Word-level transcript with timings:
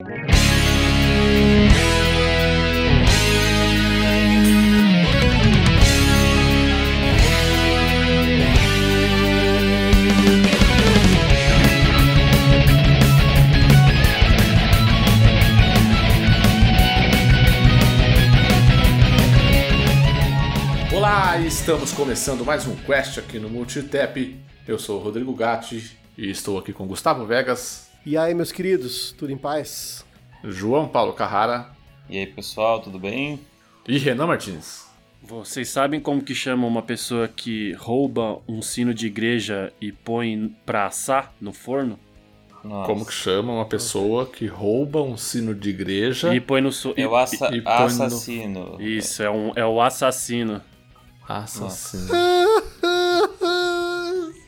Olá, 0.00 0.14
estamos 21.38 21.90
começando 21.90 22.44
mais 22.44 22.68
um 22.68 22.76
Quest 22.76 23.18
aqui 23.18 23.40
no 23.40 23.50
Multitap. 23.50 24.40
Eu 24.64 24.78
sou 24.78 25.00
o 25.00 25.02
Rodrigo 25.02 25.34
Gatti 25.34 25.98
e 26.16 26.30
estou 26.30 26.56
aqui 26.56 26.72
com 26.72 26.86
Gustavo 26.86 27.26
Vegas. 27.26 27.87
E 28.06 28.16
aí, 28.16 28.32
meus 28.32 28.52
queridos, 28.52 29.12
tudo 29.12 29.32
em 29.32 29.36
paz? 29.36 30.04
João 30.44 30.88
Paulo 30.88 31.12
Carrara. 31.12 31.70
E 32.08 32.16
aí, 32.18 32.26
pessoal, 32.26 32.80
tudo 32.80 32.98
bem? 32.98 33.40
E 33.86 33.98
Renan 33.98 34.26
Martins. 34.26 34.86
Vocês 35.22 35.68
sabem 35.68 36.00
como 36.00 36.22
que 36.22 36.34
chama 36.34 36.66
uma 36.66 36.80
pessoa 36.80 37.28
que 37.28 37.72
rouba 37.72 38.40
um 38.48 38.62
sino 38.62 38.94
de 38.94 39.06
igreja 39.06 39.72
e 39.80 39.92
põe 39.92 40.54
pra 40.64 40.86
assar 40.86 41.34
no 41.40 41.52
forno? 41.52 41.98
Nossa. 42.64 42.86
Como 42.86 43.04
que 43.04 43.12
chama 43.12 43.52
uma 43.52 43.66
pessoa 43.66 44.26
que 44.26 44.46
rouba 44.46 45.02
um 45.02 45.16
sino 45.16 45.54
de 45.54 45.70
igreja 45.70 46.34
e 46.34 46.40
põe 46.40 46.60
no 46.60 46.72
so... 46.72 46.94
É 46.96 47.06
o 47.06 47.14
assa 47.14 47.50
e, 47.52 47.58
e 47.58 47.62
assassino. 47.66 48.78
No... 48.78 48.80
Isso, 48.80 49.22
é, 49.22 49.30
um, 49.30 49.52
é 49.54 49.66
o 49.66 49.80
assassino. 49.80 50.62
Assassino. 51.28 52.08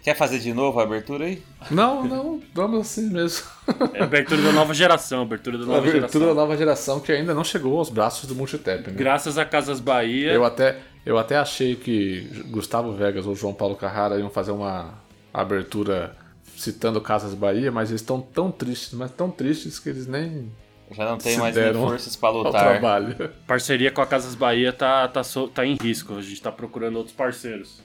Quer 0.02 0.16
fazer 0.16 0.38
de 0.38 0.52
novo 0.54 0.80
a 0.80 0.82
abertura 0.82 1.26
aí? 1.26 1.42
Não, 1.70 2.04
não, 2.04 2.40
vamos 2.54 2.80
assim 2.80 3.10
mesmo. 3.10 3.46
É 3.92 4.00
a 4.00 4.04
abertura 4.04 4.40
da 4.40 4.52
nova 4.52 4.72
geração, 4.72 5.22
abertura 5.22 5.58
da 5.58 5.66
nova 5.66 5.78
a 5.78 5.80
abertura 5.80 6.00
geração. 6.00 6.26
da 6.26 6.34
nova 6.34 6.56
geração 6.56 7.00
que 7.00 7.12
ainda 7.12 7.34
não 7.34 7.44
chegou 7.44 7.78
aos 7.78 7.90
braços 7.90 8.26
do 8.26 8.34
Multitap. 8.34 8.90
Né? 8.90 8.96
Graças 8.96 9.36
a 9.36 9.44
Casas 9.44 9.78
Bahia. 9.78 10.32
Eu 10.32 10.44
até, 10.44 10.78
eu 11.04 11.18
até 11.18 11.36
achei 11.36 11.76
que 11.76 12.22
Gustavo 12.50 12.92
Vegas 12.92 13.26
ou 13.26 13.34
João 13.34 13.52
Paulo 13.52 13.76
Carrara 13.76 14.18
iam 14.18 14.30
fazer 14.30 14.52
uma 14.52 14.94
abertura 15.34 16.16
citando 16.56 17.00
Casas 17.00 17.34
Bahia, 17.34 17.70
mas 17.70 17.90
eles 17.90 18.00
estão 18.00 18.20
tão 18.20 18.50
tristes, 18.50 18.94
mas 18.94 19.10
tão 19.10 19.30
tristes 19.30 19.78
que 19.78 19.90
eles 19.90 20.06
nem 20.06 20.50
já 20.92 21.04
não 21.04 21.18
tem 21.18 21.36
mais 21.38 21.54
nem 21.54 21.72
forças 21.72 22.16
para 22.16 22.30
lutar. 22.30 22.62
Trabalho. 22.62 23.30
Parceria 23.46 23.90
com 23.90 24.00
a 24.00 24.06
Casas 24.06 24.34
Bahia 24.34 24.72
tá, 24.72 25.06
tá, 25.06 25.22
tá 25.54 25.64
em 25.64 25.76
risco. 25.80 26.16
A 26.16 26.22
gente 26.22 26.42
tá 26.42 26.50
procurando 26.50 26.96
outros 26.96 27.14
parceiros. 27.14 27.80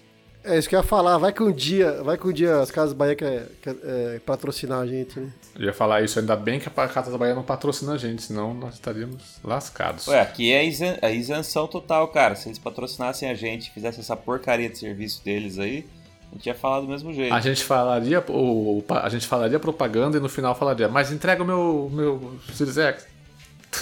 É 0.45 0.57
isso 0.57 0.69
que 0.69 0.75
eu 0.75 0.79
ia 0.79 0.83
falar. 0.83 1.17
Vai 1.17 1.33
que 1.33 1.41
um 1.41 1.51
dia, 1.51 2.03
vai 2.03 2.17
que 2.17 2.27
um 2.27 2.31
dia 2.31 2.59
as 2.59 2.69
Casas 2.69 2.93
Bahia 2.93 3.15
quer, 3.15 3.47
quer 3.61 3.75
é, 3.83 4.19
patrocinar 4.25 4.79
a 4.79 4.85
gente, 4.85 5.19
né? 5.19 5.29
Eu 5.55 5.65
ia 5.65 5.73
falar 5.73 6.01
isso, 6.01 6.19
ainda 6.19 6.35
bem 6.35 6.59
que 6.59 6.69
a 6.69 6.87
Casas 6.87 7.15
Bahia 7.15 7.33
não 7.33 7.43
patrocina 7.43 7.93
a 7.93 7.97
gente, 7.97 8.21
senão 8.21 8.53
nós 8.53 8.75
estaríamos 8.75 9.39
lascados. 9.43 10.07
Ué, 10.07 10.21
aqui 10.21 10.53
é 10.53 10.59
a 11.01 11.11
isenção 11.11 11.67
total, 11.67 12.07
cara. 12.09 12.35
Se 12.35 12.47
eles 12.47 12.59
patrocinassem 12.59 13.29
a 13.29 13.33
gente, 13.33 13.71
fizessem 13.71 14.01
essa 14.01 14.15
porcaria 14.15 14.69
de 14.69 14.77
serviço 14.77 15.23
deles 15.23 15.57
aí, 15.57 15.85
a 16.31 16.35
gente 16.35 16.45
ia 16.47 16.55
falar 16.55 16.81
do 16.81 16.87
mesmo 16.87 17.13
jeito. 17.13 17.33
A 17.33 17.39
gente 17.39 17.63
falaria, 17.63 18.23
o, 18.29 18.83
a 18.89 19.09
gente 19.09 19.25
falaria 19.25 19.59
propaganda 19.59 20.17
e 20.17 20.19
no 20.19 20.29
final 20.29 20.53
falaria, 20.53 20.87
mas 20.87 21.11
entrega 21.11 21.41
o 21.41 21.45
meu, 21.45 21.89
meu 21.91 22.39
Series 22.53 22.77
X. 22.77 23.14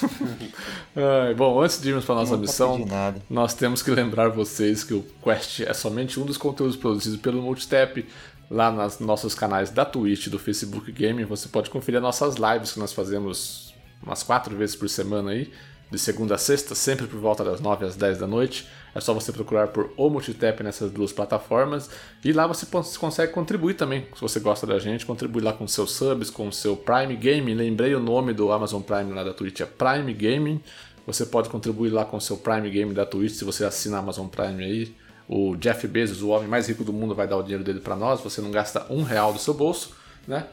bom, 1.38 1.62
antes 1.62 1.82
de 1.82 1.90
irmos 1.90 2.06
para 2.06 2.16
nossa 2.16 2.38
missão, 2.38 2.86
nós 3.30 3.54
temos 3.54 3.82
que 3.82 3.92
lembrar 3.92 4.30
vocês 4.30 4.84
que 4.84 4.94
o 4.94 5.06
Quest 5.24 5.62
é 5.62 5.74
somente 5.74 6.20
um 6.20 6.26
dos 6.26 6.38
conteúdos 6.38 6.76
produzidos 6.76 7.20
pelo 7.20 7.42
Multistep. 7.42 8.06
Lá 8.50 8.72
nos 8.72 9.00
nossos 9.00 9.34
canais 9.34 9.72
da 9.72 9.84
Twitch, 9.86 10.28
do 10.28 10.38
Facebook 10.38 10.92
Gaming, 10.92 11.26
você 11.26 11.48
pode 11.48 11.70
conferir 11.70 12.00
nossas 12.00 12.36
lives 12.36 12.74
que 12.74 12.80
nós 12.80 12.94
fazemos 12.94 13.74
umas 14.02 14.22
quatro 14.22 14.56
vezes 14.56 14.76
por 14.76 14.90
semana 14.90 15.32
aí 15.32 15.52
de 15.90 16.00
segunda 16.00 16.36
a 16.36 16.38
sexta, 16.38 16.74
sempre 16.74 17.08
por 17.08 17.20
volta 17.20 17.44
das 17.44 17.62
9 17.62 17.86
às 17.86 17.96
10 17.96 18.18
da 18.18 18.28
noite. 18.28 18.68
É 18.96 19.02
só 19.02 19.14
você 19.14 19.32
procurar 19.32 19.68
por 19.68 19.92
O 19.98 20.10
Multitap 20.10 20.62
nessas 20.62 20.92
duas 20.92 21.12
plataformas 21.12 21.90
e 22.24 22.32
lá 22.32 22.46
você 22.46 22.66
consegue 23.00 23.32
contribuir 23.32 23.74
também. 23.74 24.08
Se 24.14 24.22
você 24.22 24.40
gosta 24.40 24.68
da 24.68 24.78
gente, 24.78 25.06
contribui 25.06 25.42
lá 25.42 25.52
com 25.52 25.68
seus 25.68 25.92
subs, 25.92 26.30
com 26.30 26.52
seu 26.52 26.76
Prime 26.78 27.16
Gaming. 27.16 27.56
Lembrei 27.56 27.96
o 27.96 28.00
nome 28.00 28.34
do 28.34 28.52
Amazon 28.52 28.82
Prime 28.82 29.12
lá 29.12 29.24
da 29.24 29.34
Twitch, 29.34 29.62
é 29.62 29.66
Prime 29.66 30.14
Gaming. 30.14 30.62
Você 31.08 31.26
pode 31.26 31.50
contribuir 31.50 31.90
lá 31.90 32.06
com 32.06 32.20
seu 32.20 32.38
Prime 32.38 32.70
Gaming 32.70 32.94
da 32.94 33.06
Twitch 33.06 33.34
se 33.34 33.44
você 33.44 33.66
assina 33.66 33.98
a 33.98 34.00
Amazon 34.00 34.28
Prime 34.28 34.64
aí. 34.64 34.96
O 35.28 35.56
Jeff 35.56 35.88
Bezos, 35.88 36.22
o 36.22 36.30
homem 36.30 36.48
mais 36.48 36.68
rico 36.68 36.84
do 36.84 36.94
mundo, 36.94 37.16
vai 37.16 37.28
dar 37.28 37.38
o 37.38 37.42
dinheiro 37.42 37.64
dele 37.64 37.80
para 37.80 37.96
nós. 37.96 38.22
Você 38.22 38.42
não 38.42 38.52
gasta 38.52 38.86
um 38.90 39.04
real 39.04 39.34
do 39.34 39.40
seu 39.40 39.54
bolso, 39.54 39.96
né? 40.28 40.46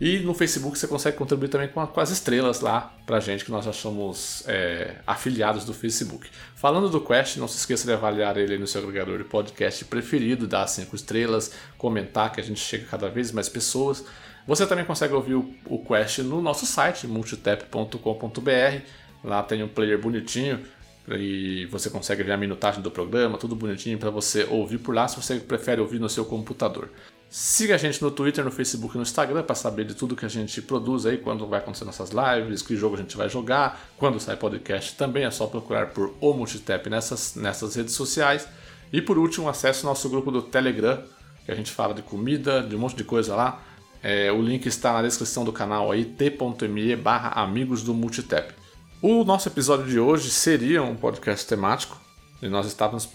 E 0.00 0.18
no 0.20 0.32
Facebook 0.32 0.78
você 0.78 0.88
consegue 0.88 1.18
contribuir 1.18 1.50
também 1.50 1.68
com, 1.68 1.86
com 1.86 2.00
as 2.00 2.10
estrelas 2.10 2.60
lá 2.60 2.96
pra 3.04 3.20
gente, 3.20 3.44
que 3.44 3.50
nós 3.50 3.66
já 3.66 3.72
somos 3.72 4.42
é, 4.48 4.96
afiliados 5.06 5.66
do 5.66 5.74
Facebook. 5.74 6.30
Falando 6.56 6.88
do 6.88 7.02
Quest, 7.02 7.36
não 7.36 7.46
se 7.46 7.58
esqueça 7.58 7.84
de 7.84 7.92
avaliar 7.92 8.38
ele 8.38 8.56
no 8.56 8.66
seu 8.66 8.82
agregador 8.82 9.18
de 9.18 9.24
podcast 9.24 9.84
preferido, 9.84 10.46
dar 10.46 10.66
5 10.66 10.96
estrelas, 10.96 11.52
comentar 11.76 12.32
que 12.32 12.40
a 12.40 12.42
gente 12.42 12.60
chega 12.60 12.86
cada 12.86 13.10
vez 13.10 13.30
mais 13.30 13.50
pessoas. 13.50 14.02
Você 14.46 14.66
também 14.66 14.86
consegue 14.86 15.12
ouvir 15.12 15.34
o, 15.34 15.54
o 15.66 15.84
Quest 15.84 16.20
no 16.20 16.40
nosso 16.40 16.64
site, 16.64 17.06
multitap.com.br. 17.06 18.82
Lá 19.22 19.42
tem 19.42 19.62
um 19.62 19.68
player 19.68 20.00
bonitinho 20.00 20.60
e 21.08 21.66
você 21.66 21.90
consegue 21.90 22.22
ver 22.22 22.32
a 22.32 22.38
minutagem 22.38 22.80
do 22.80 22.90
programa, 22.90 23.36
tudo 23.36 23.54
bonitinho 23.54 23.98
para 23.98 24.08
você 24.08 24.44
ouvir 24.44 24.78
por 24.78 24.94
lá 24.94 25.06
se 25.06 25.16
você 25.16 25.36
prefere 25.38 25.78
ouvir 25.78 25.98
no 25.98 26.08
seu 26.08 26.24
computador. 26.24 26.88
Siga 27.32 27.76
a 27.76 27.78
gente 27.78 28.02
no 28.02 28.10
Twitter, 28.10 28.44
no 28.44 28.50
Facebook 28.50 28.96
e 28.96 28.96
no 28.96 29.04
Instagram 29.04 29.44
para 29.44 29.54
saber 29.54 29.84
de 29.84 29.94
tudo 29.94 30.16
que 30.16 30.26
a 30.26 30.28
gente 30.28 30.60
produz 30.60 31.06
aí, 31.06 31.16
quando 31.16 31.46
vai 31.46 31.60
acontecer 31.60 31.84
nossas 31.84 32.10
lives, 32.10 32.60
que 32.60 32.74
jogo 32.74 32.96
a 32.96 32.98
gente 32.98 33.16
vai 33.16 33.28
jogar, 33.28 33.88
quando 33.96 34.18
sai 34.18 34.36
podcast 34.36 34.96
também, 34.96 35.22
é 35.24 35.30
só 35.30 35.46
procurar 35.46 35.90
por 35.90 36.12
O 36.20 36.32
Multitap 36.32 36.90
nessas, 36.90 37.36
nessas 37.36 37.76
redes 37.76 37.94
sociais. 37.94 38.48
E 38.92 39.00
por 39.00 39.16
último, 39.16 39.48
acesse 39.48 39.84
o 39.84 39.86
nosso 39.86 40.10
grupo 40.10 40.32
do 40.32 40.42
Telegram, 40.42 41.04
que 41.46 41.52
a 41.52 41.54
gente 41.54 41.70
fala 41.70 41.94
de 41.94 42.02
comida, 42.02 42.64
de 42.64 42.74
um 42.74 42.80
monte 42.80 42.96
de 42.96 43.04
coisa 43.04 43.36
lá. 43.36 43.62
É, 44.02 44.32
o 44.32 44.42
link 44.42 44.66
está 44.66 44.92
na 44.94 45.02
descrição 45.02 45.44
do 45.44 45.52
canal 45.52 45.92
aí, 45.92 46.04
t.me 46.04 46.96
barra 46.96 47.28
amigos 47.40 47.84
do 47.84 47.94
Multitap. 47.94 48.52
O 49.00 49.22
nosso 49.22 49.48
episódio 49.48 49.86
de 49.86 50.00
hoje 50.00 50.30
seria 50.30 50.82
um 50.82 50.96
podcast 50.96 51.46
temático, 51.46 51.96
e 52.42 52.48
nós 52.48 52.66
estávamos 52.66 53.06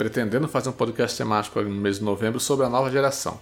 pretendendo 0.00 0.48
fazer 0.48 0.70
um 0.70 0.72
podcast 0.72 1.14
temático 1.14 1.60
no 1.60 1.68
mês 1.68 1.98
de 1.98 2.04
novembro 2.04 2.40
sobre 2.40 2.64
a 2.64 2.70
nova 2.70 2.90
geração. 2.90 3.38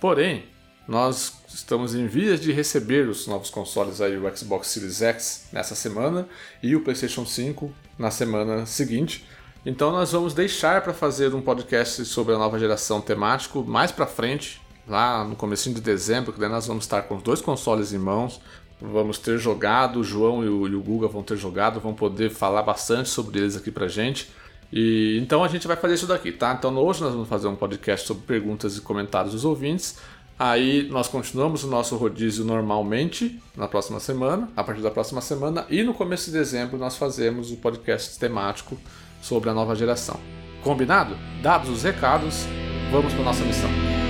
Porém, 0.00 0.42
nós 0.88 1.34
estamos 1.46 1.94
em 1.94 2.08
vias 2.08 2.40
de 2.40 2.50
receber 2.50 3.08
os 3.08 3.28
novos 3.28 3.48
consoles 3.48 4.00
aí, 4.00 4.18
o 4.18 4.36
Xbox 4.36 4.66
Series 4.66 5.02
X 5.02 5.46
nessa 5.52 5.76
semana 5.76 6.26
e 6.60 6.74
o 6.74 6.80
PlayStation 6.80 7.24
5 7.24 7.72
na 7.96 8.10
semana 8.10 8.66
seguinte. 8.66 9.24
Então 9.64 9.92
nós 9.92 10.10
vamos 10.10 10.34
deixar 10.34 10.82
para 10.82 10.92
fazer 10.92 11.32
um 11.32 11.40
podcast 11.40 12.04
sobre 12.04 12.34
a 12.34 12.38
nova 12.38 12.58
geração 12.58 13.00
temático 13.00 13.62
mais 13.62 13.92
para 13.92 14.04
frente, 14.04 14.60
lá 14.88 15.22
no 15.22 15.36
começo 15.36 15.72
de 15.72 15.80
dezembro, 15.80 16.32
que 16.32 16.40
daí 16.40 16.50
nós 16.50 16.66
vamos 16.66 16.86
estar 16.86 17.02
com 17.02 17.18
os 17.18 17.22
dois 17.22 17.40
consoles 17.40 17.92
em 17.92 17.98
mãos, 17.98 18.40
vamos 18.80 19.16
ter 19.16 19.38
jogado, 19.38 20.00
o 20.00 20.02
João 20.02 20.42
e 20.42 20.48
o, 20.48 20.66
e 20.66 20.74
o 20.74 20.82
Guga 20.82 21.06
vão 21.06 21.22
ter 21.22 21.36
jogado, 21.36 21.78
vão 21.78 21.94
poder 21.94 22.30
falar 22.30 22.64
bastante 22.64 23.08
sobre 23.08 23.38
eles 23.38 23.56
aqui 23.56 23.70
pra 23.70 23.86
gente. 23.86 24.28
E 24.72 25.18
então 25.20 25.42
a 25.42 25.48
gente 25.48 25.66
vai 25.66 25.76
fazer 25.76 25.94
isso 25.94 26.06
daqui, 26.06 26.30
tá? 26.32 26.54
Então 26.56 26.76
hoje 26.76 27.02
nós 27.02 27.12
vamos 27.12 27.28
fazer 27.28 27.48
um 27.48 27.56
podcast 27.56 28.06
sobre 28.06 28.24
perguntas 28.24 28.76
e 28.76 28.80
comentários 28.80 29.32
dos 29.32 29.44
ouvintes. 29.44 29.98
Aí 30.38 30.88
nós 30.88 31.06
continuamos 31.06 31.64
o 31.64 31.66
nosso 31.66 31.96
rodízio 31.96 32.44
normalmente 32.46 33.38
na 33.54 33.68
próxima 33.68 34.00
semana, 34.00 34.48
a 34.56 34.64
partir 34.64 34.80
da 34.80 34.90
próxima 34.90 35.20
semana, 35.20 35.66
e 35.68 35.82
no 35.82 35.92
começo 35.92 36.30
de 36.30 36.38
dezembro 36.38 36.78
nós 36.78 36.96
fazemos 36.96 37.50
o 37.50 37.56
podcast 37.56 38.18
temático 38.18 38.78
sobre 39.20 39.50
a 39.50 39.54
nova 39.54 39.74
geração. 39.74 40.18
Combinado? 40.62 41.14
Dados 41.42 41.68
os 41.68 41.82
recados, 41.82 42.46
vamos 42.90 43.12
para 43.12 43.22
nossa 43.22 43.44
missão. 43.44 44.09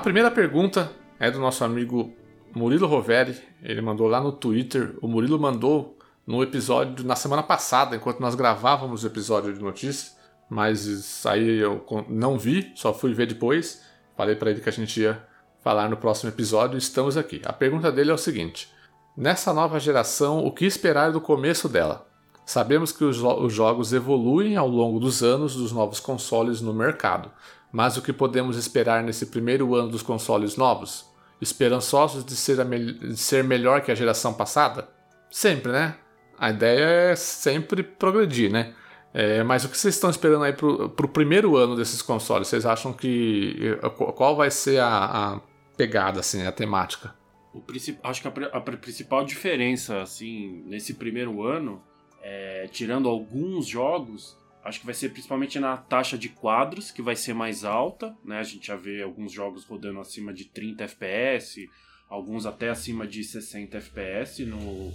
A 0.00 0.02
primeira 0.02 0.30
pergunta 0.30 0.90
é 1.18 1.30
do 1.30 1.38
nosso 1.38 1.62
amigo 1.62 2.10
Murilo 2.54 2.86
Roveri. 2.86 3.38
Ele 3.62 3.82
mandou 3.82 4.08
lá 4.08 4.18
no 4.18 4.32
Twitter. 4.32 4.96
O 5.02 5.06
Murilo 5.06 5.38
mandou 5.38 5.98
no 6.26 6.42
episódio 6.42 7.04
na 7.04 7.14
semana 7.14 7.42
passada, 7.42 7.94
enquanto 7.94 8.18
nós 8.18 8.34
gravávamos 8.34 9.04
o 9.04 9.06
episódio 9.06 9.52
de 9.52 9.60
notícias. 9.60 10.16
Mas 10.48 11.26
aí 11.26 11.58
eu 11.58 11.84
não 12.08 12.38
vi, 12.38 12.72
só 12.74 12.94
fui 12.94 13.12
ver 13.12 13.26
depois. 13.26 13.82
Falei 14.16 14.34
para 14.34 14.50
ele 14.50 14.62
que 14.62 14.70
a 14.70 14.72
gente 14.72 15.02
ia 15.02 15.22
falar 15.62 15.90
no 15.90 15.98
próximo 15.98 16.30
episódio. 16.30 16.78
Estamos 16.78 17.18
aqui. 17.18 17.42
A 17.44 17.52
pergunta 17.52 17.92
dele 17.92 18.10
é 18.10 18.14
o 18.14 18.16
seguinte: 18.16 18.72
Nessa 19.14 19.52
nova 19.52 19.78
geração, 19.78 20.42
o 20.42 20.50
que 20.50 20.64
esperar 20.64 21.12
do 21.12 21.20
começo 21.20 21.68
dela? 21.68 22.08
Sabemos 22.46 22.90
que 22.90 23.04
os 23.04 23.18
jogos 23.52 23.92
evoluem 23.92 24.56
ao 24.56 24.66
longo 24.66 24.98
dos 24.98 25.22
anos 25.22 25.54
dos 25.54 25.72
novos 25.72 26.00
consoles 26.00 26.62
no 26.62 26.72
mercado 26.72 27.30
Mas 27.72 27.96
o 27.96 28.02
que 28.02 28.12
podemos 28.12 28.56
esperar 28.56 29.02
nesse 29.02 29.26
primeiro 29.26 29.74
ano 29.74 29.88
dos 29.88 30.02
consoles 30.02 30.56
novos? 30.56 31.08
Esperançosos 31.40 32.24
de 32.24 32.36
ser, 32.36 32.64
de 32.64 33.16
ser 33.16 33.44
melhor 33.44 33.80
que 33.80 33.90
a 33.90 33.94
geração 33.94 34.34
passada? 34.34 34.88
Sempre, 35.30 35.72
né? 35.72 35.96
A 36.38 36.50
ideia 36.50 37.12
é 37.12 37.16
sempre 37.16 37.82
progredir, 37.82 38.50
né? 38.50 38.74
É, 39.12 39.42
mas 39.42 39.64
o 39.64 39.68
que 39.68 39.76
vocês 39.76 39.94
estão 39.94 40.08
esperando 40.08 40.44
aí 40.44 40.52
pro, 40.52 41.08
primeiro 41.08 41.56
ano 41.56 41.76
desses 41.76 42.00
consoles? 42.00 42.48
Vocês 42.48 42.64
acham 42.64 42.92
que. 42.92 43.76
Qual 44.14 44.36
vai 44.36 44.50
ser 44.50 44.78
a, 44.80 45.04
a 45.04 45.40
pegada, 45.76 46.20
assim, 46.20 46.46
a 46.46 46.52
temática? 46.52 47.14
O 47.52 47.62
acho 48.04 48.22
que 48.22 48.28
a, 48.28 48.32
a, 48.52 48.60
principal 48.60 49.24
diferença, 49.24 50.02
assim, 50.02 50.62
nesse 50.66 50.94
primeiro 50.94 51.42
ano, 51.42 51.82
é, 52.22 52.68
tirando 52.70 53.08
alguns 53.08 53.66
jogos, 53.66 54.38
acho 54.64 54.80
que 54.80 54.86
vai 54.86 54.94
ser 54.94 55.10
principalmente 55.10 55.58
na 55.58 55.76
taxa 55.76 56.18
de 56.18 56.28
quadros, 56.28 56.90
que 56.90 57.02
vai 57.02 57.16
ser 57.16 57.34
mais 57.34 57.64
alta, 57.64 58.16
né? 58.24 58.38
A 58.38 58.42
gente 58.42 58.66
já 58.66 58.76
vê 58.76 59.02
alguns 59.02 59.32
jogos 59.32 59.64
rodando 59.64 60.00
acima 60.00 60.32
de 60.32 60.44
30 60.44 60.84
FPS, 60.84 61.68
alguns 62.08 62.46
até 62.46 62.68
acima 62.68 63.06
de 63.06 63.24
60 63.24 63.78
FPS 63.78 64.44
no, 64.44 64.92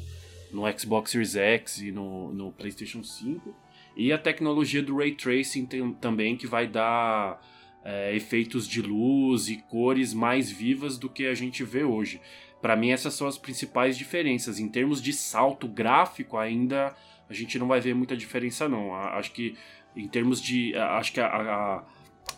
no 0.52 0.80
Xbox 0.80 1.12
Series 1.12 1.36
X 1.36 1.78
e 1.80 1.92
no, 1.92 2.34
no 2.34 2.52
PlayStation 2.52 3.04
5. 3.04 3.56
E 3.96 4.12
a 4.12 4.18
tecnologia 4.18 4.84
do 4.84 4.98
Ray 4.98 5.16
Tracing 5.16 5.66
tem, 5.66 5.94
também, 5.94 6.36
que 6.36 6.46
vai 6.46 6.68
dar 6.68 7.42
é, 7.84 8.16
efeitos 8.16 8.68
de 8.68 8.82
luz 8.82 9.48
e 9.48 9.58
cores 9.58 10.14
mais 10.14 10.52
vivas 10.52 10.98
do 10.98 11.10
que 11.10 11.26
a 11.26 11.34
gente 11.34 11.64
vê 11.64 11.84
hoje. 11.84 12.20
Para 12.62 12.76
mim, 12.76 12.90
essas 12.90 13.14
são 13.14 13.28
as 13.28 13.38
principais 13.38 13.98
diferenças. 13.98 14.60
Em 14.60 14.68
termos 14.68 15.02
de 15.02 15.14
salto 15.14 15.68
gráfico, 15.68 16.38
ainda 16.38 16.96
a 17.30 17.34
gente 17.34 17.58
não 17.58 17.68
vai 17.68 17.80
ver 17.80 17.94
muita 17.94 18.16
diferença, 18.16 18.70
não. 18.70 18.94
Acho 18.94 19.32
que, 19.32 19.56
em 19.96 20.08
termos 20.08 20.42
de. 20.42 20.76
Acho 20.76 21.14
que 21.14 21.20
a, 21.20 21.28
a, 21.28 21.84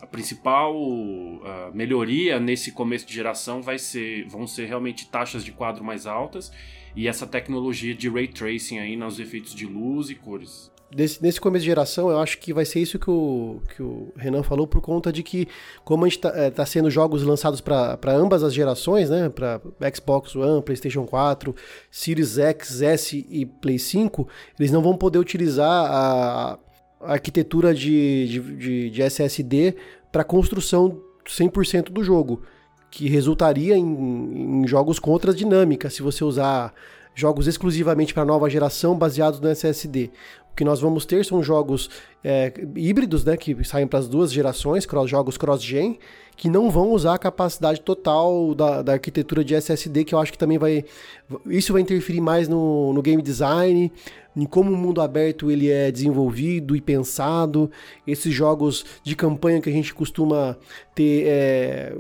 a 0.02 0.08
principal 0.08 0.76
uh, 0.76 1.42
melhoria 1.74 2.40
nesse 2.40 2.72
começo 2.72 3.06
de 3.06 3.14
geração 3.14 3.62
vai 3.62 3.78
ser, 3.78 4.28
vão 4.28 4.46
ser 4.46 4.66
realmente 4.66 5.10
taxas 5.10 5.44
de 5.44 5.52
quadro 5.52 5.84
mais 5.84 6.06
altas 6.06 6.52
e 6.96 7.08
essa 7.08 7.28
tecnologia 7.28 7.94
de 7.94 8.10
ray 8.10 8.28
tracing 8.28 8.80
aí 8.80 8.96
nos 8.96 9.20
efeitos 9.20 9.54
de 9.54 9.66
luz 9.66 10.10
e 10.10 10.16
cores 10.16 10.72
desse, 10.92 11.22
nesse 11.22 11.40
começo 11.40 11.64
de 11.64 11.70
geração, 11.70 12.10
eu 12.10 12.20
acho 12.20 12.38
que 12.38 12.54
vai 12.54 12.66
ser 12.66 12.80
isso 12.80 12.98
que 12.98 13.10
o, 13.10 13.62
que 13.76 13.84
o 13.84 14.12
Renan 14.16 14.44
falou, 14.44 14.66
por 14.66 14.82
conta 14.82 15.12
de 15.12 15.22
que, 15.22 15.48
como 15.84 16.06
a 16.06 16.08
gente 16.08 16.18
está 16.18 16.30
é, 16.30 16.50
tá 16.50 16.66
sendo 16.66 16.90
jogos 16.90 17.24
lançados 17.24 17.62
para 17.62 17.98
ambas 18.08 18.44
as 18.44 18.54
gerações, 18.54 19.10
né? 19.10 19.30
Para 19.30 19.62
Xbox 19.94 20.36
One, 20.36 20.62
PlayStation 20.62 21.06
4, 21.06 21.56
Series 21.92 22.38
X, 22.38 22.82
S 22.82 23.26
e 23.30 23.46
Play 23.46 23.80
5, 23.80 24.28
eles 24.60 24.72
não 24.72 24.82
vão 24.82 24.96
poder 24.96 25.20
utilizar 25.20 25.68
a, 25.70 26.60
a 27.02 27.14
arquitetura 27.14 27.74
de, 27.74 28.28
de, 28.28 28.40
de, 28.58 28.90
de 28.90 29.02
SSD 29.02 29.76
para 30.12 30.24
construção 30.24 31.02
100% 31.26 31.90
do 31.90 32.04
jogo, 32.04 32.42
que 32.90 33.10
resultaria 33.10 33.76
em, 33.76 34.62
em 34.64 34.68
jogos 34.68 34.98
com 34.98 35.12
outras 35.12 35.36
dinâmicas, 35.36 35.94
se 35.94 36.02
você 36.02 36.24
usar 36.24 36.74
jogos 37.14 37.48
exclusivamente 37.48 38.14
para 38.14 38.24
nova 38.24 38.50
geração 38.50 38.96
baseados 38.96 39.40
no 39.40 39.50
SSD 39.50 40.12
que 40.58 40.66
nós 40.66 40.82
vamos 40.82 41.06
ter 41.06 41.24
são 41.24 41.42
jogos 41.44 41.88
é, 42.24 42.52
híbridos, 42.76 43.24
né, 43.24 43.38
que 43.38 43.64
saem 43.64 43.86
para 43.86 44.00
as 44.00 44.08
duas 44.08 44.34
gerações, 44.34 44.88
cross, 44.88 45.10
jogos 45.10 45.38
cross-gen, 45.38 46.00
que 46.36 46.50
não 46.50 46.72
vão 46.72 46.92
usar 46.92 47.14
a 47.14 47.18
capacidade 47.20 47.80
total 47.82 48.56
da, 48.56 48.82
da, 48.82 48.94
arquitetura 48.94 49.44
de 49.46 49.54
SSD, 49.54 50.04
que 50.04 50.16
eu 50.16 50.20
acho 50.20 50.32
que 50.32 50.38
também 50.38 50.58
vai... 50.58 50.84
Isso 51.46 51.72
vai 51.72 51.82
interferir 51.82 52.20
mais 52.20 52.48
no, 52.48 52.92
no 52.92 53.02
game 53.04 53.22
design, 53.22 53.92
em 54.36 54.46
como 54.46 54.72
o 54.72 54.78
mundo 54.78 55.00
aberto 55.00 55.52
ele 55.52 55.70
é 55.70 55.92
desenvolvido 55.92 56.76
e 56.76 56.82
pensado, 56.82 57.70
esses 58.06 58.34
jogos 58.34 58.84
de 59.04 59.16
campanha 59.16 59.62
que 59.62 59.70
a 59.70 59.74
gente 59.74 59.94
costuma 59.94 60.58
ter 60.96 61.24
é, 61.28 61.96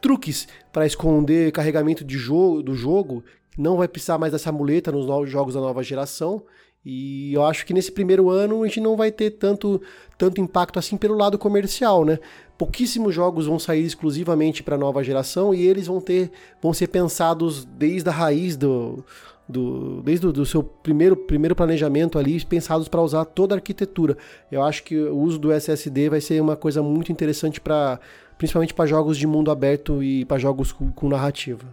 truques 0.00 0.48
para 0.72 0.86
esconder 0.86 1.52
carregamento 1.52 2.04
de 2.04 2.16
jogo, 2.16 2.62
do 2.62 2.74
jogo, 2.74 3.22
não 3.56 3.76
vai 3.76 3.86
precisar 3.86 4.16
mais 4.16 4.32
dessa 4.32 4.50
muleta 4.50 4.90
nos 4.90 5.06
novos 5.06 5.30
jogos 5.30 5.52
da 5.52 5.60
nova 5.60 5.82
geração. 5.82 6.42
E 6.84 7.32
eu 7.32 7.44
acho 7.44 7.64
que 7.64 7.72
nesse 7.72 7.92
primeiro 7.92 8.28
ano 8.28 8.62
a 8.62 8.66
gente 8.66 8.80
não 8.80 8.96
vai 8.96 9.12
ter 9.12 9.30
tanto, 9.30 9.80
tanto 10.18 10.40
impacto 10.40 10.78
assim 10.78 10.96
pelo 10.96 11.16
lado 11.16 11.38
comercial, 11.38 12.04
né? 12.04 12.18
Pouquíssimos 12.58 13.14
jogos 13.14 13.46
vão 13.46 13.58
sair 13.58 13.84
exclusivamente 13.84 14.62
para 14.62 14.74
a 14.74 14.78
nova 14.78 15.02
geração 15.02 15.54
e 15.54 15.64
eles 15.64 15.86
vão 15.86 16.00
ter 16.00 16.30
vão 16.60 16.72
ser 16.72 16.88
pensados 16.88 17.64
desde 17.64 18.08
a 18.08 18.12
raiz 18.12 18.56
do, 18.56 19.04
do 19.48 20.02
desde 20.02 20.26
o 20.26 20.32
do 20.32 20.44
seu 20.44 20.64
primeiro, 20.64 21.16
primeiro 21.16 21.54
planejamento 21.54 22.18
ali, 22.18 22.44
pensados 22.44 22.88
para 22.88 23.00
usar 23.00 23.26
toda 23.26 23.54
a 23.54 23.58
arquitetura. 23.58 24.16
Eu 24.50 24.62
acho 24.62 24.82
que 24.82 24.96
o 24.96 25.16
uso 25.16 25.38
do 25.38 25.52
SSD 25.52 26.08
vai 26.08 26.20
ser 26.20 26.42
uma 26.42 26.56
coisa 26.56 26.82
muito 26.82 27.12
interessante 27.12 27.60
para 27.60 28.00
principalmente 28.36 28.74
para 28.74 28.86
jogos 28.86 29.16
de 29.16 29.26
mundo 29.26 29.52
aberto 29.52 30.02
e 30.02 30.24
para 30.24 30.36
jogos 30.36 30.72
com, 30.72 30.90
com 30.90 31.08
narrativa. 31.08 31.64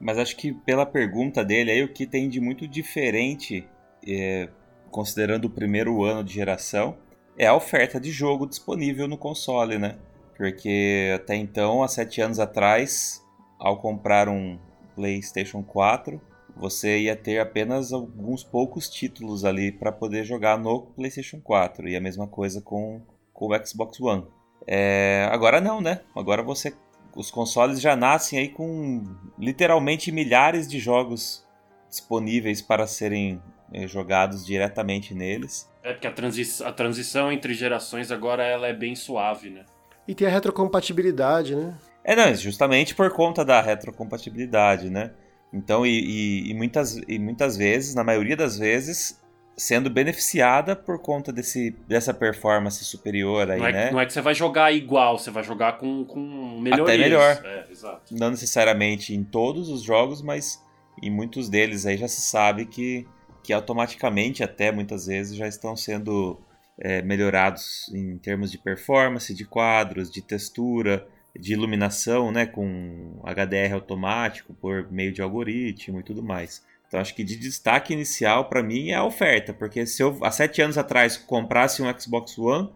Mas 0.00 0.16
acho 0.16 0.34
que 0.34 0.54
pela 0.64 0.86
pergunta 0.86 1.44
dele 1.44 1.70
aí 1.70 1.84
o 1.84 1.92
que 1.92 2.06
tem 2.06 2.26
de 2.26 2.40
muito 2.40 2.66
diferente 2.66 3.68
é, 4.06 4.48
considerando 4.90 5.46
o 5.46 5.50
primeiro 5.50 6.04
ano 6.04 6.24
de 6.24 6.34
geração, 6.34 6.96
é 7.36 7.46
a 7.46 7.54
oferta 7.54 8.00
de 8.00 8.10
jogo 8.10 8.46
disponível 8.46 9.08
no 9.08 9.16
console, 9.16 9.78
né? 9.78 9.96
Porque 10.36 11.12
até 11.14 11.36
então, 11.36 11.82
há 11.82 11.88
sete 11.88 12.20
anos 12.20 12.38
atrás, 12.38 13.24
ao 13.58 13.78
comprar 13.78 14.28
um 14.28 14.58
PlayStation 14.94 15.62
4, 15.62 16.20
você 16.56 17.00
ia 17.00 17.16
ter 17.16 17.38
apenas 17.38 17.92
alguns 17.92 18.44
poucos 18.44 18.88
títulos 18.88 19.44
ali 19.44 19.72
para 19.72 19.90
poder 19.90 20.24
jogar 20.24 20.58
no 20.58 20.82
PlayStation 20.82 21.40
4 21.40 21.88
e 21.88 21.96
a 21.96 22.00
mesma 22.00 22.26
coisa 22.26 22.60
com, 22.60 23.00
com 23.32 23.46
o 23.46 23.66
Xbox 23.66 24.00
One. 24.00 24.26
É, 24.66 25.28
agora 25.30 25.60
não, 25.60 25.80
né? 25.80 26.00
Agora 26.14 26.42
você, 26.42 26.74
os 27.14 27.30
consoles 27.30 27.80
já 27.80 27.96
nascem 27.96 28.38
aí 28.38 28.48
com 28.48 29.02
literalmente 29.38 30.12
milhares 30.12 30.68
de 30.68 30.78
jogos 30.78 31.46
disponíveis 31.88 32.60
para 32.60 32.86
serem 32.86 33.42
jogados 33.86 34.44
diretamente 34.44 35.14
neles. 35.14 35.68
É 35.82 35.92
porque 35.92 36.06
a, 36.06 36.12
transi 36.12 36.62
a 36.64 36.72
transição 36.72 37.30
entre 37.30 37.54
gerações 37.54 38.10
agora 38.10 38.44
ela 38.44 38.66
é 38.66 38.72
bem 38.72 38.94
suave, 38.94 39.50
né? 39.50 39.64
E 40.06 40.14
tem 40.14 40.26
a 40.26 40.30
retrocompatibilidade, 40.30 41.54
né? 41.54 41.74
É, 42.04 42.16
não, 42.16 42.34
justamente 42.34 42.94
por 42.94 43.10
conta 43.10 43.44
da 43.44 43.60
retrocompatibilidade, 43.60 44.90
né? 44.90 45.12
Então, 45.52 45.84
e, 45.84 45.90
e, 45.90 46.50
e, 46.50 46.54
muitas, 46.54 46.96
e 47.08 47.18
muitas 47.18 47.56
vezes, 47.56 47.94
na 47.94 48.04
maioria 48.04 48.36
das 48.36 48.58
vezes, 48.58 49.20
sendo 49.56 49.90
beneficiada 49.90 50.74
por 50.74 50.98
conta 50.98 51.32
desse, 51.32 51.70
dessa 51.86 52.14
performance 52.14 52.84
superior 52.84 53.50
aí, 53.50 53.58
não 53.58 53.66
é, 53.66 53.72
né? 53.72 53.90
Não 53.90 54.00
é 54.00 54.06
que 54.06 54.12
você 54.12 54.20
vai 54.20 54.34
jogar 54.34 54.72
igual, 54.72 55.18
você 55.18 55.30
vai 55.30 55.42
jogar 55.42 55.78
com, 55.78 56.04
com 56.04 56.58
melhorias. 56.60 56.88
Até 56.88 56.98
melhor. 56.98 57.42
É, 57.44 57.66
exato. 57.70 58.14
Não 58.16 58.30
necessariamente 58.30 59.14
em 59.14 59.22
todos 59.22 59.68
os 59.68 59.82
jogos, 59.82 60.22
mas 60.22 60.64
em 61.02 61.10
muitos 61.10 61.48
deles 61.48 61.84
aí 61.84 61.96
já 61.96 62.08
se 62.08 62.20
sabe 62.20 62.64
que 62.64 63.06
que 63.42 63.52
automaticamente 63.52 64.42
até 64.42 64.70
muitas 64.70 65.06
vezes 65.06 65.36
já 65.36 65.48
estão 65.48 65.76
sendo 65.76 66.40
é, 66.78 67.02
melhorados 67.02 67.90
em 67.94 68.16
termos 68.18 68.50
de 68.50 68.58
performance, 68.58 69.34
de 69.34 69.44
quadros, 69.44 70.10
de 70.10 70.22
textura, 70.22 71.06
de 71.38 71.52
iluminação, 71.52 72.32
né, 72.32 72.46
com 72.46 73.20
HDR 73.24 73.74
automático 73.74 74.52
por 74.54 74.90
meio 74.90 75.12
de 75.12 75.22
algoritmo 75.22 76.00
e 76.00 76.02
tudo 76.02 76.22
mais. 76.22 76.64
Então 76.88 76.98
acho 76.98 77.14
que 77.14 77.22
de 77.22 77.36
destaque 77.36 77.92
inicial 77.92 78.48
para 78.48 78.62
mim 78.62 78.90
é 78.90 78.96
a 78.96 79.04
oferta, 79.04 79.54
porque 79.54 79.86
se 79.86 80.02
eu 80.02 80.18
há 80.22 80.30
sete 80.30 80.60
anos 80.60 80.76
atrás 80.76 81.16
comprasse 81.16 81.82
um 81.82 81.98
Xbox 81.98 82.36
One, 82.36 82.68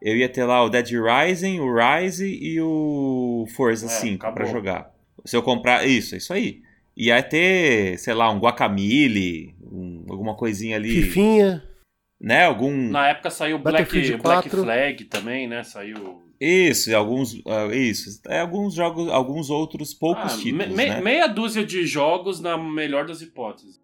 eu 0.00 0.16
ia 0.16 0.28
ter 0.28 0.44
lá 0.44 0.64
o 0.64 0.70
Dead 0.70 0.88
Rising, 0.90 1.60
o 1.60 1.72
Rise 1.74 2.26
e 2.26 2.60
o 2.60 3.46
Forza 3.54 3.86
é, 3.86 3.88
5 3.88 4.32
para 4.32 4.44
jogar. 4.46 4.90
Se 5.24 5.36
eu 5.36 5.42
comprar 5.42 5.86
isso, 5.86 6.14
é 6.14 6.18
isso 6.18 6.32
aí. 6.32 6.62
Ia 6.96 7.22
ter, 7.22 7.98
sei 7.98 8.14
lá, 8.14 8.30
um 8.30 8.38
Guacamole, 8.38 9.54
um, 9.62 10.04
alguma 10.08 10.34
coisinha 10.34 10.76
ali. 10.76 10.90
Fifinha. 10.90 11.62
Né? 12.20 12.44
Algum. 12.44 12.72
Na 12.90 13.08
época 13.08 13.30
saiu 13.30 13.58
Black, 13.58 14.16
Black 14.18 14.50
Flag 14.50 15.04
também, 15.04 15.48
né? 15.48 15.62
Saiu. 15.62 16.22
Isso, 16.40 16.94
alguns. 16.94 17.34
Uh, 17.34 17.72
isso. 17.72 18.20
É, 18.28 18.40
alguns 18.40 18.74
jogos, 18.74 19.08
alguns 19.10 19.48
outros 19.48 19.94
poucos 19.94 20.34
ah, 20.34 20.36
títulos. 20.36 20.68
Me, 20.68 20.88
né? 20.88 21.00
Meia 21.00 21.26
dúzia 21.26 21.64
de 21.64 21.86
jogos 21.86 22.40
na 22.40 22.58
melhor 22.58 23.06
das 23.06 23.22
hipóteses. 23.22 23.80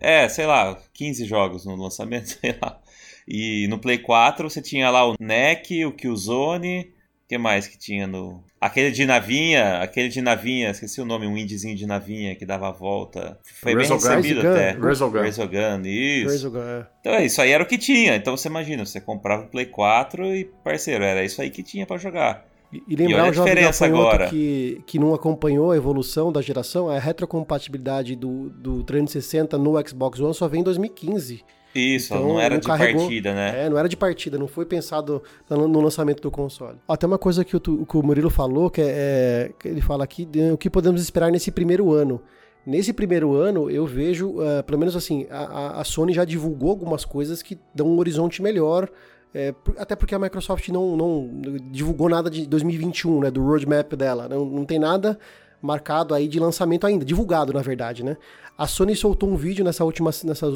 É, 0.00 0.28
sei 0.28 0.46
lá, 0.46 0.78
15 0.94 1.24
jogos 1.24 1.66
no 1.66 1.74
lançamento, 1.76 2.26
sei 2.40 2.56
lá. 2.62 2.80
E 3.26 3.66
no 3.68 3.78
Play 3.78 3.98
4 3.98 4.48
você 4.48 4.62
tinha 4.62 4.88
lá 4.88 5.08
o 5.08 5.16
NEC, 5.18 5.84
o 5.84 5.92
Killzone, 5.92 6.92
que 7.28 7.36
mais 7.36 7.66
que 7.66 7.76
tinha 7.76 8.06
no. 8.06 8.42
Aquele 8.60 8.90
de 8.90 9.04
navinha, 9.04 9.78
aquele 9.80 10.08
de 10.08 10.20
navinha, 10.20 10.70
esqueci 10.70 11.00
o 11.00 11.04
nome, 11.04 11.26
um 11.26 11.36
indiezinho 11.36 11.76
de 11.76 11.86
navinha 11.86 12.34
que 12.34 12.46
dava 12.46 12.68
a 12.68 12.72
volta. 12.72 13.38
Foi 13.60 13.74
bem 13.74 13.86
recebido 13.86 14.40
Resogun. 14.40 14.52
até. 14.52 14.70
Resogun. 14.72 15.20
Resogun, 15.20 15.82
isso. 15.84 16.30
Resogun, 16.30 16.62
é. 16.62 16.86
Então 17.00 17.14
é 17.14 17.24
isso 17.24 17.42
aí 17.42 17.50
era 17.50 17.62
o 17.62 17.66
que 17.66 17.78
tinha. 17.78 18.16
Então 18.16 18.36
você 18.36 18.48
imagina, 18.48 18.84
você 18.84 19.00
comprava 19.00 19.44
o 19.44 19.48
Play 19.48 19.66
4 19.66 20.36
e, 20.36 20.44
parceiro, 20.64 21.04
era 21.04 21.24
isso 21.24 21.42
aí 21.42 21.50
que 21.50 21.62
tinha 21.62 21.86
para 21.86 21.98
jogar. 21.98 22.44
E, 22.86 22.96
lembrar 22.96 23.26
e 23.26 23.30
o 23.30 23.32
diferença 23.32 23.86
agora. 23.86 24.28
Que, 24.28 24.82
que 24.86 24.98
não 24.98 25.14
acompanhou 25.14 25.70
a 25.70 25.76
evolução 25.76 26.32
da 26.32 26.40
geração, 26.40 26.88
a 26.88 26.98
retrocompatibilidade 26.98 28.16
do, 28.16 28.50
do 28.50 28.82
360 28.82 29.56
no 29.58 29.74
Xbox 29.86 30.20
One 30.20 30.34
só 30.34 30.48
vem 30.48 30.60
em 30.60 30.64
2015. 30.64 31.44
Isso, 31.74 32.14
então, 32.14 32.26
não 32.26 32.40
era 32.40 32.54
não 32.54 32.60
de 32.60 32.66
carregou, 32.66 33.02
partida, 33.02 33.34
né? 33.34 33.66
É, 33.66 33.68
não 33.68 33.76
era 33.76 33.88
de 33.88 33.96
partida, 33.96 34.38
não 34.38 34.48
foi 34.48 34.64
pensado 34.64 35.22
no 35.50 35.80
lançamento 35.80 36.22
do 36.22 36.30
console. 36.30 36.78
Tem 36.98 37.06
uma 37.06 37.18
coisa 37.18 37.44
que 37.44 37.54
o, 37.54 37.60
que 37.60 37.96
o 37.96 38.02
Murilo 38.02 38.30
falou, 38.30 38.70
que, 38.70 38.80
é, 38.80 38.86
é, 38.86 39.52
que 39.58 39.68
ele 39.68 39.82
fala 39.82 40.02
aqui, 40.02 40.24
de, 40.24 40.52
o 40.52 40.56
que 40.56 40.70
podemos 40.70 41.02
esperar 41.02 41.30
nesse 41.30 41.50
primeiro 41.50 41.92
ano. 41.92 42.22
Nesse 42.64 42.92
primeiro 42.92 43.34
ano, 43.34 43.70
eu 43.70 43.86
vejo, 43.86 44.40
uh, 44.40 44.62
pelo 44.66 44.78
menos 44.78 44.96
assim, 44.96 45.26
a, 45.30 45.80
a, 45.80 45.84
Sony 45.84 46.12
já 46.12 46.24
divulgou 46.24 46.70
algumas 46.70 47.04
coisas 47.04 47.40
que 47.40 47.56
dão 47.72 47.86
um 47.86 47.98
horizonte 47.98 48.42
melhor, 48.42 48.90
é, 49.38 49.54
até 49.76 49.94
porque 49.94 50.14
a 50.14 50.18
Microsoft 50.18 50.66
não, 50.70 50.96
não 50.96 51.30
divulgou 51.70 52.08
nada 52.08 52.30
de 52.30 52.46
2021, 52.46 53.20
né, 53.20 53.30
do 53.30 53.44
roadmap 53.44 53.92
dela. 53.92 54.26
Não, 54.26 54.46
não 54.46 54.64
tem 54.64 54.78
nada 54.78 55.18
marcado 55.60 56.14
aí 56.14 56.26
de 56.26 56.40
lançamento 56.40 56.86
ainda, 56.86 57.04
divulgado 57.04 57.52
na 57.52 57.60
verdade, 57.60 58.02
né? 58.02 58.16
A 58.56 58.66
Sony 58.66 58.96
soltou 58.96 59.28
um 59.28 59.36
vídeo 59.36 59.62
nessa 59.62 59.84
última, 59.84 60.10
nessa, 60.24 60.46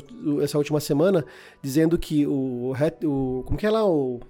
essa 0.43 0.57
última 0.57 0.81
semana 0.81 1.27
dizendo 1.63 1.99
que 1.99 2.27
o, 2.27 2.73
o 3.05 3.43
como 3.45 3.59
que 3.59 3.67
é 3.67 3.71
lá 3.71 3.87
o 3.87 4.21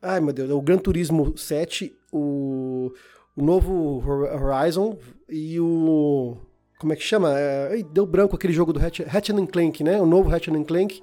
ai 0.00 0.20
meu 0.20 0.32
Deus, 0.32 0.50
o 0.50 0.60
Gran 0.60 0.78
Turismo 0.78 1.36
7, 1.36 1.92
o, 2.12 2.92
o 3.36 3.42
novo 3.42 4.00
Horizon 4.06 4.96
e 5.28 5.58
o 5.58 6.36
como 6.78 6.92
é 6.92 6.96
que 6.96 7.02
chama? 7.02 7.32
É, 7.36 7.82
deu 7.92 8.06
branco 8.06 8.36
aquele 8.36 8.52
jogo 8.52 8.72
do 8.72 8.78
Ratchet 8.78 9.46
Clank, 9.50 9.82
né? 9.82 10.00
O 10.00 10.06
novo 10.06 10.28
Ratchet 10.28 10.64
Clank 10.64 11.02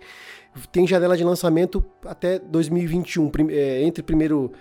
tem 0.67 0.87
janela 0.87 1.15
de 1.15 1.23
lançamento 1.23 1.83
até 2.05 2.39
2021, 2.39 3.31
é, 3.49 3.83
entre 3.83 4.03
primeiro, 4.03 4.51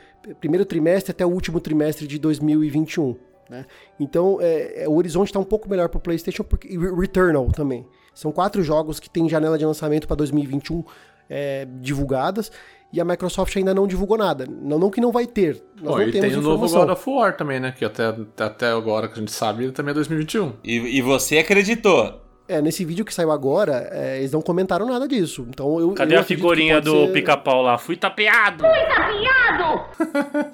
primeiro 0.41 0.65
trimestre 0.65 1.11
até 1.11 1.25
o 1.25 1.29
último 1.29 1.61
trimestre 1.61 2.07
de 2.07 2.19
2021. 2.19 3.17
Né? 3.49 3.65
Então, 3.99 4.39
é, 4.41 4.85
é, 4.85 4.89
o 4.89 4.95
horizonte 4.95 5.29
está 5.29 5.39
um 5.39 5.45
pouco 5.45 5.69
melhor 5.69 5.89
para 5.89 5.99
o 5.99 6.01
PlayStation 6.01 6.45
porque, 6.45 6.69
e 6.69 6.77
Returnal 6.77 7.47
também. 7.51 7.87
São 8.15 8.33
quatro 8.33 8.63
jogos 8.63 9.01
que 9.01 9.09
têm 9.09 9.29
janela 9.29 9.57
de 9.57 9.65
lançamento 9.65 10.07
para 10.07 10.17
2021 10.17 10.85
é, 11.31 11.67
divulgadas 11.81 12.51
e 12.93 13.01
a 13.01 13.05
Microsoft 13.05 13.55
ainda 13.57 13.75
não 13.75 13.87
divulgou 13.87 14.17
nada. 14.17 14.47
Não, 14.47 14.79
não 14.79 14.91
que 14.91 15.01
não 15.01 15.13
vai 15.13 15.27
ter. 15.27 15.63
Nós 15.81 15.95
Pô, 15.95 16.01
não 16.01 16.09
e 16.09 16.13
temos 16.13 16.29
tem 16.29 16.39
o 16.39 16.43
novo 16.43 16.69
God 16.69 16.89
of 16.91 17.11
War 17.11 17.37
também, 17.37 17.61
né? 17.61 17.73
Que 17.77 17.85
até, 17.85 18.15
até 18.39 18.67
agora 18.71 19.09
que 19.09 19.15
a 19.15 19.19
gente 19.19 19.33
sabe, 19.33 19.71
também 19.73 19.93
é 19.93 19.95
2021. 19.95 20.55
E, 20.65 20.99
e 20.99 21.03
você 21.03 21.39
acreditou? 21.39 22.28
É, 22.49 22.63
nesse 22.63 22.83
vídeo 22.85 23.05
que 23.05 23.13
saiu 23.13 23.31
agora, 23.31 23.91
é, 23.93 24.19
eles 24.19 24.33
não 24.33 24.41
comentaram 24.41 24.87
nada 24.87 25.07
disso. 25.07 25.47
Então 25.51 25.79
eu. 25.79 25.93
Cadê 25.93 26.17
eu 26.17 26.21
a 26.21 26.25
figurinha 26.25 26.81
do 26.81 27.07
ser... 27.07 27.13
pica-pau 27.13 27.61
lá? 27.61 27.77
Fui 27.77 27.95
tapeado! 27.95 28.65
Fui 28.65 28.87
tapeado! 28.87 29.85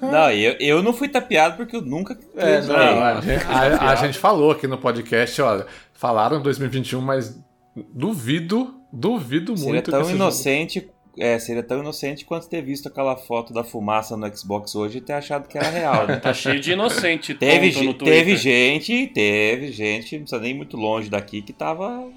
não, 0.11 0.29
eu, 0.31 0.55
eu 0.59 0.83
não 0.83 0.91
fui 0.91 1.07
tapeado 1.07 1.55
porque 1.55 1.75
eu 1.75 1.81
nunca. 1.81 2.17
É, 2.35 2.61
não, 2.61 2.75
a, 2.75 3.21
gente, 3.21 3.45
a, 3.45 3.91
a, 3.91 3.95
gente 3.95 4.17
falou 4.17 4.51
aqui 4.51 4.67
no 4.67 4.77
podcast, 4.77 5.41
olha, 5.41 5.65
falaram 5.93 6.41
2021, 6.41 6.99
mas 6.99 7.41
duvido, 7.93 8.75
duvido 8.91 9.55
Seria 9.55 9.73
muito. 9.73 9.91
Seria 9.91 10.05
tão 10.05 10.11
inocente 10.11 10.79
jogo 10.81 10.94
é, 11.17 11.39
seria 11.39 11.63
tão 11.63 11.79
inocente 11.79 12.25
quanto 12.25 12.49
ter 12.49 12.61
visto 12.61 12.87
aquela 12.87 13.15
foto 13.15 13.53
da 13.53 13.63
fumaça 13.63 14.17
no 14.17 14.35
Xbox 14.35 14.75
hoje 14.75 14.97
e 14.97 15.01
ter 15.01 15.13
achado 15.13 15.47
que 15.47 15.57
era 15.57 15.69
real. 15.69 16.07
Né? 16.07 16.17
tá 16.21 16.33
cheio 16.33 16.59
de 16.59 16.71
inocente. 16.73 17.33
teve, 17.33 17.71
teve 17.93 18.35
gente, 18.35 19.07
teve 19.07 19.71
gente, 19.71 20.15
não 20.15 20.21
precisa 20.23 20.41
nem 20.41 20.53
muito 20.53 20.77
longe 20.77 21.09
daqui, 21.09 21.41
que 21.41 21.53
tava 21.53 22.09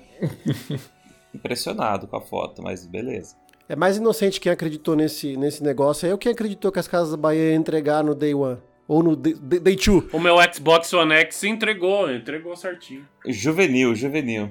impressionado 1.34 2.06
com 2.06 2.16
a 2.16 2.20
foto, 2.20 2.62
mas 2.62 2.86
beleza. 2.86 3.36
É 3.68 3.76
mais 3.76 3.98
inocente 3.98 4.40
quem 4.40 4.50
acreditou 4.50 4.96
nesse, 4.96 5.36
nesse 5.36 5.62
negócio. 5.62 6.06
É 6.06 6.12
eu 6.12 6.18
quem 6.18 6.32
acreditou 6.32 6.72
que 6.72 6.78
as 6.78 6.88
Casas 6.88 7.10
da 7.10 7.16
Bahia 7.16 7.50
iam 7.50 7.60
entregar 7.60 8.02
no 8.02 8.14
Day 8.14 8.34
One. 8.34 8.58
Ou 8.88 9.02
no 9.02 9.14
Day, 9.14 9.34
day 9.34 9.76
Two. 9.76 10.08
O 10.10 10.18
meu 10.18 10.36
Xbox 10.50 10.90
One 10.94 11.12
X 11.12 11.44
entregou, 11.44 12.10
entregou 12.10 12.56
certinho. 12.56 13.06
Juvenil, 13.26 13.94
juvenil. 13.94 14.50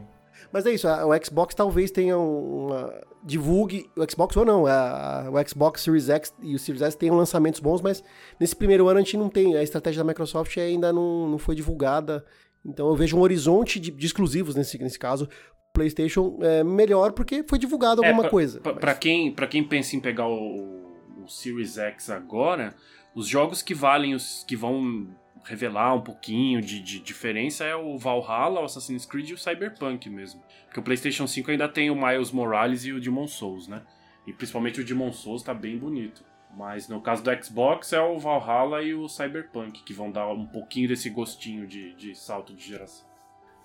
Mas 0.51 0.65
é 0.65 0.71
isso, 0.71 0.87
o 0.87 1.25
Xbox 1.25 1.53
talvez 1.53 1.91
tenha 1.91 2.17
uma. 2.17 2.93
Divulgue. 3.23 3.89
O 3.95 4.09
Xbox 4.09 4.35
ou 4.37 4.45
não, 4.45 4.65
a, 4.65 5.29
o 5.29 5.47
Xbox 5.47 5.81
Series 5.81 6.09
X 6.09 6.33
e 6.41 6.55
o 6.55 6.59
Series 6.59 6.81
S 6.81 6.97
tenham 6.97 7.15
lançamentos 7.15 7.59
bons, 7.59 7.81
mas 7.81 8.03
nesse 8.39 8.55
primeiro 8.55 8.87
ano 8.87 8.99
a 8.99 9.01
gente 9.01 9.17
não 9.17 9.29
tem. 9.29 9.55
A 9.55 9.63
estratégia 9.63 10.03
da 10.03 10.07
Microsoft 10.07 10.57
ainda 10.57 10.93
não, 10.93 11.27
não 11.27 11.37
foi 11.37 11.55
divulgada. 11.55 12.25
Então 12.65 12.87
eu 12.87 12.95
vejo 12.95 13.17
um 13.17 13.21
horizonte 13.21 13.79
de, 13.79 13.91
de 13.91 14.05
exclusivos 14.05 14.55
nesse, 14.55 14.77
nesse 14.77 14.99
caso. 14.99 15.27
PlayStation 15.73 16.39
é 16.41 16.63
melhor 16.63 17.11
porque 17.11 17.43
foi 17.43 17.59
divulgado 17.59 18.01
alguma 18.03 18.21
é, 18.21 18.23
pra, 18.23 18.29
coisa. 18.29 18.59
Para 18.59 18.73
mas... 18.81 18.97
quem, 18.97 19.33
quem 19.49 19.63
pensa 19.63 19.95
em 19.95 19.99
pegar 19.99 20.27
o, 20.27 20.93
o 21.23 21.27
Series 21.27 21.77
X 21.77 22.09
agora, 22.09 22.73
os 23.13 23.27
jogos 23.27 23.61
que 23.61 23.75
valem, 23.75 24.15
os 24.15 24.43
que 24.47 24.55
vão 24.55 25.07
revelar 25.47 25.95
um 25.95 26.01
pouquinho 26.01 26.61
de, 26.61 26.81
de, 26.81 26.99
diferença 26.99 27.63
é 27.63 27.75
o 27.75 27.97
Valhalla, 27.97 28.61
o 28.61 28.65
Assassin's 28.65 29.05
Creed 29.05 29.29
e 29.29 29.33
o 29.33 29.37
Cyberpunk 29.37 30.09
mesmo. 30.09 30.43
Porque 30.65 30.79
o 30.79 30.83
PlayStation 30.83 31.25
5 31.25 31.49
ainda 31.49 31.69
tem 31.69 31.89
o 31.89 31.95
Miles 31.95 32.31
Morales 32.31 32.83
e 32.85 32.91
o 32.91 32.99
Demon 32.99 33.27
Souls, 33.27 33.67
né? 33.67 33.81
E 34.25 34.33
principalmente 34.33 34.81
o 34.81 34.85
Demon 34.85 35.13
Souls 35.13 35.41
tá 35.41 35.53
bem 35.53 35.77
bonito. 35.77 36.23
Mas 36.55 36.89
no 36.89 36.99
caso 36.99 37.23
do 37.23 37.43
Xbox 37.43 37.93
é 37.93 38.01
o 38.01 38.19
Valhalla 38.19 38.81
e 38.81 38.93
o 38.93 39.07
Cyberpunk 39.07 39.83
que 39.83 39.93
vão 39.93 40.11
dar 40.11 40.27
um 40.27 40.45
pouquinho 40.45 40.89
desse 40.89 41.09
gostinho 41.09 41.65
de, 41.65 41.93
de 41.95 42.13
salto 42.13 42.53
de 42.53 42.67
geração. 42.67 43.07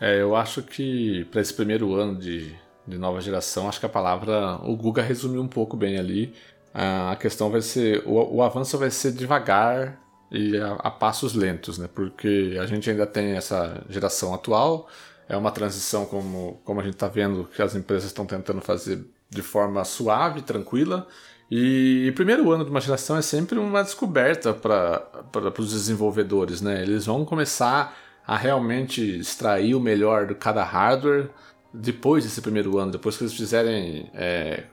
É, 0.00 0.20
eu 0.20 0.36
acho 0.36 0.62
que 0.62 1.24
para 1.30 1.40
esse 1.40 1.54
primeiro 1.54 1.94
ano 1.94 2.18
de, 2.18 2.54
de 2.86 2.98
nova 2.98 3.20
geração, 3.20 3.68
acho 3.68 3.80
que 3.80 3.86
a 3.86 3.88
palavra. 3.88 4.56
O 4.62 4.76
Guga 4.76 5.02
resumiu 5.02 5.42
um 5.42 5.48
pouco 5.48 5.76
bem 5.76 5.98
ali. 5.98 6.34
A 6.72 7.16
questão 7.16 7.50
vai 7.50 7.60
ser. 7.60 8.02
O, 8.06 8.36
o 8.36 8.42
avanço 8.42 8.78
vai 8.78 8.90
ser 8.90 9.12
devagar 9.12 10.01
e 10.32 10.56
a, 10.56 10.72
a, 10.72 10.90
passos 10.90 11.34
lentos, 11.34 11.76
né? 11.76 11.88
Porque 11.94 12.56
a 12.58 12.64
gente 12.64 12.88
ainda 12.88 13.06
tem 13.06 13.32
essa 13.32 13.84
geração 13.88 14.32
atual, 14.32 14.88
é 15.28 15.36
uma 15.36 15.50
transição 15.50 16.06
como, 16.06 16.60
como 16.64 16.80
a 16.80 16.82
gente 16.82 16.94
está 16.94 17.06
vendo 17.06 17.44
que 17.54 17.60
as 17.60 17.74
empresas 17.74 18.06
estão 18.06 18.24
tentando 18.24 18.62
fazer 18.62 19.04
de 19.28 19.42
forma 19.42 19.84
suave, 19.84 20.40
tranquila. 20.40 21.06
E 21.50 22.08
o 22.10 22.14
primeiro 22.14 22.50
ano 22.50 22.64
de 22.64 22.70
uma 22.70 22.80
geração 22.80 23.16
é 23.16 23.22
sempre 23.22 23.58
uma 23.58 23.82
descoberta 23.82 24.54
para 24.54 25.52
os 25.58 25.70
desenvolvedores, 25.72 26.62
né? 26.62 26.82
Eles 26.82 27.04
vão 27.04 27.26
começar 27.26 27.94
a 28.26 28.36
realmente 28.36 29.18
extrair 29.18 29.74
o 29.74 29.80
melhor 29.80 30.26
de 30.26 30.34
cada 30.34 30.64
hardware 30.64 31.28
depois 31.74 32.24
desse 32.24 32.40
primeiro 32.40 32.78
ano, 32.78 32.92
depois 32.92 33.16
que 33.16 33.24
eles 33.24 33.34
fizerem 33.34 34.10
é, 34.14 34.64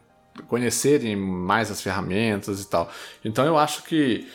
conhecerem 0.47 1.15
mais 1.15 1.69
as 1.69 1.81
ferramentas 1.81 2.61
e 2.61 2.69
tal. 2.69 2.89
Então 3.25 3.45
eu 3.45 3.57
acho 3.57 3.83
que 3.83 4.27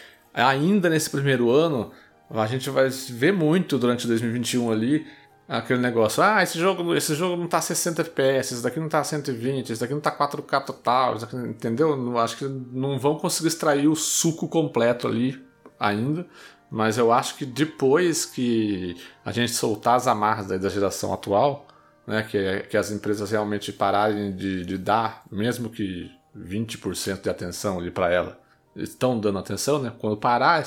ainda 0.42 0.90
nesse 0.90 1.08
primeiro 1.08 1.50
ano, 1.50 1.92
a 2.30 2.46
gente 2.46 2.68
vai 2.70 2.88
ver 2.88 3.32
muito 3.32 3.78
durante 3.78 4.06
2021 4.06 4.72
ali 4.72 5.06
aquele 5.48 5.80
negócio, 5.80 6.22
ah, 6.22 6.42
esse 6.42 6.58
jogo, 6.58 6.94
esse 6.94 7.14
jogo 7.14 7.36
não 7.36 7.46
tá 7.46 7.60
60 7.60 8.00
FPS, 8.02 8.54
esse 8.54 8.62
daqui 8.62 8.80
não 8.80 8.88
tá 8.88 9.04
120, 9.04 9.70
esse 9.70 9.80
daqui 9.80 9.92
não 9.92 10.00
tá 10.00 10.10
4K 10.10 10.64
total, 10.64 11.18
daqui, 11.18 11.36
entendeu? 11.36 12.18
Acho 12.18 12.38
que 12.38 12.44
não 12.44 12.98
vão 12.98 13.18
conseguir 13.18 13.48
extrair 13.48 13.86
o 13.86 13.94
suco 13.94 14.48
completo 14.48 15.06
ali 15.06 15.44
ainda, 15.78 16.26
mas 16.70 16.96
eu 16.96 17.12
acho 17.12 17.36
que 17.36 17.44
depois 17.44 18.24
que 18.24 18.96
a 19.24 19.32
gente 19.32 19.52
soltar 19.52 19.96
as 19.96 20.06
amarras 20.06 20.46
da 20.46 20.68
geração 20.68 21.12
atual, 21.12 21.66
né, 22.06 22.22
que, 22.22 22.60
que 22.70 22.76
as 22.76 22.90
empresas 22.90 23.30
realmente 23.30 23.72
pararem 23.72 24.34
de, 24.34 24.64
de 24.64 24.78
dar, 24.78 25.24
mesmo 25.30 25.68
que 25.68 26.10
20% 26.36 27.22
de 27.22 27.30
atenção 27.30 27.78
ali 27.78 27.90
para 27.90 28.10
ela, 28.10 28.38
estão 28.76 29.18
dando 29.18 29.38
atenção, 29.38 29.80
né? 29.80 29.92
Quando 29.98 30.16
parar, 30.16 30.64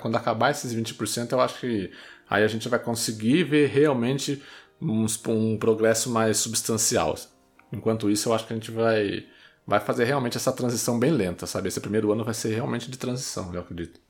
quando 0.00 0.16
acabar 0.16 0.50
esses 0.50 0.74
20%, 0.74 1.32
eu 1.32 1.40
acho 1.40 1.60
que 1.60 1.90
aí 2.28 2.44
a 2.44 2.48
gente 2.48 2.68
vai 2.68 2.78
conseguir 2.78 3.44
ver 3.44 3.68
realmente 3.68 4.42
um, 4.80 5.06
um 5.28 5.58
progresso 5.58 6.10
mais 6.10 6.36
substancial. 6.38 7.14
Enquanto 7.72 8.10
isso, 8.10 8.28
eu 8.28 8.34
acho 8.34 8.46
que 8.46 8.52
a 8.52 8.56
gente 8.56 8.70
vai, 8.70 9.26
vai 9.66 9.80
fazer 9.80 10.04
realmente 10.04 10.36
essa 10.36 10.52
transição 10.52 10.98
bem 10.98 11.10
lenta, 11.10 11.46
sabe? 11.46 11.68
Esse 11.68 11.80
primeiro 11.80 12.12
ano 12.12 12.24
vai 12.24 12.34
ser 12.34 12.54
realmente 12.54 12.90
de 12.90 12.98
transição, 12.98 13.52
eu 13.54 13.60
acredito. 13.60 14.00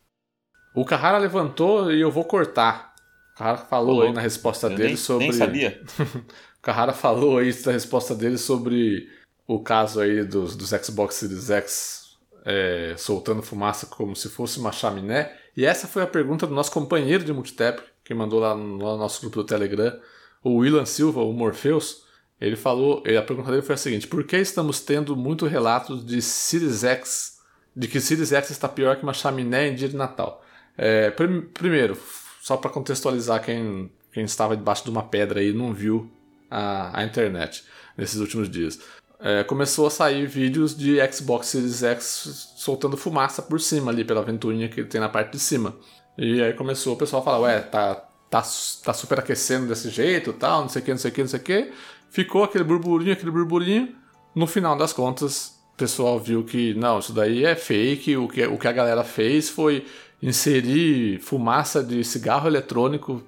O 0.74 0.84
Carrara 0.84 1.18
levantou 1.18 1.92
e 1.92 2.00
eu 2.00 2.10
vou 2.10 2.24
cortar. 2.24 2.94
O 3.34 3.38
Carrara 3.38 3.58
falou 3.58 4.02
aí 4.02 4.12
na 4.12 4.20
resposta 4.20 4.68
dele 4.68 4.88
nem, 4.88 4.96
sobre. 4.96 5.24
Nem 5.24 5.32
sabia. 5.32 5.80
o 6.58 6.62
Carrara 6.62 6.92
falou 6.92 7.38
aí 7.38 7.54
na 7.64 7.72
resposta 7.72 8.14
dele 8.14 8.36
sobre 8.36 9.08
o 9.46 9.60
caso 9.60 10.00
aí 10.00 10.24
dos, 10.24 10.56
dos 10.56 10.70
Xbox 10.70 11.14
Series 11.14 11.48
X 11.48 12.05
é, 12.46 12.94
soltando 12.96 13.42
fumaça 13.42 13.86
como 13.86 14.14
se 14.14 14.28
fosse 14.28 14.60
uma 14.60 14.70
chaminé? 14.70 15.36
E 15.56 15.66
essa 15.66 15.88
foi 15.88 16.02
a 16.02 16.06
pergunta 16.06 16.46
do 16.46 16.54
nosso 16.54 16.70
companheiro 16.70 17.24
de 17.24 17.32
multitap, 17.32 17.82
que 18.04 18.14
mandou 18.14 18.38
lá 18.38 18.54
no 18.54 18.78
nosso 18.96 19.20
grupo 19.20 19.38
do 19.38 19.44
Telegram, 19.44 19.98
o 20.42 20.58
Willan 20.58 20.86
Silva, 20.86 21.20
o 21.22 21.32
Morpheus. 21.32 22.04
Ele 22.40 22.54
falou, 22.54 23.02
a 23.18 23.22
pergunta 23.22 23.50
dele 23.50 23.62
foi 23.62 23.74
a 23.74 23.78
seguinte: 23.78 24.06
por 24.06 24.22
que 24.22 24.36
estamos 24.36 24.78
tendo 24.78 25.16
muito 25.16 25.46
relatos 25.46 26.04
de 26.06 26.22
Series 26.22 26.84
X, 26.84 27.38
de 27.74 27.88
que 27.88 28.00
Series 28.00 28.32
X 28.32 28.50
está 28.50 28.68
pior 28.68 28.96
que 28.96 29.02
uma 29.02 29.14
chaminé 29.14 29.68
em 29.68 29.74
dia 29.74 29.88
de 29.88 29.96
Natal? 29.96 30.44
É, 30.78 31.10
prim, 31.10 31.40
primeiro, 31.40 31.98
só 32.40 32.56
para 32.56 32.70
contextualizar 32.70 33.42
quem, 33.42 33.90
quem 34.12 34.24
estava 34.24 34.56
debaixo 34.56 34.84
de 34.84 34.90
uma 34.90 35.02
pedra 35.02 35.42
e 35.42 35.52
não 35.52 35.72
viu 35.72 36.08
a, 36.48 37.00
a 37.00 37.04
internet 37.04 37.64
nesses 37.96 38.20
últimos 38.20 38.48
dias 38.48 38.78
é, 39.20 39.44
começou 39.44 39.86
a 39.86 39.90
sair 39.90 40.26
vídeos 40.26 40.76
de 40.76 40.98
Xbox 41.12 41.48
Series 41.48 41.82
X 41.82 42.52
soltando 42.56 42.96
fumaça 42.96 43.42
por 43.42 43.60
cima 43.60 43.90
ali, 43.90 44.04
pela 44.04 44.22
ventoinha 44.22 44.68
que 44.68 44.84
tem 44.84 45.00
na 45.00 45.08
parte 45.08 45.32
de 45.32 45.38
cima. 45.38 45.74
E 46.18 46.42
aí 46.42 46.52
começou 46.52 46.94
o 46.94 46.96
pessoal 46.96 47.22
a 47.22 47.24
falar, 47.24 47.38
ué, 47.40 47.60
tá, 47.60 47.94
tá, 48.30 48.42
tá 48.84 48.92
superaquecendo 48.92 49.66
desse 49.66 49.90
jeito 49.90 50.32
tal, 50.32 50.62
não 50.62 50.68
sei 50.68 50.82
o 50.82 50.84
que, 50.84 50.90
não 50.90 50.98
sei 50.98 51.10
o 51.10 51.14
que, 51.14 51.20
não 51.20 51.28
sei 51.28 51.40
o 51.40 51.42
que. 51.42 51.72
Ficou 52.10 52.44
aquele 52.44 52.64
burburinho, 52.64 53.12
aquele 53.12 53.30
burburinho. 53.30 53.94
no 54.34 54.46
final 54.46 54.76
das 54.76 54.92
contas, 54.92 55.58
o 55.74 55.76
pessoal 55.76 56.18
viu 56.18 56.44
que 56.44 56.74
não, 56.74 56.98
isso 56.98 57.12
daí 57.12 57.44
é 57.44 57.54
fake, 57.54 58.16
o 58.16 58.28
que, 58.28 58.46
o 58.46 58.58
que 58.58 58.68
a 58.68 58.72
galera 58.72 59.04
fez 59.04 59.48
foi 59.48 59.86
inserir 60.22 61.20
fumaça 61.20 61.82
de 61.82 62.02
cigarro 62.02 62.48
eletrônico 62.48 63.22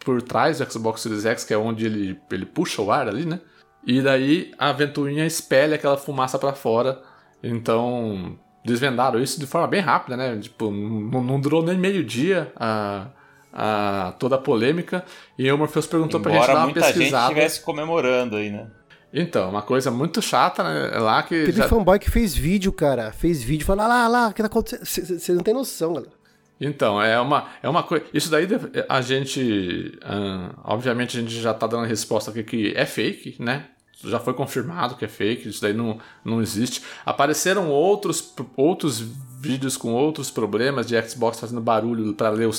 por 0.00 0.22
trás 0.22 0.58
do 0.58 0.70
Xbox 0.70 1.00
Series 1.00 1.24
X, 1.24 1.44
que 1.44 1.54
é 1.54 1.58
onde 1.58 1.86
ele, 1.86 2.18
ele 2.30 2.46
puxa 2.46 2.82
o 2.82 2.92
ar 2.92 3.08
ali, 3.08 3.24
né? 3.24 3.40
E 3.86 4.02
daí 4.02 4.50
a 4.58 4.72
ventoinha 4.72 5.24
espelha 5.24 5.76
aquela 5.76 5.96
fumaça 5.96 6.38
para 6.38 6.52
fora. 6.52 7.00
Então, 7.42 8.36
desvendaram 8.64 9.22
isso 9.22 9.38
de 9.38 9.46
forma 9.46 9.68
bem 9.68 9.80
rápida, 9.80 10.16
né? 10.16 10.36
Tipo, 10.38 10.70
não, 10.70 11.22
não 11.22 11.40
durou 11.40 11.62
nem 11.62 11.78
meio 11.78 12.02
dia 12.04 12.52
a, 12.56 13.06
a, 13.52 14.12
toda 14.18 14.34
a 14.34 14.38
polêmica. 14.38 15.04
E 15.38 15.50
o 15.50 15.56
Morpheus 15.56 15.86
perguntou 15.86 16.18
Embora 16.18 16.34
pra 16.34 16.44
gente 16.44 16.54
dar 16.54 16.64
uma 16.64 16.74
pesquisada. 16.74 16.98
muita 16.98 17.10
gente 17.10 17.22
estivesse 17.22 17.60
comemorando 17.64 18.36
aí, 18.36 18.50
né? 18.50 18.66
Então, 19.12 19.48
uma 19.48 19.62
coisa 19.62 19.90
muito 19.90 20.20
chata, 20.20 20.64
né? 20.64 20.90
É 20.92 20.98
lá 20.98 21.22
que. 21.22 21.46
Teve 21.46 21.58
já... 21.58 21.68
fanboy 21.68 21.98
que 21.98 22.10
fez 22.10 22.34
vídeo, 22.34 22.72
cara. 22.72 23.12
Fez 23.12 23.42
vídeo, 23.42 23.64
falando, 23.64 23.88
lá, 23.88 24.08
lá, 24.08 24.28
o 24.28 24.34
que 24.34 24.42
tá 24.42 24.46
acontecendo? 24.46 25.18
Você 25.18 25.32
não 25.32 25.42
tem 25.42 25.54
noção, 25.54 25.94
galera. 25.94 26.12
Então, 26.60 27.00
é 27.00 27.20
uma, 27.20 27.46
é 27.62 27.68
uma 27.68 27.82
coisa. 27.82 28.04
Isso 28.12 28.30
daí 28.30 28.48
a 28.88 29.00
gente. 29.00 29.98
Uh, 30.02 30.54
obviamente 30.64 31.16
a 31.16 31.20
gente 31.20 31.40
já 31.40 31.54
tá 31.54 31.66
dando 31.66 31.84
a 31.84 31.86
resposta 31.86 32.30
aqui 32.30 32.42
que 32.42 32.72
é 32.74 32.84
fake, 32.84 33.36
né? 33.38 33.66
Já 34.04 34.20
foi 34.20 34.34
confirmado 34.34 34.94
que 34.96 35.04
é 35.04 35.08
fake, 35.08 35.48
isso 35.48 35.62
daí 35.62 35.72
não, 35.72 35.98
não 36.24 36.42
existe. 36.42 36.82
Apareceram 37.04 37.70
outros, 37.70 38.34
outros 38.56 39.00
vídeos 39.40 39.76
com 39.76 39.92
outros 39.92 40.30
problemas 40.30 40.86
de 40.86 41.00
Xbox 41.08 41.40
fazendo 41.40 41.60
barulho 41.60 42.14
para 42.14 42.28
ler, 42.30 42.46
o 42.46 42.52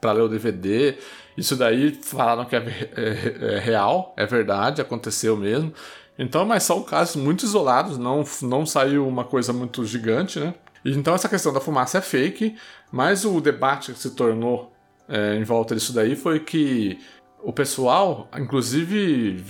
para 0.00 0.12
ler 0.12 0.22
o 0.22 0.28
DVD. 0.28 0.98
Isso 1.36 1.56
daí 1.56 1.92
falaram 2.02 2.44
que 2.44 2.56
é, 2.56 2.90
é, 2.96 3.54
é, 3.54 3.58
real, 3.58 4.14
é 4.16 4.26
verdade, 4.26 4.80
aconteceu 4.80 5.36
mesmo. 5.36 5.72
Então, 6.18 6.44
mas 6.46 6.62
são 6.62 6.82
casos 6.82 7.16
muito 7.16 7.44
isolados, 7.44 7.98
não, 7.98 8.24
não 8.42 8.64
saiu 8.64 9.06
uma 9.06 9.24
coisa 9.24 9.52
muito 9.52 9.84
gigante, 9.84 10.38
né? 10.38 10.54
Então 10.84 11.14
essa 11.14 11.28
questão 11.28 11.52
da 11.52 11.60
fumaça 11.60 11.98
é 11.98 12.00
fake, 12.00 12.56
mas 12.92 13.24
o 13.24 13.40
debate 13.40 13.92
que 13.92 13.98
se 13.98 14.10
tornou 14.10 14.72
é, 15.08 15.36
em 15.36 15.42
volta 15.42 15.74
disso 15.74 15.92
daí 15.92 16.14
foi 16.14 16.40
que 16.40 16.98
o 17.42 17.52
pessoal, 17.52 18.28
inclusive 18.38 19.42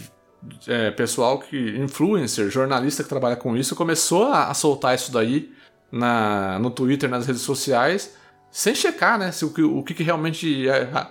é, 0.67 0.91
pessoal 0.91 1.39
que 1.39 1.57
influencer, 1.79 2.51
jornalista 2.51 3.03
que 3.03 3.09
trabalha 3.09 3.37
com 3.37 3.57
isso, 3.57 3.75
começou 3.77 4.25
a, 4.25 4.51
a 4.51 4.55
soltar 4.55 4.95
isso 4.95 5.13
daí 5.13 5.53
na, 5.91 6.59
no 6.59 6.71
Twitter, 6.71 7.09
nas 7.09 7.27
redes 7.27 7.43
sociais, 7.43 8.17
sem 8.51 8.75
checar, 8.75 9.19
né, 9.19 9.33
se 9.33 9.45
o, 9.45 9.83
que, 9.83 9.95
que 9.95 10.03
realmente 10.03 10.65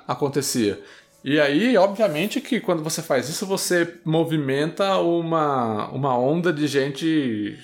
acontecia. 0.08 0.82
E 1.24 1.40
aí, 1.40 1.78
obviamente, 1.78 2.42
que 2.42 2.60
quando 2.60 2.84
você 2.84 3.02
faz 3.02 3.30
isso, 3.30 3.46
você 3.46 3.96
movimenta 4.04 4.98
uma, 4.98 5.88
uma 5.90 6.18
onda 6.18 6.52
de 6.52 6.68
gente 6.68 7.58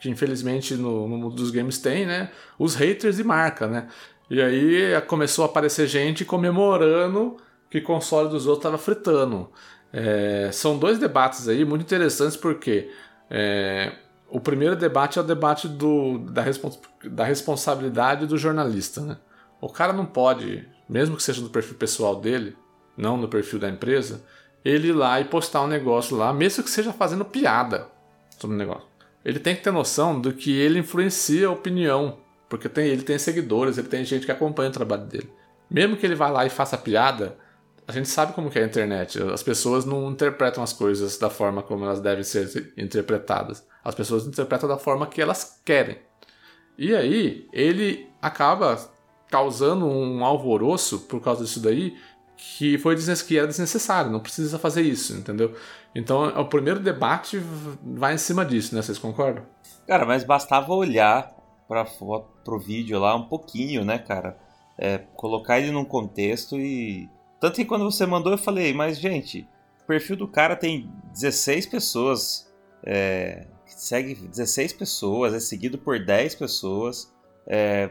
que 0.00 0.10
infelizmente 0.10 0.74
no, 0.74 1.08
no 1.08 1.16
mundo 1.16 1.34
dos 1.34 1.50
games 1.50 1.78
tem, 1.78 2.06
né? 2.06 2.30
Os 2.58 2.74
haters 2.74 3.16
de 3.16 3.24
marca, 3.24 3.66
né? 3.66 3.88
E 4.28 4.40
aí 4.42 5.00
começou 5.06 5.44
a 5.44 5.48
aparecer 5.48 5.86
gente 5.86 6.24
comemorando 6.24 7.36
que 7.70 7.80
console 7.80 8.28
dos 8.28 8.46
outros 8.46 8.64
estava 8.64 8.78
fritando. 8.78 9.50
É, 9.98 10.50
são 10.52 10.76
dois 10.76 10.98
debates 10.98 11.48
aí 11.48 11.64
muito 11.64 11.80
interessantes 11.80 12.36
porque 12.36 12.90
é, 13.30 13.94
o 14.28 14.38
primeiro 14.38 14.76
debate 14.76 15.18
é 15.18 15.22
o 15.22 15.24
debate 15.24 15.66
do, 15.66 16.18
da, 16.18 16.42
respons 16.42 16.78
da 17.02 17.24
responsabilidade 17.24 18.26
do 18.26 18.36
jornalista. 18.36 19.00
Né? 19.00 19.16
O 19.58 19.70
cara 19.70 19.94
não 19.94 20.04
pode, 20.04 20.68
mesmo 20.86 21.16
que 21.16 21.22
seja 21.22 21.40
no 21.40 21.48
perfil 21.48 21.76
pessoal 21.76 22.20
dele, 22.20 22.54
não 22.94 23.16
no 23.16 23.26
perfil 23.26 23.58
da 23.58 23.70
empresa, 23.70 24.22
ele 24.62 24.88
ir 24.88 24.92
lá 24.92 25.18
e 25.18 25.24
postar 25.24 25.62
um 25.62 25.66
negócio 25.66 26.14
lá, 26.14 26.30
mesmo 26.30 26.62
que 26.62 26.68
seja 26.68 26.92
fazendo 26.92 27.24
piada 27.24 27.88
sobre 28.38 28.54
o 28.54 28.58
negócio. 28.58 28.86
Ele 29.24 29.38
tem 29.38 29.56
que 29.56 29.62
ter 29.62 29.70
noção 29.70 30.20
do 30.20 30.30
que 30.30 30.52
ele 30.52 30.78
influencia 30.78 31.48
a 31.48 31.52
opinião, 31.52 32.18
porque 32.50 32.68
tem, 32.68 32.88
ele 32.88 33.02
tem 33.02 33.18
seguidores, 33.18 33.78
ele 33.78 33.88
tem 33.88 34.04
gente 34.04 34.26
que 34.26 34.32
acompanha 34.32 34.68
o 34.68 34.74
trabalho 34.74 35.06
dele. 35.06 35.32
Mesmo 35.70 35.96
que 35.96 36.04
ele 36.04 36.14
vá 36.14 36.28
lá 36.28 36.44
e 36.44 36.50
faça 36.50 36.76
piada, 36.76 37.38
a 37.88 37.92
gente 37.92 38.08
sabe 38.08 38.32
como 38.32 38.50
é 38.54 38.62
a 38.62 38.66
internet. 38.66 39.22
As 39.22 39.42
pessoas 39.42 39.84
não 39.84 40.10
interpretam 40.10 40.62
as 40.62 40.72
coisas 40.72 41.16
da 41.18 41.30
forma 41.30 41.62
como 41.62 41.84
elas 41.84 42.00
devem 42.00 42.24
ser 42.24 42.72
interpretadas. 42.76 43.64
As 43.84 43.94
pessoas 43.94 44.26
interpretam 44.26 44.68
da 44.68 44.76
forma 44.76 45.06
que 45.06 45.22
elas 45.22 45.60
querem. 45.64 45.98
E 46.76 46.94
aí, 46.94 47.48
ele 47.52 48.08
acaba 48.20 48.76
causando 49.30 49.86
um 49.86 50.24
alvoroço 50.24 51.00
por 51.00 51.20
causa 51.20 51.44
disso 51.44 51.60
daí, 51.60 51.96
que 52.36 52.76
foi 52.78 52.96
que 52.96 53.38
era 53.38 53.46
desnecessário, 53.46 54.10
não 54.10 54.20
precisa 54.20 54.58
fazer 54.58 54.82
isso, 54.82 55.14
entendeu? 55.14 55.54
Então, 55.94 56.26
o 56.38 56.44
primeiro 56.44 56.80
debate 56.80 57.38
vai 57.82 58.14
em 58.14 58.18
cima 58.18 58.44
disso, 58.44 58.74
né? 58.74 58.82
Vocês 58.82 58.98
concordam? 58.98 59.46
Cara, 59.86 60.04
mas 60.04 60.24
bastava 60.24 60.74
olhar 60.74 61.34
para 61.66 61.86
foto, 61.86 62.28
pro 62.44 62.58
vídeo 62.58 62.98
lá 62.98 63.14
um 63.16 63.26
pouquinho, 63.26 63.84
né, 63.84 63.98
cara? 63.98 64.36
É, 64.76 64.98
colocar 65.14 65.58
ele 65.58 65.70
num 65.70 65.84
contexto 65.84 66.58
e 66.58 67.08
tanto 67.40 67.56
que 67.56 67.64
quando 67.64 67.84
você 67.84 68.06
mandou, 68.06 68.32
eu 68.32 68.38
falei, 68.38 68.72
mas 68.72 68.98
gente, 68.98 69.46
o 69.82 69.86
perfil 69.86 70.16
do 70.16 70.28
cara 70.28 70.56
tem 70.56 70.90
16 71.12 71.66
pessoas. 71.66 72.52
É, 72.84 73.46
segue 73.66 74.14
16 74.14 74.72
pessoas, 74.72 75.34
é 75.34 75.40
seguido 75.40 75.78
por 75.78 75.98
10 75.98 76.34
pessoas. 76.34 77.12
É, 77.46 77.90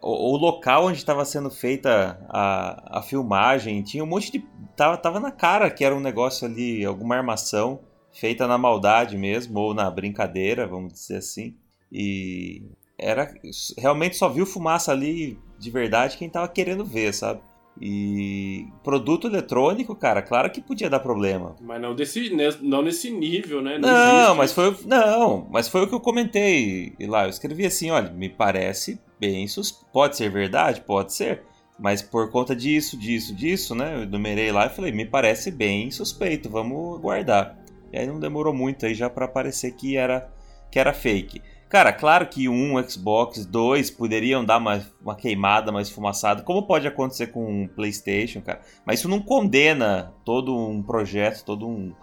o, 0.00 0.34
o, 0.34 0.36
local 0.36 0.86
onde 0.86 0.98
estava 0.98 1.24
sendo 1.24 1.50
feita 1.50 2.18
a, 2.28 2.98
a 2.98 3.02
filmagem 3.02 3.82
tinha 3.82 4.04
um 4.04 4.06
monte 4.06 4.30
de. 4.30 4.46
Tava, 4.76 4.96
tava 4.96 5.20
na 5.20 5.30
cara 5.30 5.70
que 5.70 5.84
era 5.84 5.94
um 5.94 6.00
negócio 6.00 6.46
ali, 6.46 6.84
alguma 6.84 7.16
armação 7.16 7.80
feita 8.12 8.46
na 8.46 8.58
maldade 8.58 9.16
mesmo, 9.16 9.58
ou 9.58 9.74
na 9.74 9.90
brincadeira, 9.90 10.66
vamos 10.66 10.92
dizer 10.92 11.16
assim. 11.16 11.56
E 11.90 12.62
era. 12.98 13.32
Realmente 13.78 14.16
só 14.16 14.28
viu 14.28 14.46
fumaça 14.46 14.92
ali 14.92 15.38
de 15.58 15.70
verdade 15.70 16.16
quem 16.18 16.28
tava 16.28 16.48
querendo 16.48 16.84
ver, 16.84 17.12
sabe? 17.14 17.40
E 17.80 18.66
produto 18.84 19.26
eletrônico, 19.26 19.94
cara, 19.96 20.22
claro 20.22 20.50
que 20.50 20.60
podia 20.60 20.90
dar 20.90 21.00
problema. 21.00 21.56
Mas 21.60 21.80
não, 21.80 21.94
desse, 21.94 22.30
não 22.60 22.82
nesse 22.82 23.10
nível, 23.10 23.62
né? 23.62 23.78
Não, 23.78 23.88
não 24.28 24.34
mas 24.36 24.52
foi, 24.52 24.76
não, 24.84 25.48
mas 25.50 25.68
foi 25.68 25.82
o 25.82 25.88
que 25.88 25.94
eu 25.94 26.00
comentei 26.00 26.94
lá. 27.00 27.24
Eu 27.24 27.30
escrevi 27.30 27.66
assim, 27.66 27.90
olha, 27.90 28.10
me 28.10 28.28
parece 28.28 29.00
bem 29.18 29.48
sus... 29.48 29.72
Pode 29.92 30.16
ser 30.16 30.30
verdade? 30.30 30.82
Pode 30.82 31.12
ser. 31.12 31.42
Mas 31.78 32.02
por 32.02 32.30
conta 32.30 32.54
disso, 32.54 32.96
disso, 32.96 33.34
disso, 33.34 33.74
né? 33.74 34.02
Eu 34.02 34.06
numerei 34.06 34.52
lá 34.52 34.66
e 34.66 34.70
falei, 34.70 34.92
me 34.92 35.06
parece 35.06 35.50
bem 35.50 35.90
suspeito, 35.90 36.48
vamos 36.50 37.00
guardar. 37.00 37.58
E 37.92 37.98
aí 37.98 38.06
não 38.06 38.20
demorou 38.20 38.54
muito 38.54 38.86
aí 38.86 38.94
já 38.94 39.10
para 39.10 39.24
aparecer 39.24 39.72
que 39.72 39.96
era, 39.96 40.30
que 40.70 40.78
era 40.78 40.92
fake. 40.92 41.42
Cara, 41.72 41.90
claro 41.90 42.26
que 42.26 42.50
um 42.50 42.86
Xbox, 42.86 43.46
dois 43.46 43.90
poderiam 43.90 44.44
dar 44.44 44.58
uma, 44.58 44.86
uma 45.00 45.16
queimada 45.16 45.72
mais 45.72 45.88
fumaçada, 45.88 46.42
como 46.42 46.66
pode 46.66 46.86
acontecer 46.86 47.28
com 47.28 47.62
um 47.62 47.66
PlayStation, 47.66 48.42
cara. 48.42 48.60
Mas 48.84 48.98
isso 48.98 49.08
não 49.08 49.22
condena 49.22 50.12
todo 50.22 50.54
um 50.54 50.82
projeto, 50.82 51.42
todo 51.42 51.66
um, 51.66 51.94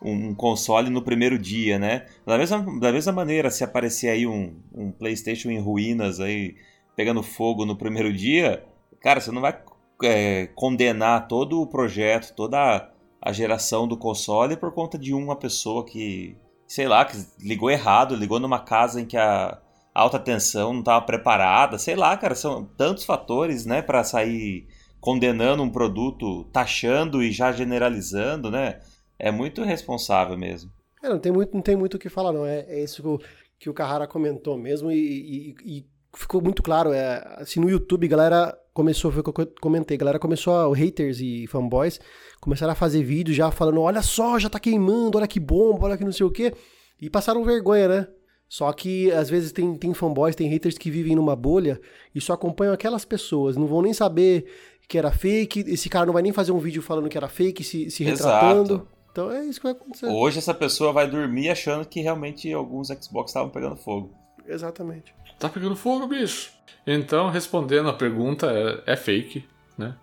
um 0.00 0.32
console 0.32 0.90
no 0.90 1.02
primeiro 1.02 1.36
dia, 1.40 1.76
né? 1.76 2.06
Da 2.24 2.38
mesma, 2.38 2.78
da 2.78 2.92
mesma 2.92 3.12
maneira, 3.12 3.50
se 3.50 3.64
aparecer 3.64 4.10
aí 4.10 4.28
um, 4.28 4.54
um 4.72 4.92
PlayStation 4.92 5.50
em 5.50 5.58
ruínas 5.58 6.20
aí, 6.20 6.54
pegando 6.94 7.20
fogo 7.20 7.66
no 7.66 7.74
primeiro 7.74 8.12
dia, 8.12 8.62
cara, 9.00 9.20
você 9.20 9.32
não 9.32 9.42
vai 9.42 9.60
é, 10.04 10.46
condenar 10.54 11.26
todo 11.26 11.60
o 11.60 11.66
projeto, 11.66 12.32
toda 12.32 12.92
a 13.20 13.32
geração 13.32 13.88
do 13.88 13.96
console 13.96 14.56
por 14.56 14.72
conta 14.72 14.96
de 14.96 15.12
uma 15.12 15.34
pessoa 15.34 15.84
que 15.84 16.36
sei 16.66 16.88
lá, 16.88 17.04
que 17.04 17.16
ligou 17.40 17.70
errado, 17.70 18.16
ligou 18.16 18.40
numa 18.40 18.60
casa 18.60 19.00
em 19.00 19.06
que 19.06 19.16
a 19.16 19.58
alta 19.94 20.18
tensão 20.18 20.72
não 20.72 20.80
estava 20.80 21.04
preparada, 21.04 21.78
sei 21.78 21.96
lá, 21.96 22.16
cara, 22.16 22.34
são 22.34 22.64
tantos 22.76 23.04
fatores, 23.04 23.64
né, 23.64 23.80
para 23.80 24.04
sair 24.04 24.66
condenando 25.00 25.62
um 25.62 25.70
produto, 25.70 26.44
taxando 26.52 27.22
e 27.22 27.30
já 27.30 27.52
generalizando, 27.52 28.50
né? 28.50 28.80
É 29.18 29.30
muito 29.30 29.62
irresponsável 29.62 30.36
mesmo. 30.36 30.70
É, 31.02 31.08
não 31.08 31.18
tem 31.18 31.32
muito, 31.32 31.54
não 31.54 31.62
tem 31.62 31.76
muito 31.76 31.94
o 31.94 31.98
que 31.98 32.08
falar, 32.08 32.32
não. 32.32 32.44
É, 32.44 32.60
é 32.68 32.82
isso 32.82 33.02
que 33.02 33.08
o, 33.08 33.20
que 33.58 33.70
o 33.70 33.74
Carrara 33.74 34.06
comentou 34.06 34.58
mesmo 34.58 34.90
e, 34.90 35.54
e, 35.64 35.78
e 35.78 35.86
ficou 36.16 36.42
muito 36.42 36.62
claro. 36.62 36.92
É, 36.92 37.22
assim, 37.38 37.60
no 37.60 37.70
YouTube, 37.70 38.08
galera 38.08 38.56
começou, 38.72 39.10
foi 39.10 39.20
o 39.20 39.32
que 39.32 39.40
eu 39.40 39.52
comentei, 39.60 39.96
galera 39.96 40.18
começou, 40.18 40.54
a, 40.54 40.74
haters 40.74 41.20
e 41.20 41.46
fanboys 41.46 41.98
começaram 42.40 42.72
a 42.72 42.76
fazer 42.76 43.02
vídeos 43.02 43.36
já 43.36 43.50
falando, 43.50 43.80
olha 43.80 44.02
só, 44.02 44.38
já 44.38 44.50
tá 44.50 44.60
queimando, 44.60 45.16
olha 45.16 45.26
que 45.26 45.40
bomba, 45.40 45.86
olha 45.86 45.96
que 45.96 46.04
não 46.04 46.12
sei 46.12 46.26
o 46.26 46.30
quê. 46.30 46.52
E 47.00 47.08
passaram 47.08 47.44
vergonha, 47.44 47.88
né? 47.88 48.08
Só 48.48 48.72
que 48.72 49.10
às 49.12 49.28
vezes 49.28 49.50
tem, 49.50 49.74
tem 49.76 49.92
fanboys, 49.92 50.36
tem 50.36 50.48
haters 50.48 50.78
que 50.78 50.90
vivem 50.90 51.16
numa 51.16 51.34
bolha 51.34 51.80
e 52.14 52.20
só 52.20 52.34
acompanham 52.34 52.72
aquelas 52.72 53.04
pessoas, 53.04 53.56
não 53.56 53.66
vão 53.66 53.82
nem 53.82 53.92
saber 53.92 54.46
que 54.88 54.96
era 54.96 55.10
fake, 55.10 55.64
esse 55.66 55.88
cara 55.88 56.06
não 56.06 56.12
vai 56.12 56.22
nem 56.22 56.32
fazer 56.32 56.52
um 56.52 56.58
vídeo 56.58 56.80
falando 56.80 57.08
que 57.08 57.16
era 57.16 57.28
fake, 57.28 57.64
se, 57.64 57.90
se 57.90 58.04
retratando. 58.04 58.74
Exato. 58.74 58.88
Então 59.10 59.30
é 59.32 59.44
isso 59.46 59.58
que 59.58 59.64
vai 59.64 59.72
acontecer. 59.72 60.06
Hoje 60.06 60.38
essa 60.38 60.54
pessoa 60.54 60.92
vai 60.92 61.10
dormir 61.10 61.48
achando 61.48 61.86
que 61.86 62.00
realmente 62.00 62.52
alguns 62.52 62.88
Xbox 62.88 63.30
estavam 63.30 63.50
pegando 63.50 63.74
fogo. 63.74 64.14
Exatamente. 64.46 65.12
Tá 65.38 65.48
pegando 65.48 65.76
fogo, 65.76 66.06
bicho. 66.06 66.50
Então, 66.86 67.30
respondendo 67.30 67.88
a 67.88 67.92
pergunta, 67.92 68.46
é, 68.86 68.92
é 68.92 68.96
fake, 68.96 69.46
né? 69.76 69.94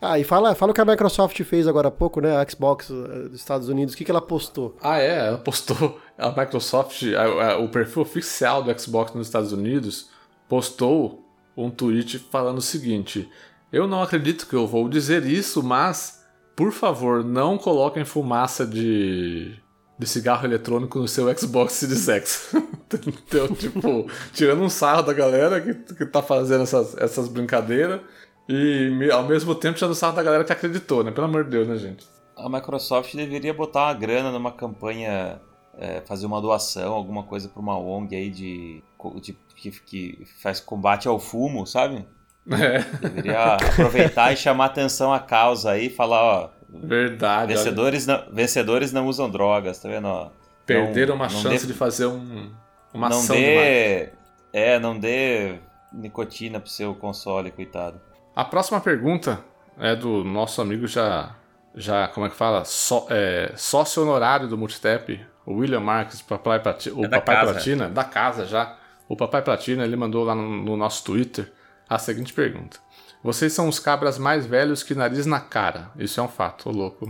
Ah, 0.00 0.18
e 0.18 0.24
fala, 0.24 0.54
fala 0.54 0.72
o 0.72 0.74
que 0.74 0.80
a 0.80 0.84
Microsoft 0.84 1.42
fez 1.42 1.66
agora 1.66 1.88
há 1.88 1.90
pouco, 1.90 2.20
né? 2.20 2.36
A 2.36 2.48
Xbox 2.48 2.90
eh, 2.90 3.28
dos 3.28 3.40
Estados 3.40 3.68
Unidos. 3.68 3.94
O 3.94 3.96
que, 3.96 4.04
que 4.04 4.10
ela 4.10 4.20
postou? 4.20 4.76
Ah, 4.80 4.98
é? 4.98 5.28
Ela 5.28 5.38
postou. 5.38 6.00
A 6.16 6.28
Microsoft, 6.28 7.02
a, 7.14 7.52
a, 7.52 7.58
o 7.58 7.68
perfil 7.68 8.02
oficial 8.02 8.62
do 8.62 8.78
Xbox 8.78 9.14
nos 9.14 9.26
Estados 9.26 9.52
Unidos, 9.52 10.10
postou 10.48 11.24
um 11.56 11.70
tweet 11.70 12.18
falando 12.18 12.58
o 12.58 12.62
seguinte: 12.62 13.28
Eu 13.72 13.86
não 13.86 14.02
acredito 14.02 14.46
que 14.46 14.54
eu 14.54 14.66
vou 14.66 14.88
dizer 14.88 15.24
isso, 15.24 15.62
mas, 15.62 16.24
por 16.54 16.72
favor, 16.72 17.24
não 17.24 17.56
coloquem 17.56 18.04
fumaça 18.04 18.66
de, 18.66 19.58
de 20.00 20.06
cigarro 20.06 20.46
eletrônico 20.46 20.98
no 20.98 21.06
seu 21.06 21.36
Xbox 21.36 21.74
Series 21.74 22.08
X. 22.08 22.54
então, 23.06 23.48
tipo, 23.48 24.10
tirando 24.32 24.62
um 24.62 24.70
sarro 24.70 25.02
da 25.02 25.12
galera 25.12 25.60
que, 25.60 25.74
que 25.94 26.06
tá 26.06 26.22
fazendo 26.22 26.62
essas, 26.62 26.96
essas 26.96 27.28
brincadeiras 27.28 28.00
e 28.48 29.10
ao 29.12 29.24
mesmo 29.24 29.54
tempo 29.54 29.76
tirando 29.76 29.94
sarro 29.94 30.16
da 30.16 30.22
galera 30.22 30.42
que 30.42 30.52
acreditou, 30.52 31.04
né? 31.04 31.10
Pelo 31.10 31.26
amor 31.26 31.44
de 31.44 31.50
Deus, 31.50 31.68
né, 31.68 31.76
gente? 31.76 32.06
A 32.34 32.48
Microsoft 32.48 33.14
deveria 33.14 33.52
botar 33.52 33.88
uma 33.88 33.92
grana 33.92 34.32
numa 34.32 34.50
campanha, 34.50 35.38
é, 35.76 36.00
fazer 36.00 36.24
uma 36.24 36.40
doação, 36.40 36.94
alguma 36.94 37.22
coisa 37.22 37.46
para 37.46 37.60
uma 37.60 37.78
ONG 37.78 38.16
aí 38.16 38.30
de, 38.30 38.82
de 39.20 39.36
que, 39.54 39.70
que, 39.70 40.24
faz 40.40 40.60
combate 40.60 41.06
ao 41.06 41.18
fumo, 41.18 41.66
sabe? 41.66 42.06
É. 42.50 42.78
Deveria 43.06 43.54
aproveitar 43.56 44.32
e 44.32 44.36
chamar 44.36 44.64
atenção 44.64 45.12
à 45.12 45.20
causa 45.20 45.72
aí, 45.72 45.90
falar, 45.90 46.22
ó. 46.22 46.59
Verdade. 46.72 47.54
Vencedores 47.54 48.06
não, 48.06 48.24
vencedores 48.32 48.92
não 48.92 49.06
usam 49.06 49.28
drogas, 49.28 49.78
tá 49.78 49.88
vendo? 49.88 50.06
Ó, 50.06 50.30
Perderam 50.64 51.16
não, 51.16 51.16
uma 51.16 51.24
não 51.24 51.40
chance 51.42 51.66
dê, 51.66 51.72
de 51.72 51.78
fazer 51.78 52.06
um, 52.06 52.50
uma 52.94 53.08
não 53.08 53.18
ação 53.18 53.34
dê, 53.34 54.10
É, 54.52 54.78
não 54.78 54.98
dê 54.98 55.58
nicotina 55.92 56.60
pro 56.60 56.70
seu 56.70 56.94
console, 56.94 57.50
coitado. 57.50 58.00
A 58.34 58.44
próxima 58.44 58.80
pergunta 58.80 59.40
é 59.78 59.96
do 59.96 60.22
nosso 60.22 60.62
amigo 60.62 60.86
já, 60.86 61.34
já 61.74 62.06
como 62.08 62.26
é 62.26 62.30
que 62.30 62.36
fala? 62.36 62.64
So, 62.64 63.06
é, 63.10 63.52
sócio 63.56 64.02
honorário 64.02 64.46
do 64.46 64.56
Multitap, 64.56 65.20
o 65.44 65.54
William 65.54 65.80
Marques, 65.80 66.22
papai 66.22 66.60
Platina, 66.60 66.96
o 66.96 67.04
é 67.04 67.08
Papai 67.08 67.34
casa. 67.34 67.52
Platina, 67.52 67.88
da 67.88 68.04
casa 68.04 68.46
já. 68.46 68.76
O 69.08 69.16
Papai 69.16 69.42
Platina, 69.42 69.82
ele 69.84 69.96
mandou 69.96 70.22
lá 70.22 70.36
no, 70.36 70.48
no 70.48 70.76
nosso 70.76 71.02
Twitter 71.02 71.50
a 71.88 71.98
seguinte 71.98 72.32
pergunta. 72.32 72.78
Vocês 73.22 73.52
são 73.52 73.68
os 73.68 73.78
cabras 73.78 74.18
mais 74.18 74.46
velhos 74.46 74.82
que 74.82 74.94
nariz 74.94 75.26
na 75.26 75.40
cara. 75.40 75.90
Isso 75.98 76.20
é 76.20 76.22
um 76.22 76.28
fato, 76.28 76.68
ô 76.68 76.72
louco. 76.72 77.06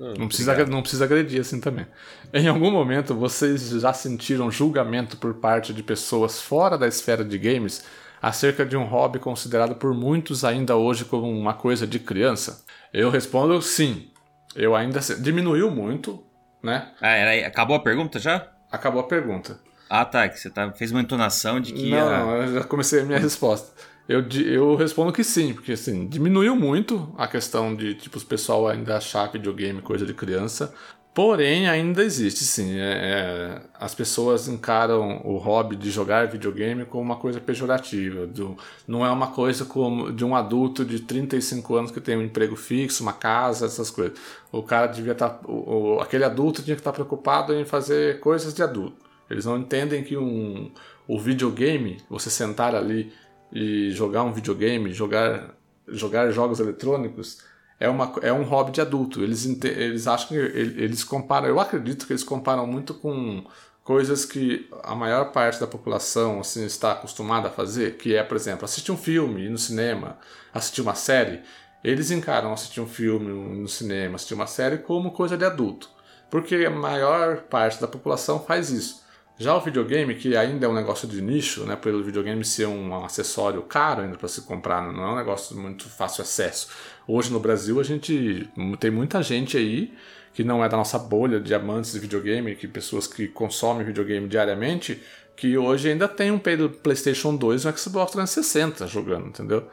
Hum, 0.00 0.14
não, 0.16 0.28
precisa, 0.28 0.66
não 0.66 0.80
precisa 0.80 1.04
agredir 1.04 1.40
assim 1.40 1.60
também. 1.60 1.86
Em 2.32 2.46
algum 2.46 2.70
momento, 2.70 3.14
vocês 3.14 3.70
já 3.70 3.92
sentiram 3.92 4.50
julgamento 4.50 5.16
por 5.16 5.34
parte 5.34 5.74
de 5.74 5.82
pessoas 5.82 6.40
fora 6.40 6.78
da 6.78 6.86
esfera 6.86 7.24
de 7.24 7.36
games 7.36 7.84
acerca 8.22 8.64
de 8.64 8.76
um 8.76 8.84
hobby 8.84 9.18
considerado 9.18 9.74
por 9.74 9.92
muitos 9.94 10.44
ainda 10.44 10.76
hoje 10.76 11.04
como 11.04 11.28
uma 11.28 11.54
coisa 11.54 11.86
de 11.86 11.98
criança? 11.98 12.64
Eu 12.92 13.10
respondo 13.10 13.60
sim. 13.60 14.10
Eu 14.54 14.76
ainda 14.76 15.00
diminuiu 15.18 15.70
muito, 15.70 16.22
né? 16.62 16.92
Ah, 17.00 17.10
era, 17.10 17.46
acabou 17.46 17.76
a 17.76 17.80
pergunta 17.80 18.18
já? 18.18 18.48
Acabou 18.70 19.00
a 19.00 19.06
pergunta. 19.06 19.58
Ah, 19.90 20.04
tá, 20.04 20.28
que 20.28 20.38
você 20.38 20.50
tá, 20.50 20.70
fez 20.72 20.90
uma 20.90 21.00
entonação 21.00 21.60
de 21.60 21.72
que 21.72 21.90
Não, 21.90 21.96
ia... 21.96 22.18
não 22.18 22.36
eu 22.36 22.54
já 22.54 22.64
comecei 22.64 23.00
a 23.00 23.04
minha 23.04 23.18
resposta. 23.20 23.72
Eu, 24.08 24.26
eu 24.46 24.74
respondo 24.74 25.12
que 25.12 25.22
sim, 25.22 25.52
porque 25.52 25.72
assim, 25.72 26.08
diminuiu 26.08 26.56
muito 26.56 27.12
a 27.18 27.28
questão 27.28 27.76
de, 27.76 27.94
tipo, 27.94 28.18
o 28.18 28.24
pessoal 28.24 28.66
ainda 28.66 28.96
achar 28.96 29.30
videogame 29.30 29.82
coisa 29.82 30.06
de 30.06 30.14
criança, 30.14 30.74
Porém, 31.18 31.68
ainda 31.68 32.04
existe, 32.04 32.44
sim. 32.44 32.78
É, 32.78 32.92
é, 32.92 33.62
as 33.74 33.92
pessoas 33.92 34.46
encaram 34.46 35.20
o 35.24 35.36
hobby 35.36 35.74
de 35.74 35.90
jogar 35.90 36.28
videogame 36.28 36.84
como 36.84 37.02
uma 37.02 37.16
coisa 37.16 37.40
pejorativa. 37.40 38.24
Do, 38.24 38.56
não 38.86 39.04
é 39.04 39.10
uma 39.10 39.32
coisa 39.32 39.64
como 39.64 40.12
de 40.12 40.24
um 40.24 40.36
adulto 40.36 40.84
de 40.84 41.00
35 41.00 41.74
anos 41.74 41.90
que 41.90 42.00
tem 42.00 42.16
um 42.16 42.22
emprego 42.22 42.54
fixo, 42.54 43.02
uma 43.02 43.12
casa, 43.12 43.66
essas 43.66 43.90
coisas. 43.90 44.16
O 44.52 44.62
cara 44.62 44.86
devia 44.86 45.10
estar. 45.10 45.28
Tá, 45.30 45.40
o, 45.48 45.96
o, 45.96 46.00
aquele 46.00 46.22
adulto 46.22 46.62
tinha 46.62 46.76
que 46.76 46.80
estar 46.80 46.92
tá 46.92 46.94
preocupado 46.94 47.52
em 47.52 47.64
fazer 47.64 48.20
coisas 48.20 48.54
de 48.54 48.62
adulto. 48.62 49.04
Eles 49.28 49.44
não 49.44 49.58
entendem 49.58 50.04
que 50.04 50.16
um, 50.16 50.70
o 51.08 51.18
videogame, 51.18 51.96
você 52.08 52.30
sentar 52.30 52.76
ali 52.76 53.12
e 53.52 53.90
jogar 53.92 54.24
um 54.24 54.32
videogame, 54.32 54.92
jogar, 54.92 55.54
jogar 55.86 56.30
jogos 56.30 56.60
eletrônicos 56.60 57.42
é, 57.80 57.88
uma, 57.88 58.12
é 58.22 58.32
um 58.32 58.42
hobby 58.42 58.72
de 58.72 58.80
adulto. 58.80 59.22
Eles, 59.22 59.46
eles 59.64 60.06
acham 60.06 60.28
que 60.28 60.34
eles 60.34 61.04
comparam, 61.04 61.46
eu 61.48 61.60
acredito 61.60 62.06
que 62.06 62.12
eles 62.12 62.24
comparam 62.24 62.66
muito 62.66 62.94
com 62.94 63.44
coisas 63.84 64.24
que 64.24 64.68
a 64.82 64.94
maior 64.94 65.32
parte 65.32 65.58
da 65.60 65.66
população 65.66 66.40
assim, 66.40 66.64
está 66.66 66.92
acostumada 66.92 67.48
a 67.48 67.50
fazer, 67.50 67.96
que 67.96 68.14
é, 68.14 68.22
por 68.22 68.36
exemplo, 68.36 68.64
assistir 68.64 68.92
um 68.92 68.96
filme, 68.96 69.44
ir 69.44 69.50
no 69.50 69.58
cinema, 69.58 70.18
assistir 70.52 70.82
uma 70.82 70.94
série. 70.94 71.40
Eles 71.82 72.10
encaram 72.10 72.52
assistir 72.52 72.80
um 72.80 72.86
filme 72.86 73.32
no 73.32 73.68
cinema, 73.68 74.16
assistir 74.16 74.34
uma 74.34 74.46
série 74.46 74.78
como 74.78 75.12
coisa 75.12 75.38
de 75.38 75.44
adulto. 75.44 75.88
Porque 76.30 76.56
a 76.56 76.70
maior 76.70 77.42
parte 77.42 77.80
da 77.80 77.88
população 77.88 78.40
faz 78.40 78.68
isso. 78.70 79.02
Já 79.38 79.54
o 79.54 79.60
videogame, 79.60 80.16
que 80.16 80.36
ainda 80.36 80.66
é 80.66 80.68
um 80.68 80.74
negócio 80.74 81.06
de 81.06 81.22
nicho, 81.22 81.64
né, 81.64 81.76
pelo 81.76 82.02
videogame 82.02 82.44
ser 82.44 82.66
um 82.66 83.04
acessório 83.04 83.62
caro 83.62 84.02
ainda 84.02 84.18
para 84.18 84.26
se 84.26 84.42
comprar, 84.42 84.92
não 84.92 85.04
é 85.04 85.12
um 85.12 85.16
negócio 85.16 85.56
muito 85.56 85.88
fácil 85.88 86.22
acesso. 86.22 86.68
Hoje 87.06 87.32
no 87.32 87.38
Brasil 87.38 87.78
a 87.78 87.84
gente 87.84 88.50
tem 88.80 88.90
muita 88.90 89.22
gente 89.22 89.56
aí 89.56 89.94
que 90.34 90.42
não 90.42 90.64
é 90.64 90.68
da 90.68 90.76
nossa 90.76 90.98
bolha 90.98 91.40
de 91.40 91.54
amantes 91.54 91.92
de 91.92 92.00
videogame, 92.00 92.56
que 92.56 92.66
pessoas 92.66 93.06
que 93.06 93.28
consomem 93.28 93.86
videogame 93.86 94.26
diariamente, 94.26 95.00
que 95.36 95.56
hoje 95.56 95.88
ainda 95.88 96.08
tem 96.08 96.32
um 96.32 96.38
PlayStation 96.38 97.36
2 97.36 97.62
e 97.62 97.68
um 97.68 97.76
Xbox 97.76 98.12
360 98.12 98.88
jogando, 98.88 99.28
entendeu? 99.28 99.68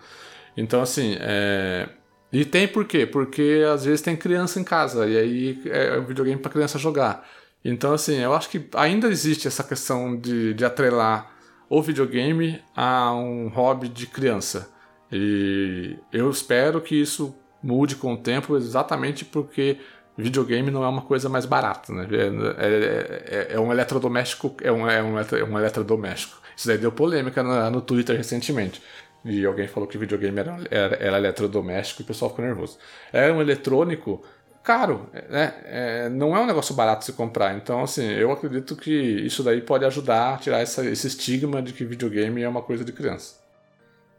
Então 0.56 0.80
assim, 0.80 1.18
é... 1.20 1.90
e 2.32 2.46
tem 2.46 2.68
por 2.68 2.86
quê? 2.86 3.08
Porque 3.08 3.64
às 3.74 3.84
vezes 3.84 4.02
tem 4.02 4.16
criança 4.16 4.60
em 4.60 4.64
casa 4.64 5.08
e 5.08 5.18
aí 5.18 5.62
é 5.66 5.98
um 5.98 6.06
videogame 6.06 6.40
para 6.40 6.52
criança 6.52 6.78
jogar. 6.78 7.28
Então, 7.68 7.94
assim, 7.94 8.18
eu 8.18 8.32
acho 8.36 8.48
que 8.48 8.70
ainda 8.76 9.08
existe 9.08 9.48
essa 9.48 9.64
questão 9.64 10.16
de, 10.16 10.54
de 10.54 10.64
atrelar 10.64 11.32
o 11.68 11.82
videogame 11.82 12.62
a 12.76 13.12
um 13.12 13.48
hobby 13.48 13.90
de 13.90 14.06
criança. 14.06 14.70
E 15.12 15.98
eu 16.14 16.30
espero 16.30 16.80
que 16.80 16.96
isso 16.96 17.36
mude 17.64 17.96
com 17.96 18.14
o 18.14 18.18
tempo, 18.18 18.56
exatamente 18.56 19.26
porque 19.26 19.80
videogame 20.16 20.70
não 20.70 20.84
é 20.84 20.88
uma 20.88 21.02
coisa 21.02 21.28
mais 21.28 21.48
barata, 21.48 21.92
né? 21.92 22.08
É, 22.12 22.66
é, 22.66 23.48
é, 23.52 23.56
é 23.56 23.60
um 23.60 23.72
eletrodoméstico, 23.72 24.56
é 24.62 24.72
um, 24.72 24.88
é, 24.88 25.02
um, 25.02 25.18
é 25.18 25.44
um 25.44 25.58
eletrodoméstico. 25.58 26.40
Isso 26.56 26.68
daí 26.68 26.78
deu 26.78 26.92
polêmica 26.92 27.42
no, 27.42 27.72
no 27.72 27.82
Twitter 27.82 28.16
recentemente. 28.16 28.80
E 29.26 29.44
alguém 29.44 29.68
falou 29.68 29.90
que 29.90 29.98
videogame 29.98 30.40
era, 30.40 30.58
era, 30.70 30.96
era 30.98 31.18
eletrodoméstico 31.18 32.02
e 32.02 32.04
o 32.04 32.06
pessoal 32.06 32.30
ficou 32.30 32.46
nervoso. 32.46 32.78
É 33.12 33.32
um 33.32 33.42
eletrônico 33.42 34.24
caro, 34.66 35.10
né? 35.30 35.54
É, 35.64 36.10
não 36.10 36.36
é 36.36 36.42
um 36.42 36.46
negócio 36.46 36.74
barato 36.74 37.06
se 37.06 37.14
comprar. 37.14 37.56
Então, 37.56 37.84
assim, 37.84 38.06
eu 38.06 38.32
acredito 38.32 38.76
que 38.76 38.92
isso 38.92 39.44
daí 39.44 39.62
pode 39.62 39.86
ajudar 39.86 40.34
a 40.34 40.38
tirar 40.38 40.60
essa, 40.60 40.84
esse 40.86 41.08
estigma 41.08 41.62
de 41.62 41.72
que 41.72 41.86
videogame 41.86 42.42
é 42.42 42.50
uma 42.50 42.62
coisa 42.62 42.84
de 42.84 42.92
criança. 42.92 43.36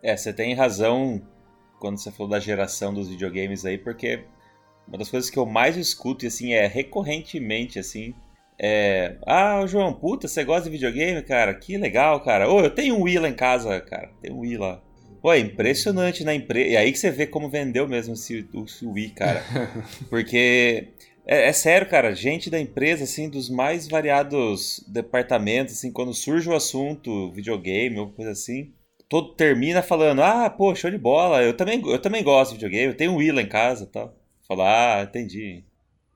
É, 0.03 0.17
você 0.17 0.33
tem 0.33 0.55
razão 0.55 1.21
quando 1.81 1.99
você 1.99 2.11
falou 2.13 2.31
da 2.31 2.39
geração 2.39 2.95
dos 2.95 3.09
videogames 3.09 3.67
aí, 3.67 3.77
porque 3.77 4.25
uma 4.87 4.97
das 4.97 5.11
coisas 5.11 5.29
que 5.29 5.39
eu 5.39 5.45
mais 5.45 5.77
escuto, 5.77 6.25
e 6.25 6.29
assim, 6.29 6.55
é 6.55 6.67
recorrentemente, 6.67 7.79
assim, 7.79 8.15
é... 8.59 9.17
Ah, 9.27 9.67
João, 9.67 9.93
puta, 9.93 10.29
você 10.29 10.45
gosta 10.45 10.65
de 10.65 10.71
videogame, 10.71 11.23
cara? 11.23 11.53
Que 11.55 11.77
legal, 11.77 12.21
cara. 12.21 12.49
Ô, 12.49 12.61
eu 12.61 12.71
tenho 12.71 12.97
um 12.97 13.03
Wii 13.03 13.19
lá 13.19 13.29
em 13.29 13.35
casa, 13.35 13.81
cara. 13.81 14.11
Tem 14.23 14.33
um 14.33 14.41
Wii 14.41 14.57
lá. 14.57 14.81
Pô, 15.27 15.33
é 15.33 15.41
impressionante 15.41 16.23
na 16.23 16.33
empresa. 16.33 16.71
E 16.71 16.77
aí 16.77 16.93
que 16.93 16.99
você 17.01 17.11
vê 17.11 17.27
como 17.27 17.51
vendeu 17.51 17.89
mesmo 17.89 18.15
esse, 18.15 18.49
o, 18.55 18.65
o 18.85 18.93
Wii, 18.93 19.11
cara. 19.11 19.43
Porque 20.09 20.91
é, 21.27 21.49
é, 21.49 21.53
sério, 21.53 21.89
cara, 21.89 22.15
gente 22.15 22.49
da 22.49 22.61
empresa, 22.61 23.03
assim, 23.03 23.29
dos 23.29 23.51
mais 23.51 23.89
variados 23.89 24.85
departamentos, 24.87 25.75
assim, 25.75 25.91
quando 25.91 26.15
surge 26.15 26.49
o 26.49 26.55
assunto 26.55 27.33
videogame 27.33 27.99
ou 27.99 28.13
coisa 28.13 28.31
assim, 28.31 28.73
todo 29.09 29.35
termina 29.35 29.83
falando, 29.83 30.23
ah, 30.23 30.49
pô, 30.49 30.73
show 30.77 30.93
de 30.93 30.97
bola, 30.97 31.43
eu 31.43 31.57
também, 31.57 31.83
eu 31.85 31.99
também 31.99 32.23
gosto 32.23 32.51
de 32.51 32.59
videogame, 32.59 32.93
eu 32.93 32.97
tenho 32.97 33.11
um 33.11 33.17
Wii 33.17 33.33
lá 33.33 33.43
em 33.43 33.49
casa 33.49 33.83
e 33.83 33.89
tal. 33.89 34.15
Falar, 34.47 35.01
ah, 35.01 35.03
entendi. 35.03 35.65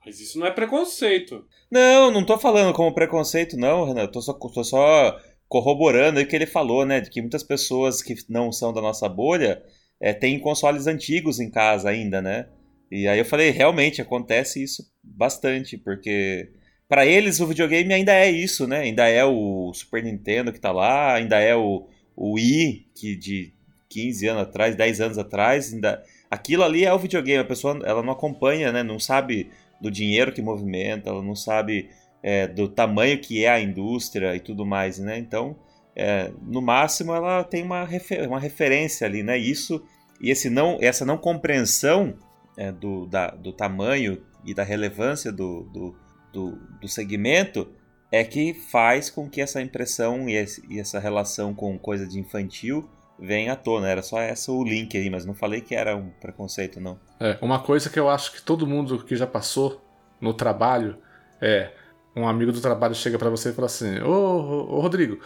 Mas 0.07 0.20
isso 0.20 0.38
não 0.38 0.46
é 0.46 0.53
preconceito. 0.53 1.44
Não, 1.68 2.12
não 2.12 2.25
tô 2.25 2.38
falando 2.38 2.73
como 2.73 2.94
preconceito, 2.94 3.57
não, 3.57 3.87
Renan. 3.87 4.07
Tô 4.07 4.23
só, 4.23 4.33
tô 4.33 4.62
só 4.62 5.20
corroborando 5.51 6.21
o 6.21 6.27
que 6.27 6.37
ele 6.37 6.47
falou, 6.47 6.87
né? 6.87 7.01
De 7.01 7.11
que 7.11 7.21
muitas 7.21 7.43
pessoas 7.43 8.01
que 8.01 8.15
não 8.29 8.53
são 8.53 8.73
da 8.73 8.81
nossa 8.81 9.09
bolha 9.09 9.61
é, 10.01 10.15
têm 10.15 10.39
consoles 10.39 10.87
antigos 10.87 11.41
em 11.41 11.51
casa 11.51 11.91
ainda, 11.91 12.23
né? 12.23 12.47
E 12.91 13.09
aí 13.09 13.19
eu 13.19 13.25
falei, 13.25 13.51
realmente 13.51 14.01
acontece 14.01 14.63
isso 14.63 14.89
bastante, 15.03 15.77
porque 15.77 16.53
para 16.89 17.05
eles 17.05 17.41
o 17.41 17.49
videogame 17.49 17.93
ainda 17.93 18.15
é 18.15 18.31
isso, 18.31 18.67
né? 18.69 18.79
Ainda 18.79 19.09
é 19.09 19.25
o 19.25 19.73
Super 19.75 20.05
Nintendo 20.05 20.53
que 20.53 20.61
tá 20.61 20.71
lá, 20.71 21.15
ainda 21.15 21.41
é 21.41 21.55
o, 21.55 21.89
o 22.17 22.35
Wii, 22.35 22.87
que 22.95 23.17
de 23.17 23.53
15 23.89 24.29
anos 24.29 24.43
atrás, 24.43 24.77
10 24.77 25.01
anos 25.01 25.19
atrás, 25.19 25.75
ainda 25.75 26.01
aquilo 26.31 26.63
ali 26.63 26.85
é 26.85 26.93
o 26.93 26.99
videogame, 26.99 27.43
a 27.43 27.45
pessoa 27.45 27.81
ela 27.85 28.05
não 28.05 28.13
acompanha, 28.13 28.71
né? 28.71 28.85
Não 28.85 29.01
sabe 29.01 29.51
do 29.81 29.91
dinheiro 29.91 30.33
que 30.33 30.41
movimenta, 30.41 31.11
ela 31.11 31.23
não 31.23 31.35
sabe 31.35 31.91
é, 32.22 32.46
do 32.46 32.68
tamanho 32.68 33.18
que 33.18 33.44
é 33.44 33.48
a 33.48 33.61
indústria 33.61 34.35
e 34.37 34.40
tudo 34.40 34.64
mais, 34.66 34.98
né? 34.98 35.18
Então, 35.18 35.56
é, 35.96 36.30
no 36.42 36.61
máximo, 36.61 37.14
ela 37.14 37.42
tem 37.44 37.62
uma, 37.62 37.85
refer 37.85 38.26
uma 38.26 38.38
referência 38.38 39.06
ali, 39.06 39.22
né? 39.22 39.37
Isso 39.37 39.83
E 40.20 40.30
esse 40.30 40.50
não, 40.50 40.78
essa 40.80 41.04
não 41.04 41.16
compreensão 41.16 42.14
é, 42.56 42.70
do, 42.70 43.06
da, 43.06 43.28
do 43.28 43.52
tamanho 43.52 44.22
e 44.44 44.54
da 44.54 44.62
relevância 44.62 45.33
do, 45.33 45.64
do, 45.64 45.96
do, 46.33 46.59
do, 46.80 46.88
segmento 46.88 47.68
é 48.11 48.24
que 48.24 48.54
faz 48.54 49.11
com 49.11 49.28
que 49.28 49.40
essa 49.40 49.61
impressão 49.61 50.28
e, 50.28 50.35
esse, 50.35 50.62
e 50.68 50.80
essa 50.80 50.98
relação 50.98 51.54
com 51.54 51.78
coisa 51.78 52.06
de 52.06 52.18
infantil 52.18 52.88
venha 53.18 53.52
à 53.52 53.56
tona. 53.56 53.88
Era 53.88 54.02
só 54.02 54.20
essa 54.20 54.50
o 54.50 54.64
link 54.64 54.96
aí, 54.96 55.09
mas 55.11 55.24
não 55.24 55.35
falei 55.35 55.61
que 55.61 55.74
era 55.74 55.96
um 55.96 56.11
preconceito, 56.20 56.80
não. 56.80 56.98
É, 57.18 57.38
uma 57.40 57.61
coisa 57.61 57.88
que 57.88 57.98
eu 57.98 58.09
acho 58.09 58.33
que 58.33 58.42
todo 58.42 58.66
mundo 58.66 59.04
que 59.04 59.16
já 59.16 59.26
passou 59.26 59.80
no 60.20 60.35
trabalho 60.35 60.98
é 61.40 61.72
um 62.14 62.27
amigo 62.27 62.53
do 62.53 62.61
trabalho 62.61 62.94
chega 62.94 63.18
para 63.18 63.31
você 63.31 63.51
e 63.51 63.53
fala 63.53 63.66
assim: 63.66 64.01
Ô, 64.01 64.11
ô, 64.11 64.77
ô 64.77 64.81
Rodrigo, 64.81 65.18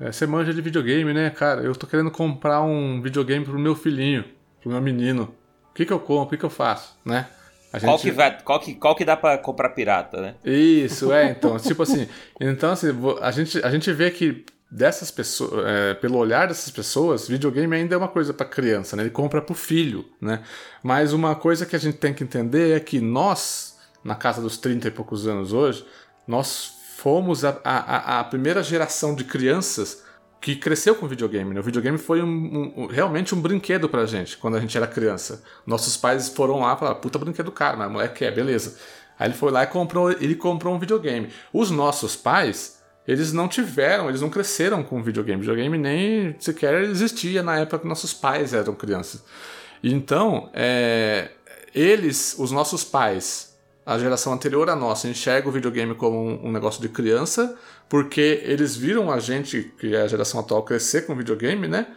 é, 0.00 0.10
você 0.10 0.26
manja 0.26 0.52
de 0.52 0.60
videogame, 0.60 1.12
né, 1.12 1.30
cara? 1.30 1.62
Eu 1.62 1.74
tô 1.74 1.86
querendo 1.86 2.10
comprar 2.10 2.62
um 2.62 3.00
videogame 3.00 3.44
pro 3.44 3.58
meu 3.58 3.74
filhinho, 3.74 4.24
pro 4.60 4.70
meu 4.70 4.80
menino. 4.80 5.34
O 5.70 5.74
que, 5.74 5.86
que 5.86 5.92
eu 5.92 6.00
compro? 6.00 6.26
O 6.26 6.30
que, 6.30 6.36
que 6.36 6.44
eu 6.44 6.50
faço, 6.50 6.98
né? 7.04 7.28
Gente... 7.74 7.84
Qual, 7.84 7.98
que 7.98 8.10
vai, 8.10 8.42
qual, 8.42 8.60
que, 8.60 8.74
qual 8.74 8.94
que 8.94 9.04
dá 9.04 9.16
para 9.16 9.38
comprar 9.38 9.70
pirata, 9.70 10.20
né? 10.20 10.34
Isso, 10.44 11.10
é, 11.10 11.30
então, 11.30 11.56
tipo 11.58 11.82
assim, 11.82 12.06
então 12.38 12.70
assim, 12.70 12.88
a 13.22 13.30
gente, 13.30 13.64
a 13.64 13.70
gente 13.70 13.90
vê 13.92 14.10
que 14.10 14.44
dessas 14.70 15.10
pessoas, 15.10 15.66
é, 15.66 15.94
pelo 15.94 16.18
olhar 16.18 16.48
dessas 16.48 16.70
pessoas, 16.70 17.28
videogame 17.28 17.74
ainda 17.76 17.94
é 17.94 17.98
uma 17.98 18.08
coisa 18.08 18.34
para 18.34 18.44
criança, 18.44 18.96
né? 18.96 19.04
Ele 19.04 19.10
compra 19.10 19.40
pro 19.40 19.54
filho, 19.54 20.04
né? 20.20 20.42
Mas 20.82 21.12
uma 21.12 21.34
coisa 21.34 21.64
que 21.64 21.74
a 21.74 21.78
gente 21.78 21.96
tem 21.96 22.12
que 22.12 22.24
entender 22.24 22.76
é 22.76 22.80
que 22.80 23.00
nós, 23.00 23.78
na 24.04 24.14
casa 24.14 24.42
dos 24.42 24.58
30 24.58 24.88
e 24.88 24.90
poucos 24.90 25.26
anos 25.26 25.52
hoje, 25.54 25.84
nós 26.26 26.72
fomos 26.96 27.44
a, 27.44 27.58
a, 27.64 28.20
a 28.20 28.24
primeira 28.24 28.62
geração 28.62 29.14
de 29.14 29.24
crianças 29.24 30.02
que 30.40 30.56
cresceu 30.56 30.96
com 30.96 31.06
videogame. 31.06 31.54
Né? 31.54 31.60
O 31.60 31.62
videogame 31.62 31.96
foi 31.96 32.20
um, 32.22 32.72
um, 32.76 32.86
realmente 32.86 33.34
um 33.34 33.40
brinquedo 33.40 33.88
pra 33.88 34.04
gente 34.06 34.36
quando 34.36 34.56
a 34.56 34.60
gente 34.60 34.76
era 34.76 34.86
criança. 34.86 35.42
Nossos 35.64 35.96
pais 35.96 36.28
foram 36.28 36.60
lá 36.60 36.74
e 36.74 36.78
falaram: 36.78 37.00
puta 37.00 37.18
brinquedo 37.18 37.50
caro, 37.52 37.78
mas 37.78 37.90
moleque 37.90 38.18
quer, 38.18 38.34
beleza. 38.34 38.76
Aí 39.18 39.28
ele 39.28 39.34
foi 39.34 39.52
lá 39.52 39.62
e 39.62 39.66
comprou, 39.68 40.10
ele 40.10 40.34
comprou 40.34 40.74
um 40.74 40.78
videogame. 40.80 41.28
Os 41.52 41.70
nossos 41.70 42.16
pais, 42.16 42.82
eles 43.06 43.32
não 43.32 43.46
tiveram, 43.46 44.08
eles 44.08 44.20
não 44.20 44.28
cresceram 44.28 44.82
com 44.82 45.00
videogame. 45.00 45.40
Videogame 45.40 45.78
nem 45.78 46.34
sequer 46.40 46.82
existia 46.82 47.42
na 47.42 47.58
época 47.58 47.78
que 47.80 47.86
nossos 47.86 48.12
pais 48.12 48.52
eram 48.52 48.74
crianças. 48.74 49.22
Então, 49.82 50.50
é, 50.52 51.30
eles, 51.72 52.34
os 52.36 52.50
nossos 52.50 52.82
pais, 52.82 53.51
a 53.84 53.98
geração 53.98 54.32
anterior 54.32 54.70
à 54.70 54.76
nossa 54.76 55.08
enxerga 55.08 55.48
o 55.48 55.52
videogame 55.52 55.94
como 55.94 56.40
um, 56.46 56.52
negócio 56.52 56.80
de 56.80 56.88
criança, 56.88 57.56
porque 57.88 58.42
eles 58.44 58.76
viram 58.76 59.10
a 59.10 59.18
gente, 59.18 59.72
que 59.78 59.94
é 59.94 60.02
a 60.02 60.06
geração 60.06 60.40
atual, 60.40 60.62
crescer 60.62 61.02
com 61.02 61.16
videogame, 61.16 61.66
né? 61.66 61.88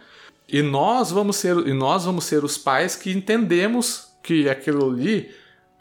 E 0.48 0.62
nós 0.62 1.10
vamos 1.10 1.36
ser, 1.36 1.56
e 1.66 1.72
nós 1.72 2.04
vamos 2.04 2.24
ser 2.24 2.44
os 2.44 2.58
pais 2.58 2.96
que 2.96 3.12
entendemos 3.12 4.08
que 4.22 4.48
aquilo 4.48 4.90
ali, 4.90 5.30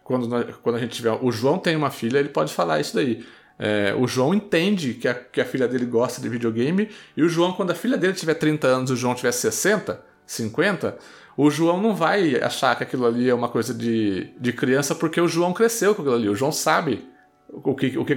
quando, 0.04 0.30
quando 0.62 0.76
a 0.76 0.80
gente 0.80 0.96
tiver. 0.96 1.18
O 1.22 1.32
João 1.32 1.58
tem 1.58 1.76
uma 1.76 1.90
filha, 1.90 2.20
ele 2.20 2.30
pode 2.30 2.54
falar 2.54 2.80
isso 2.80 2.96
daí. 2.96 3.26
É, 3.58 3.96
o 3.98 4.08
João 4.08 4.34
entende 4.34 4.94
que 4.96 5.08
a, 5.08 5.14
que 5.14 5.40
a 5.40 5.46
filha 5.46 5.68
dele 5.68 5.86
gosta 5.86 6.22
de 6.22 6.30
videogame, 6.30 6.90
e 7.16 7.24
o 7.24 7.30
João, 7.30 7.54
quando 7.54 7.72
a 7.72 7.76
filha 7.76 7.98
dele 7.98 8.14
tiver 8.14 8.36
30 8.36 8.68
anos 8.68 8.90
e 8.90 8.94
o 8.94 8.96
João 8.96 9.16
tiver 9.16 9.32
60, 9.32 10.04
50, 10.26 10.98
o 11.38 11.50
João 11.50 11.82
não 11.82 11.94
vai 11.94 12.36
achar 12.42 12.76
que 12.76 12.84
aquilo 12.84 13.06
ali 13.06 13.30
é 13.30 13.34
uma 13.34 13.50
coisa 13.50 13.74
de, 13.74 14.32
de 14.40 14.54
criança 14.54 14.96
porque 14.96 15.20
o 15.20 15.28
João 15.28 15.54
cresceu 15.54 15.94
com 15.94 16.02
aquilo 16.02 16.16
ali. 16.16 16.30
O 16.30 16.36
João 16.36 16.52
sabe 16.52 17.04
o 17.50 17.76
que, 17.76 17.98
o 17.98 18.06
que, 18.06 18.14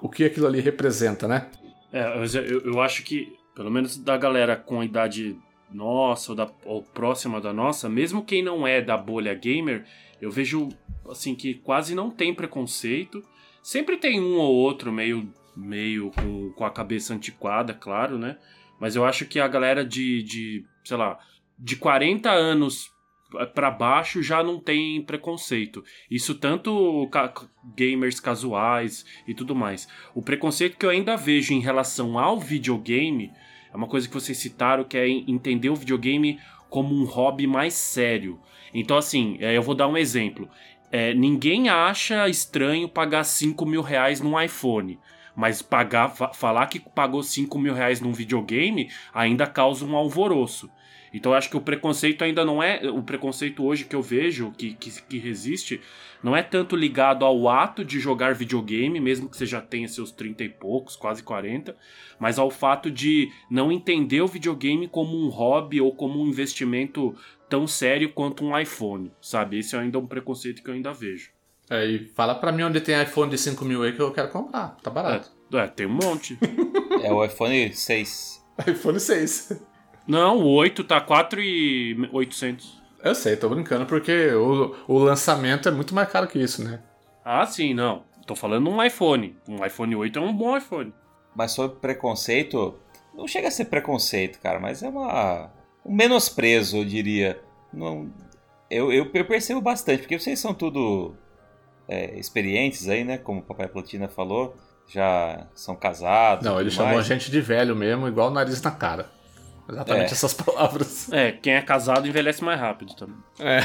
o 0.00 0.08
que 0.08 0.24
aquilo 0.24 0.46
ali 0.46 0.60
representa, 0.60 1.26
né? 1.26 1.46
É, 1.92 2.06
eu, 2.16 2.60
eu 2.60 2.80
acho 2.80 3.02
que, 3.02 3.36
pelo 3.54 3.70
menos 3.70 3.96
da 3.96 4.16
galera 4.16 4.56
com 4.56 4.80
a 4.80 4.84
idade 4.84 5.36
nossa 5.72 6.32
ou, 6.32 6.36
da, 6.36 6.50
ou 6.64 6.82
próxima 6.82 7.40
da 7.40 7.52
nossa, 7.52 7.88
mesmo 7.88 8.24
quem 8.24 8.42
não 8.42 8.66
é 8.66 8.80
da 8.80 8.96
bolha 8.96 9.34
gamer, 9.34 9.84
eu 10.20 10.30
vejo 10.30 10.68
assim 11.08 11.34
que 11.34 11.54
quase 11.54 11.94
não 11.94 12.10
tem 12.10 12.34
preconceito. 12.34 13.22
Sempre 13.62 13.96
tem 13.96 14.20
um 14.20 14.36
ou 14.36 14.54
outro 14.54 14.92
meio, 14.92 15.32
meio 15.56 16.10
com, 16.12 16.50
com 16.52 16.64
a 16.64 16.70
cabeça 16.70 17.12
antiquada, 17.12 17.74
claro, 17.74 18.18
né? 18.18 18.38
Mas 18.78 18.96
eu 18.96 19.04
acho 19.04 19.26
que 19.26 19.38
a 19.38 19.48
galera 19.48 19.84
de, 19.84 20.22
de 20.22 20.64
sei 20.84 20.96
lá, 20.96 21.18
de 21.60 21.76
40 21.76 22.30
anos 22.30 22.90
para 23.54 23.70
baixo 23.70 24.22
já 24.22 24.42
não 24.42 24.58
tem 24.58 25.02
preconceito. 25.02 25.84
Isso 26.10 26.34
tanto 26.34 27.06
ca 27.12 27.32
gamers 27.76 28.18
casuais 28.18 29.04
e 29.26 29.34
tudo 29.34 29.54
mais. 29.54 29.86
O 30.14 30.22
preconceito 30.22 30.76
que 30.76 30.84
eu 30.84 30.90
ainda 30.90 31.16
vejo 31.16 31.52
em 31.52 31.60
relação 31.60 32.18
ao 32.18 32.40
videogame 32.40 33.30
é 33.72 33.76
uma 33.76 33.86
coisa 33.86 34.08
que 34.08 34.14
vocês 34.14 34.36
citaram, 34.38 34.82
que 34.82 34.96
é 34.96 35.08
entender 35.08 35.70
o 35.70 35.76
videogame 35.76 36.40
como 36.68 36.94
um 36.94 37.04
hobby 37.04 37.46
mais 37.46 37.74
sério. 37.74 38.40
Então, 38.74 38.96
assim, 38.96 39.36
é, 39.40 39.56
eu 39.56 39.62
vou 39.62 39.74
dar 39.74 39.86
um 39.86 39.96
exemplo. 39.96 40.48
É, 40.90 41.14
ninguém 41.14 41.68
acha 41.68 42.28
estranho 42.28 42.88
pagar 42.88 43.22
5 43.22 43.64
mil 43.64 43.82
reais 43.82 44.20
num 44.20 44.40
iPhone. 44.40 44.98
Mas 45.36 45.62
pagar, 45.62 46.08
falar 46.34 46.66
que 46.66 46.80
pagou 46.80 47.22
5 47.22 47.56
mil 47.58 47.74
reais 47.74 48.00
num 48.00 48.12
videogame 48.12 48.90
ainda 49.14 49.46
causa 49.46 49.84
um 49.84 49.94
alvoroço. 49.96 50.68
Então 51.12 51.32
eu 51.32 51.38
acho 51.38 51.50
que 51.50 51.56
o 51.56 51.60
preconceito 51.60 52.22
ainda 52.22 52.44
não 52.44 52.62
é. 52.62 52.88
O 52.90 53.02
preconceito 53.02 53.64
hoje 53.64 53.84
que 53.84 53.96
eu 53.96 54.02
vejo, 54.02 54.52
que, 54.56 54.74
que, 54.74 55.02
que 55.02 55.18
resiste, 55.18 55.80
não 56.22 56.36
é 56.36 56.42
tanto 56.42 56.76
ligado 56.76 57.24
ao 57.24 57.48
ato 57.48 57.84
de 57.84 57.98
jogar 57.98 58.34
videogame, 58.34 59.00
mesmo 59.00 59.28
que 59.28 59.36
você 59.36 59.46
já 59.46 59.60
tenha 59.60 59.88
seus 59.88 60.12
30 60.12 60.44
e 60.44 60.48
poucos, 60.48 60.96
quase 60.96 61.22
40, 61.22 61.76
mas 62.18 62.38
ao 62.38 62.50
fato 62.50 62.90
de 62.90 63.32
não 63.50 63.72
entender 63.72 64.20
o 64.20 64.26
videogame 64.26 64.86
como 64.86 65.16
um 65.16 65.28
hobby 65.28 65.80
ou 65.80 65.94
como 65.94 66.22
um 66.22 66.26
investimento 66.26 67.14
tão 67.48 67.66
sério 67.66 68.12
quanto 68.12 68.44
um 68.44 68.56
iPhone, 68.56 69.10
sabe? 69.20 69.58
Esse 69.58 69.74
é 69.74 69.78
ainda 69.78 69.98
um 69.98 70.06
preconceito 70.06 70.62
que 70.62 70.70
eu 70.70 70.74
ainda 70.74 70.92
vejo. 70.92 71.30
É, 71.68 71.86
e 71.86 72.08
fala 72.08 72.34
pra 72.34 72.50
mim 72.50 72.64
onde 72.64 72.80
tem 72.80 73.00
iPhone 73.00 73.30
de 73.30 73.38
5 73.38 73.64
mil 73.64 73.82
aí 73.82 73.92
que 73.92 74.00
eu 74.00 74.12
quero 74.12 74.28
comprar, 74.28 74.76
tá 74.82 74.90
barato. 74.90 75.30
É, 75.52 75.58
é 75.58 75.66
tem 75.68 75.86
um 75.86 75.94
monte. 75.94 76.38
é 77.02 77.12
o 77.12 77.24
iPhone 77.24 77.72
6. 77.72 78.44
iPhone 78.66 78.98
6. 78.98 79.69
Não, 80.10 80.38
o 80.38 80.48
8 80.54 80.82
tá 80.82 81.00
4,800. 81.00 82.82
Eu 83.04 83.14
sei, 83.14 83.36
tô 83.36 83.48
brincando, 83.48 83.86
porque 83.86 84.32
o, 84.32 84.74
o 84.88 84.98
lançamento 84.98 85.68
é 85.68 85.72
muito 85.72 85.94
mais 85.94 86.10
caro 86.10 86.26
que 86.26 86.36
isso, 86.36 86.64
né? 86.64 86.80
Ah, 87.24 87.46
sim, 87.46 87.72
não. 87.72 88.02
Tô 88.26 88.34
falando 88.34 88.68
um 88.68 88.82
iPhone. 88.82 89.36
Um 89.48 89.64
iPhone 89.64 89.94
8 89.94 90.18
é 90.18 90.22
um 90.22 90.36
bom 90.36 90.56
iPhone. 90.56 90.92
Mas 91.32 91.52
sobre 91.52 91.76
preconceito, 91.76 92.74
não 93.14 93.28
chega 93.28 93.46
a 93.46 93.50
ser 93.52 93.66
preconceito, 93.66 94.40
cara, 94.40 94.58
mas 94.58 94.82
é 94.82 94.88
uma 94.88 95.48
um 95.86 95.94
menosprezo, 95.94 96.78
eu 96.78 96.84
diria. 96.84 97.40
Não, 97.72 98.12
eu, 98.68 98.92
eu, 98.92 99.08
eu 99.14 99.24
percebo 99.24 99.60
bastante, 99.60 100.00
porque 100.00 100.18
vocês 100.18 100.40
são 100.40 100.52
tudo 100.52 101.14
é, 101.86 102.18
experientes 102.18 102.88
aí, 102.88 103.04
né? 103.04 103.16
Como 103.16 103.38
o 103.38 103.44
Papai 103.44 103.68
Platina 103.68 104.08
falou, 104.08 104.56
já 104.88 105.46
são 105.54 105.76
casados. 105.76 106.44
Não, 106.44 106.60
ele 106.60 106.68
chamou 106.68 106.98
a 106.98 107.02
gente 107.02 107.30
de 107.30 107.40
velho 107.40 107.76
mesmo, 107.76 108.08
igual 108.08 108.28
o 108.28 108.32
nariz 108.32 108.60
na 108.60 108.72
cara. 108.72 109.19
Exatamente 109.70 110.10
é. 110.10 110.12
essas 110.12 110.34
palavras. 110.34 111.10
É, 111.12 111.32
quem 111.32 111.54
é 111.54 111.62
casado 111.62 112.06
envelhece 112.06 112.42
mais 112.42 112.60
rápido 112.60 112.94
também. 112.94 113.16
É. 113.38 113.60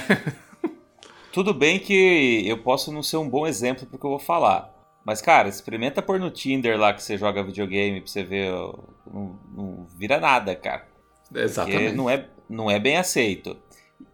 Tudo 1.31 1.53
bem 1.53 1.79
que 1.79 2.47
eu 2.47 2.57
posso 2.59 2.91
não 2.91 3.03
ser 3.03 3.17
um 3.17 3.29
bom 3.29 3.45
exemplo 3.45 3.85
porque 3.85 4.05
eu 4.05 4.11
vou 4.11 4.19
falar. 4.19 4.73
Mas, 5.05 5.21
cara, 5.21 5.47
experimenta 5.47 6.01
pôr 6.01 6.19
no 6.19 6.31
Tinder 6.31 6.79
lá 6.79 6.93
que 6.93 7.03
você 7.03 7.17
joga 7.17 7.43
videogame 7.43 8.01
pra 8.01 8.09
você 8.09 8.23
ver. 8.23 8.51
Não, 9.05 9.39
não 9.53 9.87
vira 9.97 10.19
nada, 10.19 10.55
cara. 10.55 10.87
Exatamente. 11.33 11.83
Porque 11.83 11.95
não 11.95 12.09
é, 12.09 12.25
não 12.49 12.71
é 12.71 12.79
bem 12.79 12.97
aceito. 12.97 13.57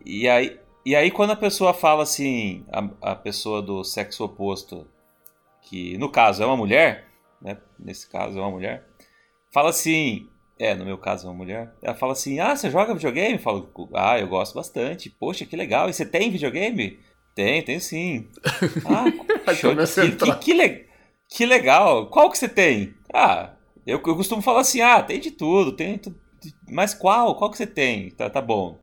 E 0.05 0.27
aí, 0.27 0.59
e 0.85 0.95
aí, 0.95 1.11
quando 1.11 1.31
a 1.31 1.35
pessoa 1.35 1.73
fala 1.73 2.03
assim, 2.03 2.65
a, 2.71 3.11
a 3.11 3.15
pessoa 3.15 3.61
do 3.61 3.83
sexo 3.83 4.25
oposto, 4.25 4.87
que 5.61 5.97
no 5.97 6.09
caso 6.09 6.43
é 6.43 6.45
uma 6.45 6.57
mulher, 6.57 7.07
né? 7.41 7.57
Nesse 7.79 8.09
caso 8.09 8.37
é 8.37 8.41
uma 8.41 8.51
mulher, 8.51 8.87
fala 9.51 9.69
assim: 9.69 10.27
é, 10.61 10.75
no 10.75 10.85
meu 10.85 10.95
caso, 10.95 11.27
uma 11.27 11.33
mulher. 11.33 11.73
Ela 11.81 11.95
fala 11.95 12.13
assim: 12.13 12.39
Ah, 12.39 12.55
você 12.55 12.69
joga 12.69 12.93
videogame? 12.93 13.33
Eu 13.33 13.39
falo: 13.39 13.67
Ah, 13.95 14.19
eu 14.19 14.27
gosto 14.27 14.53
bastante. 14.53 15.09
Poxa, 15.09 15.43
que 15.43 15.55
legal. 15.55 15.89
E 15.89 15.93
você 15.93 16.05
tem 16.05 16.29
videogame? 16.29 16.99
Tem, 17.33 17.63
tem 17.63 17.79
sim. 17.79 18.27
Ah, 19.47 19.55
show. 19.55 19.75
Que, 19.75 20.11
que, 20.11 20.35
que, 20.35 20.53
le... 20.53 20.85
que 21.27 21.45
legal. 21.47 22.11
Qual 22.11 22.29
que 22.29 22.37
você 22.37 22.47
tem? 22.47 22.93
Ah, 23.11 23.53
eu, 23.87 23.99
eu 24.05 24.15
costumo 24.15 24.39
falar 24.43 24.61
assim: 24.61 24.81
Ah, 24.81 25.01
tem 25.01 25.19
de 25.19 25.31
tudo. 25.31 25.71
Tem. 25.71 25.99
Mas 26.69 26.93
qual? 26.93 27.35
Qual 27.35 27.49
que 27.49 27.57
você 27.57 27.65
tem? 27.65 28.11
Tá, 28.11 28.29
tá 28.29 28.39
bom. 28.39 28.77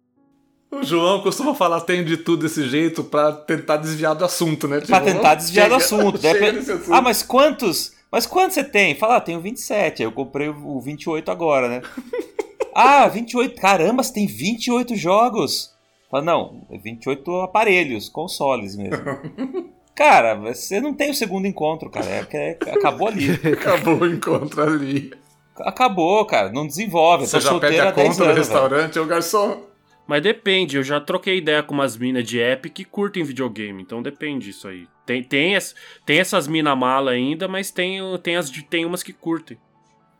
O 0.73 0.83
João 0.83 1.23
costuma 1.23 1.55
falar 1.55 1.81
tem 1.83 2.05
de 2.05 2.17
tudo 2.17 2.43
desse 2.43 2.69
jeito 2.69 3.05
pra 3.05 3.33
tentar 3.33 3.77
desviar 3.77 4.17
do 4.17 4.25
assunto, 4.25 4.67
né? 4.67 4.81
Tipo, 4.81 4.89
pra 4.89 5.01
tentar 5.01 5.37
desviar 5.37 5.67
chega, 5.67 5.79
do 5.79 5.83
assunto. 5.83 6.19
Né? 6.27 6.49
assunto. 6.59 6.93
Ah, 6.93 7.01
mas 7.01 7.23
quantos 7.23 7.97
mas 8.11 8.27
quanto 8.27 8.55
você 8.55 8.65
tem? 8.65 8.95
Fala, 8.95 9.17
ah, 9.17 9.21
tenho 9.21 9.41
27. 9.41 10.03
Aí 10.03 10.07
eu 10.07 10.13
comprei 10.13 10.49
o 10.49 10.81
28 10.81 11.31
agora, 11.31 11.69
né? 11.69 11.83
ah, 12.75 13.07
28. 13.07 13.61
Caramba, 13.61 14.03
você 14.03 14.13
tem 14.13 14.27
28 14.27 14.97
jogos. 14.97 15.75
Fala, 16.11 16.25
não, 16.25 16.67
28 16.71 17.43
aparelhos, 17.43 18.09
consoles 18.09 18.77
mesmo. 18.77 19.05
cara, 19.95 20.35
você 20.35 20.81
não 20.81 20.95
tem 20.95 21.11
o 21.11 21.15
segundo 21.15 21.47
encontro, 21.47 21.91
cara. 21.91 22.07
É, 22.07 22.27
é, 22.33 22.59
acabou 22.73 23.09
ali. 23.09 23.31
acabou 23.53 24.01
o 24.01 24.07
encontro 24.07 24.63
ali. 24.63 25.13
Acabou, 25.59 26.25
cara. 26.25 26.51
Não 26.51 26.67
desenvolve. 26.67 27.27
Você 27.27 27.41
já 27.41 27.59
pede 27.59 27.81
a 27.81 27.93
conta 27.93 28.25
no 28.25 28.33
restaurante, 28.33 28.99
ô 28.99 29.05
garçom. 29.05 29.69
Mas 30.07 30.23
depende, 30.23 30.79
eu 30.79 30.83
já 30.83 30.99
troquei 30.99 31.37
ideia 31.37 31.63
com 31.63 31.75
umas 31.75 31.95
minas 31.95 32.25
de 32.25 32.41
app 32.41 32.71
que 32.71 32.83
curtem 32.83 33.23
videogame, 33.23 33.83
então 33.83 34.03
depende 34.03 34.49
isso 34.49 34.67
aí. 34.67 34.89
Tem, 35.09 35.23
tem, 35.23 35.55
es, 35.55 35.75
tem 36.05 36.19
essas 36.21 36.47
mina 36.47 36.77
mala 36.77 37.13
ainda, 37.13 37.49
mas 37.49 37.71
tem, 37.71 37.99
tem, 38.23 38.37
as, 38.37 38.51
tem 38.51 38.85
umas 38.85 39.03
que 39.03 39.11
curtem. 39.11 39.57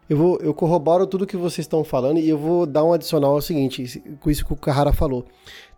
Eu, 0.09 0.17
vou, 0.17 0.39
eu 0.41 0.55
corroboro 0.55 1.07
tudo 1.07 1.27
que 1.27 1.37
vocês 1.37 1.67
estão 1.67 1.85
falando 1.85 2.19
e 2.19 2.27
eu 2.27 2.39
vou 2.39 2.65
dar 2.65 2.83
um 2.85 2.95
adicional 2.95 3.33
ao 3.33 3.43
seguinte, 3.43 4.03
com 4.19 4.31
isso 4.31 4.47
que 4.47 4.53
o 4.55 4.57
Carrara 4.57 4.91
falou. 4.91 5.27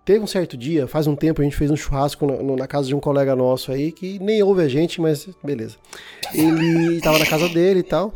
Teve 0.04 0.20
um 0.20 0.28
certo 0.28 0.56
dia, 0.56 0.86
faz 0.86 1.08
um 1.08 1.16
tempo, 1.16 1.40
a 1.40 1.44
gente 1.44 1.56
fez 1.56 1.72
um 1.72 1.76
churrasco 1.76 2.24
na, 2.24 2.56
na, 2.56 2.66
casa 2.68 2.86
de 2.86 2.94
um 2.94 3.00
colega 3.00 3.34
nosso 3.34 3.72
aí, 3.72 3.90
que 3.90 4.20
nem 4.20 4.40
ouve 4.44 4.62
a 4.62 4.68
gente, 4.68 5.00
mas 5.00 5.28
beleza. 5.42 5.76
Ele 6.32 7.00
tava 7.02 7.18
na 7.18 7.26
casa 7.26 7.48
dele 7.48 7.80
e 7.80 7.82
tal. 7.82 8.12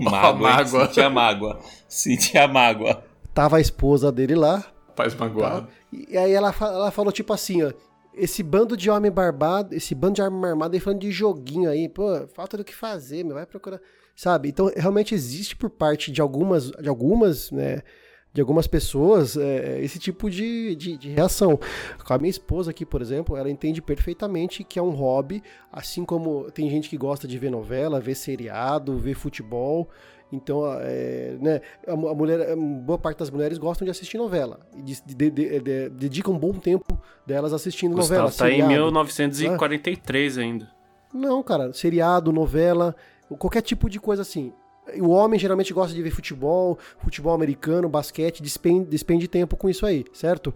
Mágoa, 0.00 0.34
mágoa. 0.34 0.86
Sentia 0.86 1.08
mágoa. 1.08 1.60
Sentia 1.86 2.48
mágoa. 2.48 3.04
Tava 3.32 3.58
a 3.58 3.60
esposa 3.60 4.10
dele 4.10 4.34
lá. 4.34 4.64
Faz 4.96 5.14
magoado. 5.14 5.68
E 5.92 6.18
aí 6.18 6.32
ela, 6.32 6.52
ela 6.60 6.90
falou 6.90 7.12
tipo 7.12 7.32
assim, 7.32 7.62
ó. 7.62 7.72
Esse 8.14 8.42
bando 8.42 8.76
de 8.76 8.90
homem 8.90 9.10
barbado, 9.10 9.74
esse 9.74 9.94
bando 9.94 10.14
de 10.14 10.22
arma 10.22 10.48
armada 10.48 10.76
aí 10.76 10.80
falando 10.80 11.00
de 11.00 11.10
joguinho 11.10 11.70
aí, 11.70 11.88
pô, 11.88 12.26
falta 12.28 12.56
do 12.56 12.64
que 12.64 12.74
fazer, 12.74 13.24
meu, 13.24 13.34
vai 13.34 13.46
procurar, 13.46 13.80
sabe? 14.14 14.50
Então, 14.50 14.70
realmente 14.76 15.14
existe 15.14 15.56
por 15.56 15.70
parte 15.70 16.12
de 16.12 16.20
algumas, 16.20 16.70
de 16.70 16.88
algumas, 16.88 17.50
né, 17.50 17.82
de 18.32 18.40
algumas 18.40 18.66
pessoas 18.66 19.36
é, 19.36 19.80
esse 19.82 19.98
tipo 19.98 20.30
de, 20.30 20.74
de, 20.74 20.96
de, 20.96 21.08
reação. 21.10 21.58
Com 22.04 22.14
a 22.14 22.18
minha 22.18 22.30
esposa 22.30 22.70
aqui, 22.70 22.84
por 22.84 23.02
exemplo, 23.02 23.36
ela 23.36 23.50
entende 23.50 23.82
perfeitamente 23.82 24.64
que 24.64 24.78
é 24.78 24.82
um 24.82 24.90
hobby, 24.90 25.42
assim 25.70 26.04
como 26.04 26.50
tem 26.50 26.70
gente 26.70 26.88
que 26.88 26.96
gosta 26.96 27.28
de 27.28 27.38
ver 27.38 27.50
novela, 27.50 28.00
ver 28.00 28.14
seriado, 28.14 28.98
ver 28.98 29.14
futebol. 29.14 29.88
Então, 30.32 30.62
é, 30.80 31.36
né, 31.38 31.60
a, 31.86 31.94
mulher, 31.94 32.56
boa 32.56 32.98
parte 32.98 33.18
das 33.18 33.30
mulheres 33.30 33.58
gostam 33.58 33.84
de 33.84 33.90
assistir 33.90 34.16
novela 34.16 34.60
e 34.74 34.80
de, 34.80 35.02
de, 35.04 35.30
de, 35.30 35.88
dedicam 35.90 36.32
um 36.32 36.38
bom 36.38 36.54
tempo 36.54 36.98
delas 37.26 37.52
assistindo 37.52 37.94
Gustavo 37.94 38.22
novela. 38.22 38.30
Tá 38.30 38.46
seriado, 38.46 38.72
em 38.72 38.74
1943 38.74 40.36
né? 40.36 40.42
ainda. 40.42 40.70
Não, 41.12 41.42
cara, 41.42 41.72
seriado, 41.74 42.32
novela, 42.32 42.96
qualquer 43.38 43.60
tipo 43.60 43.90
de 43.90 44.00
coisa 44.00 44.22
assim. 44.22 44.54
O 44.98 45.10
homem 45.10 45.38
geralmente 45.38 45.72
gosta 45.72 45.94
de 45.94 46.02
ver 46.02 46.10
futebol, 46.10 46.78
futebol 46.98 47.34
americano, 47.34 47.88
basquete, 47.88 48.42
despende, 48.42 48.86
despende 48.86 49.28
tempo 49.28 49.56
com 49.56 49.68
isso 49.68 49.86
aí, 49.86 50.04
certo? 50.12 50.52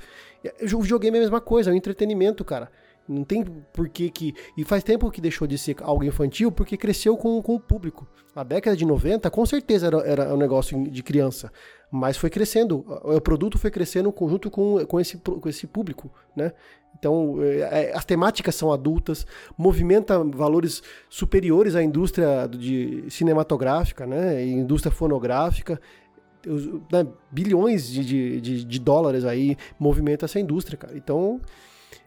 O 0.74 0.80
videogame 0.80 1.18
é 1.18 1.20
a 1.20 1.22
mesma 1.22 1.40
coisa, 1.40 1.70
é 1.70 1.72
um 1.72 1.76
entretenimento, 1.76 2.44
cara. 2.44 2.70
Não 3.08 3.24
tem 3.24 3.44
porquê 3.72 4.10
que. 4.10 4.34
E 4.56 4.64
faz 4.64 4.82
tempo 4.82 5.10
que 5.10 5.20
deixou 5.20 5.46
de 5.46 5.56
ser 5.56 5.76
algo 5.80 6.04
infantil 6.04 6.50
porque 6.50 6.76
cresceu 6.76 7.16
com, 7.16 7.40
com 7.40 7.54
o 7.54 7.60
público. 7.60 8.06
Na 8.34 8.42
década 8.42 8.76
de 8.76 8.84
90, 8.84 9.30
com 9.30 9.46
certeza 9.46 9.86
era, 9.86 9.98
era 9.98 10.34
um 10.34 10.36
negócio 10.36 10.82
de 10.90 11.02
criança. 11.02 11.50
Mas 11.90 12.16
foi 12.16 12.28
crescendo. 12.28 12.84
O 13.04 13.20
produto 13.20 13.58
foi 13.58 13.70
crescendo 13.70 14.12
junto 14.18 14.50
com, 14.50 14.84
com, 14.86 15.00
esse, 15.00 15.16
com 15.18 15.48
esse 15.48 15.66
público, 15.66 16.10
né? 16.34 16.52
Então, 16.98 17.36
é, 17.42 17.90
é, 17.90 17.96
as 17.96 18.04
temáticas 18.04 18.54
são 18.54 18.72
adultas, 18.72 19.26
movimenta 19.56 20.22
valores 20.24 20.82
superiores 21.10 21.74
à 21.74 21.82
indústria 21.82 22.46
de 22.46 23.04
cinematográfica, 23.10 24.06
né? 24.06 24.44
Indústria 24.44 24.90
fonográfica. 24.90 25.80
Né? 26.92 27.06
Bilhões 27.30 27.90
de, 27.90 28.40
de, 28.40 28.64
de, 28.64 28.78
dólares 28.78 29.24
aí 29.24 29.56
movimenta 29.80 30.26
essa 30.26 30.38
indústria, 30.38 30.78
cara. 30.78 30.96
Então, 30.96 31.40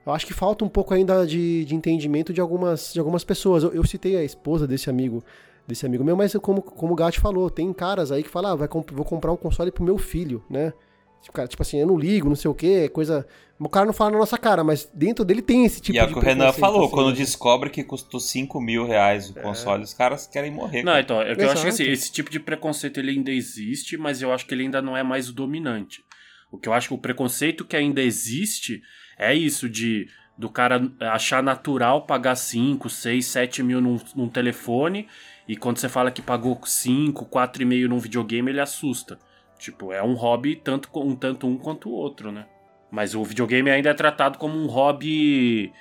eu 0.09 0.15
acho 0.15 0.25
que 0.25 0.33
falta 0.33 0.65
um 0.65 0.69
pouco 0.69 0.93
ainda 0.93 1.25
de, 1.25 1.63
de 1.65 1.75
entendimento 1.75 2.33
de 2.33 2.41
algumas, 2.41 2.91
de 2.91 2.99
algumas 2.99 3.23
pessoas. 3.23 3.63
Eu, 3.63 3.71
eu, 3.73 3.85
citei 3.85 4.17
a 4.17 4.23
esposa 4.23 4.67
desse 4.67 4.89
amigo 4.89 5.23
desse 5.67 5.85
amigo 5.85 6.03
meu, 6.03 6.17
mas 6.17 6.33
como, 6.41 6.63
como 6.63 6.93
o 6.93 6.95
Gatti 6.95 7.19
falou, 7.19 7.47
tem 7.47 7.71
caras 7.71 8.11
aí 8.11 8.23
que 8.23 8.29
falam, 8.29 8.53
ah, 8.53 8.55
vai 8.55 8.67
comp 8.67 8.89
vou 8.91 9.05
comprar 9.05 9.31
um 9.31 9.37
console 9.37 9.71
pro 9.71 9.83
meu 9.83 9.99
filho, 9.99 10.43
né? 10.49 10.73
Tipo, 11.21 11.33
cara, 11.33 11.47
tipo 11.47 11.61
assim, 11.61 11.77
eu 11.77 11.85
não 11.85 11.95
ligo, 11.95 12.27
não 12.27 12.35
sei 12.35 12.49
o 12.49 12.55
que, 12.55 12.89
coisa. 12.89 13.27
O 13.59 13.69
cara 13.69 13.85
não 13.85 13.93
fala 13.93 14.11
na 14.11 14.17
nossa 14.17 14.35
cara, 14.35 14.63
mas 14.63 14.89
dentro 14.91 15.23
dele 15.23 15.43
tem 15.43 15.65
esse 15.65 15.79
tipo 15.79 15.91
de. 15.93 15.99
E 15.99 15.99
é 15.99 16.03
o 16.05 16.07
que 16.07 16.17
o 16.17 16.21
Renan 16.21 16.51
falou, 16.53 16.85
assim, 16.85 16.91
quando 16.91 17.13
descobre 17.13 17.69
que 17.69 17.83
custou 17.83 18.19
5 18.19 18.59
mil 18.59 18.87
reais 18.87 19.29
o 19.29 19.37
é. 19.37 19.41
console, 19.43 19.83
os 19.83 19.93
caras 19.93 20.25
querem 20.25 20.49
morrer. 20.49 20.81
Não, 20.81 20.93
cara. 20.93 21.01
então, 21.01 21.21
é 21.21 21.33
eu 21.33 21.51
acho 21.51 21.61
que 21.61 21.67
assim, 21.67 21.83
esse 21.83 22.11
tipo 22.11 22.31
de 22.31 22.39
preconceito 22.39 22.99
ele 22.99 23.11
ainda 23.11 23.31
existe, 23.31 23.95
mas 23.95 24.23
eu 24.23 24.33
acho 24.33 24.47
que 24.47 24.55
ele 24.55 24.63
ainda 24.63 24.81
não 24.81 24.97
é 24.97 25.03
mais 25.03 25.29
o 25.29 25.33
dominante. 25.33 26.03
O 26.51 26.57
que 26.57 26.67
eu 26.67 26.73
acho 26.73 26.87
que 26.87 26.93
o 26.95 26.97
preconceito 26.97 27.63
que 27.63 27.75
ainda 27.75 28.01
existe 28.01 28.81
é 29.19 29.35
isso 29.35 29.69
de 29.69 30.07
do 30.37 30.49
cara 30.49 30.81
achar 31.11 31.43
natural 31.43 32.03
pagar 32.03 32.33
5, 32.33 32.89
6, 32.89 33.25
7 33.25 33.61
mil 33.61 33.81
num, 33.81 33.99
num 34.15 34.29
telefone 34.29 35.05
e 35.45 35.57
quando 35.57 35.79
você 35.79 35.89
fala 35.89 36.11
que 36.11 36.21
pagou 36.21 36.57
5, 36.63 37.25
4,5 37.25 37.87
num 37.87 37.99
videogame, 37.99 38.51
ele 38.51 38.61
assusta. 38.61 39.19
Tipo, 39.57 39.91
é 39.91 40.01
um 40.01 40.13
hobby 40.13 40.55
tanto 40.55 40.89
um, 40.95 41.15
tanto 41.15 41.47
um 41.47 41.57
quanto 41.57 41.89
o 41.89 41.91
outro, 41.91 42.31
né? 42.31 42.45
Mas 42.89 43.13
o 43.15 43.23
videogame 43.23 43.69
ainda 43.69 43.89
é 43.89 43.93
tratado 43.93 44.37
como 44.37 44.57
um 44.57 44.67
hobby 44.67 45.73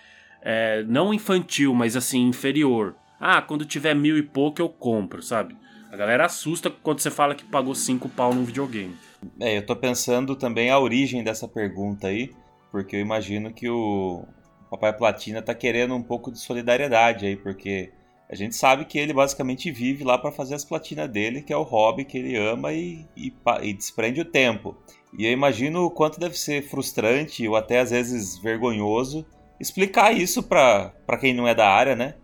é, 0.42 0.82
não 0.84 1.14
infantil, 1.14 1.72
mas 1.74 1.96
assim, 1.96 2.26
inferior. 2.26 2.96
Ah, 3.20 3.42
quando 3.42 3.64
tiver 3.64 3.94
mil 3.94 4.18
e 4.18 4.22
pouco 4.22 4.60
eu 4.60 4.68
compro, 4.68 5.22
sabe? 5.22 5.56
A 5.92 5.96
galera 5.96 6.24
assusta 6.24 6.70
quando 6.70 7.00
você 7.00 7.10
fala 7.10 7.34
que 7.34 7.44
pagou 7.44 7.74
5 7.74 8.08
pau 8.08 8.34
num 8.34 8.44
videogame. 8.44 8.96
É, 9.40 9.58
eu 9.58 9.66
tô 9.66 9.76
pensando 9.76 10.34
também 10.34 10.70
a 10.70 10.78
origem 10.78 11.22
dessa 11.22 11.46
pergunta 11.46 12.08
aí, 12.08 12.30
porque 12.70 12.96
eu 12.96 13.00
imagino 13.00 13.52
que 13.52 13.68
o, 13.68 14.24
Papai 14.70 14.92
Platina 14.92 15.40
tá 15.40 15.54
querendo 15.54 15.94
um 15.94 16.02
pouco 16.02 16.30
de 16.30 16.38
solidariedade 16.38 17.26
aí, 17.26 17.36
porque 17.36 17.90
a 18.28 18.34
gente 18.34 18.54
sabe 18.54 18.84
que 18.84 18.98
ele 18.98 19.14
basicamente 19.14 19.70
vive 19.70 20.04
lá 20.04 20.18
para 20.18 20.30
fazer 20.30 20.54
as 20.54 20.64
platinas 20.64 21.08
dele, 21.08 21.40
que 21.40 21.52
é 21.52 21.56
o 21.56 21.62
hobby 21.62 22.04
que 22.04 22.18
ele 22.18 22.36
ama 22.36 22.72
e, 22.72 23.06
e, 23.16 23.32
e, 23.62 23.72
desprende 23.72 24.20
o 24.20 24.24
tempo. 24.24 24.76
E 25.16 25.24
eu 25.24 25.32
imagino 25.32 25.84
o 25.84 25.90
quanto 25.90 26.20
deve 26.20 26.38
ser 26.38 26.62
frustrante 26.62 27.48
ou 27.48 27.56
até 27.56 27.80
às 27.80 27.90
vezes 27.90 28.36
vergonhoso 28.38 29.24
explicar 29.58 30.12
isso 30.12 30.42
para 30.42 30.92
quem 31.18 31.32
não 31.32 31.48
é 31.48 31.54
da 31.54 31.68
área, 31.68 31.96
né? 31.96 32.14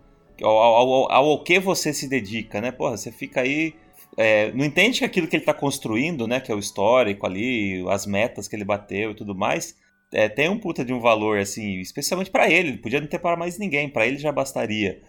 Ao, 0.43 0.51
ao, 0.51 0.93
ao, 0.93 1.13
ao, 1.13 1.43
que 1.43 1.59
você 1.59 1.95
se 1.95 2.07
dedica, 2.07 2.61
né? 2.61 2.71
Porra, 2.71 2.99
você 2.99 3.11
fica 3.11 3.41
aí. 3.41 3.75
É, 4.17 4.53
não 4.53 4.65
entende 4.65 4.99
que 4.99 5.05
aquilo 5.05 5.27
que 5.27 5.35
ele 5.35 5.43
está 5.43 5.55
construindo, 5.55 6.29
né? 6.29 6.39
Que 6.39 6.53
é 6.53 6.55
o 6.55 6.59
histórico 6.59 7.27
ali, 7.27 7.83
as 7.89 8.05
metas 8.05 8.47
que 8.47 8.55
ele 8.55 8.65
bateu 8.65 9.13
e 9.13 9.15
tudo 9.15 9.35
mais 9.35 9.75
é, 10.15 10.29
tem 10.29 10.49
um 10.49 10.59
puta 10.59 10.85
de 10.85 10.93
um 10.93 11.01
valor, 11.01 11.39
assim, 11.39 11.81
especialmente 11.81 12.31
para 12.31 12.49
ele. 12.49 12.69
Ele 12.69 12.79
podia 12.79 13.01
não 13.01 13.09
ter 13.09 13.19
para 13.19 13.37
mais 13.37 13.59
ninguém, 13.59 13.89
para 13.89 14.07
ele 14.07 14.17
já 14.17 14.31
bastaria. 14.31 15.03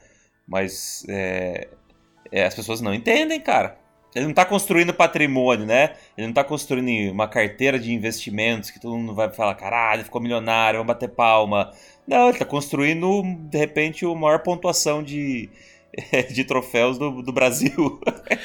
Mas 0.47 1.05
é, 1.07 1.67
é, 2.31 2.45
as 2.45 2.55
pessoas 2.55 2.81
não 2.81 2.93
entendem, 2.93 3.39
cara. 3.39 3.77
Ele 4.15 4.25
não 4.25 4.33
tá 4.33 4.45
construindo 4.45 4.93
patrimônio, 4.93 5.65
né? 5.65 5.91
Ele 6.17 6.25
não 6.25 6.33
tá 6.33 6.43
construindo 6.43 7.11
uma 7.11 7.27
carteira 7.27 7.77
de 7.77 7.93
investimentos 7.93 8.71
que 8.71 8.79
todo 8.79 8.97
mundo 8.97 9.13
vai 9.13 9.31
falar, 9.31 9.53
caralho, 9.55 10.05
ficou 10.05 10.21
milionário, 10.21 10.79
vamos 10.79 10.93
bater 10.93 11.09
palma. 11.09 11.71
Não, 12.07 12.29
ele 12.29 12.37
tá 12.39 12.45
construindo, 12.45 13.21
de 13.49 13.57
repente, 13.57 14.05
a 14.05 14.15
maior 14.15 14.39
pontuação 14.39 15.03
de, 15.03 15.49
de 16.33 16.43
troféus 16.45 16.97
do, 16.97 17.21
do 17.21 17.31
Brasil. 17.31 17.99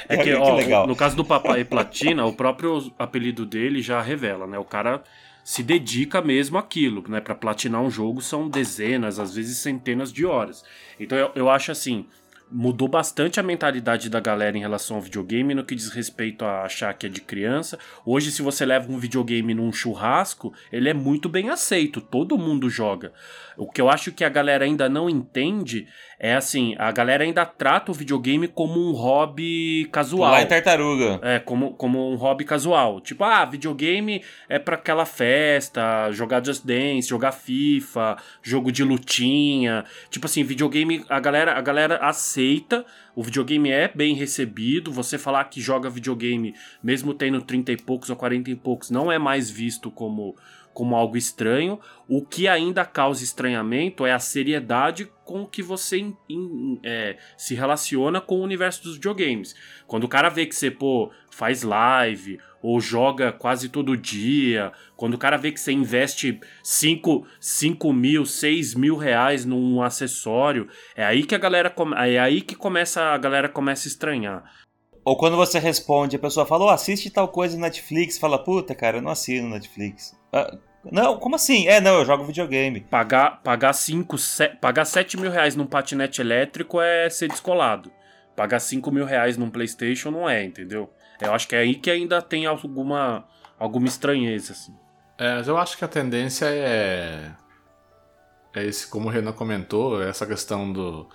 É 0.09 0.17
que, 0.19 0.35
ó, 0.35 0.57
legal. 0.57 0.87
no 0.87 0.97
caso 0.97 1.17
do 1.17 1.25
Papai 1.25 1.65
Platina, 1.65 2.27
o 2.27 2.35
próprio 2.35 2.93
apelido 2.99 3.47
dele 3.47 3.81
já 3.81 4.03
revela, 4.03 4.47
né? 4.47 4.59
O 4.59 4.65
cara 4.65 5.03
se 5.45 5.63
dedica 5.63 6.21
mesmo 6.21 6.59
àquilo, 6.59 7.05
né? 7.09 7.21
Para 7.21 7.35
platinar 7.35 7.81
um 7.81 7.91
jogo 7.91 8.21
são 8.21 8.49
dezenas, 8.49 9.19
às 9.19 9.35
vezes 9.35 9.59
centenas 9.59 10.13
de 10.13 10.25
horas. 10.27 10.65
Então 10.99 11.17
eu, 11.17 11.31
eu 11.35 11.51
acho 11.51 11.73
assim, 11.73 12.07
mudou 12.51 12.89
bastante 12.89 13.39
a 13.39 13.43
mentalidade 13.43 14.11
da 14.11 14.19
galera 14.19 14.57
em 14.57 14.61
relação 14.61 14.97
ao 14.97 15.03
videogame 15.03 15.55
no 15.55 15.65
que 15.65 15.75
diz 15.75 15.89
respeito 15.91 16.45
a 16.45 16.63
achar 16.63 16.93
que 16.95 17.07
é 17.07 17.09
de 17.09 17.21
criança. 17.21 17.79
Hoje, 18.05 18.33
se 18.33 18.43
você 18.43 18.67
leva 18.67 18.91
um 18.91 18.99
videogame 18.99 19.55
num 19.55 19.73
churrasco, 19.73 20.53
ele 20.73 20.89
é 20.89 20.95
muito 20.95 21.29
bem 21.29 21.49
aceito, 21.49 22.01
todo 22.01 22.37
mundo 22.37 22.69
joga. 22.69 23.13
O 23.61 23.71
que 23.71 23.79
eu 23.79 23.91
acho 23.91 24.11
que 24.11 24.25
a 24.25 24.29
galera 24.31 24.65
ainda 24.65 24.89
não 24.89 25.11
entende 25.11 25.87
é 26.19 26.35
assim, 26.35 26.75
a 26.79 26.91
galera 26.91 27.25
ainda 27.25 27.45
trata 27.45 27.91
o 27.91 27.95
videogame 27.95 28.49
como 28.49 28.81
um 28.81 28.93
hobby 28.93 29.87
casual. 29.93 30.33
Lá 30.33 30.41
em 30.41 30.47
tartaruga. 30.47 31.19
É, 31.23 31.39
como, 31.39 31.75
como 31.75 32.11
um 32.11 32.15
hobby 32.15 32.45
casual. 32.45 33.03
Tipo, 33.03 33.25
ah, 33.25 33.45
videogame 33.45 34.23
é 34.49 34.59
para 34.59 34.77
aquela 34.77 35.05
festa, 35.05 36.11
jogar 36.11 36.45
Just 36.45 36.65
Dance, 36.65 37.07
jogar 37.07 37.33
FIFA, 37.33 38.17
jogo 38.43 38.73
de 38.73 38.83
lutinha. 38.83 39.85
Tipo 40.09 40.25
assim, 40.25 40.43
videogame, 40.43 41.05
a 41.09 41.21
galera, 41.21 41.53
a 41.53 41.61
galera 41.61 41.97
aceita, 41.99 42.85
o 43.15 43.23
videogame 43.23 43.71
é 43.71 43.91
bem 43.95 44.15
recebido, 44.15 44.91
você 44.91 45.19
falar 45.19 45.45
que 45.45 45.61
joga 45.61 45.91
videogame, 45.91 46.55
mesmo 46.83 47.13
tendo 47.13 47.43
30 47.43 47.73
e 47.73 47.77
poucos 47.77 48.09
ou 48.09 48.17
40 48.17 48.51
e 48.51 48.57
poucos, 48.57 48.91
não 48.91 49.13
é 49.13 49.19
mais 49.19 49.51
visto 49.51 49.91
como 49.91 50.35
como 50.73 50.97
algo 50.97 51.17
estranho. 51.17 51.79
O 52.09 52.25
que 52.25 52.49
ainda 52.49 52.85
causa 52.85 53.25
estranhamento 53.25 54.05
é 54.07 54.13
a 54.13 54.19
seriedade 54.19 55.11
com 55.25 55.47
que 55.47 55.63
você 55.63 55.99
in, 55.99 56.17
in, 56.29 56.81
é, 56.83 57.17
se 57.37 57.55
relaciona 57.55 58.21
com 58.21 58.37
o 58.37 58.43
universo 58.43 58.83
dos 58.83 58.95
videogames. 58.95 59.55
Quando 59.87 60.05
o 60.05 60.09
cara 60.09 60.29
vê 60.29 60.47
que 60.47 60.55
você 60.55 60.71
pô, 60.71 61.11
faz 61.31 61.63
live 61.63 62.39
ou 62.63 62.81
joga 62.81 63.33
quase 63.33 63.69
todo 63.69 63.97
dia, 63.97 64.73
quando 64.97 65.15
o 65.15 65.19
cara 65.19 65.37
vê 65.37 65.53
que 65.53 65.61
você 65.61 65.73
investe 65.73 66.39
5, 66.63 67.27
5 67.41 67.93
mil, 67.93 68.27
6 68.27 68.75
mil 68.75 68.97
reais 68.97 69.45
num 69.45 69.83
acessório, 69.83 70.69
é 70.95 71.05
aí 71.05 71.25
que 71.25 71.35
a 71.35 71.39
galera 71.39 71.75
é 72.05 72.19
aí 72.19 72.43
que 72.43 72.55
começa 72.55 73.01
a 73.01 73.17
galera 73.17 73.49
começa 73.49 73.87
a 73.87 73.91
estranhar. 73.91 74.45
Ou 75.05 75.17
quando 75.17 75.37
você 75.37 75.59
responde, 75.59 76.17
a 76.17 76.19
pessoa 76.19 76.45
fala, 76.45 76.67
oh, 76.67 76.69
assiste 76.69 77.09
tal 77.09 77.29
coisa 77.29 77.57
no 77.57 77.63
Netflix, 77.63 78.19
fala, 78.19 78.43
puta, 78.43 78.75
cara, 78.75 78.99
eu 78.99 79.03
não 79.03 79.11
assino 79.11 79.49
Netflix. 79.49 80.15
Ah, 80.33 80.57
Não, 80.91 81.19
como 81.19 81.37
assim? 81.37 81.69
É, 81.69 81.81
não, 81.81 81.99
eu 81.99 82.05
jogo 82.05 82.25
videogame. 82.25 82.81
Pagar, 82.81 83.43
pagar, 83.43 83.73
cinco, 83.73 84.17
se, 84.17 84.49
pagar 84.49 84.85
7 84.85 85.19
mil 85.19 85.31
reais 85.31 85.55
num 85.55 85.67
patinete 85.67 86.21
elétrico 86.21 86.81
é 86.81 87.09
ser 87.11 87.29
descolado. 87.29 87.93
Pagar 88.35 88.61
5 88.61 88.91
mil 88.91 89.05
reais 89.05 89.37
num 89.37 89.51
PlayStation 89.51 90.11
não 90.11 90.29
é, 90.29 90.43
entendeu? 90.43 90.91
Eu 91.21 91.35
acho 91.35 91.47
que 91.47 91.55
é 91.55 91.59
aí 91.59 91.75
que 91.75 91.91
ainda 91.91 92.23
tem 92.23 92.47
alguma, 92.47 93.27
alguma 93.59 93.87
estranheza, 93.87 94.53
assim. 94.53 94.75
É, 95.19 95.35
mas 95.35 95.49
eu 95.49 95.59
acho 95.59 95.77
que 95.77 95.85
a 95.85 95.89
tendência 95.89 96.47
é. 96.47 97.31
É 98.55 98.65
esse, 98.65 98.87
como 98.87 99.09
o 99.09 99.11
Renan 99.11 99.33
comentou, 99.33 100.03
essa 100.03 100.27
questão 100.27 100.73
do, 100.73 101.09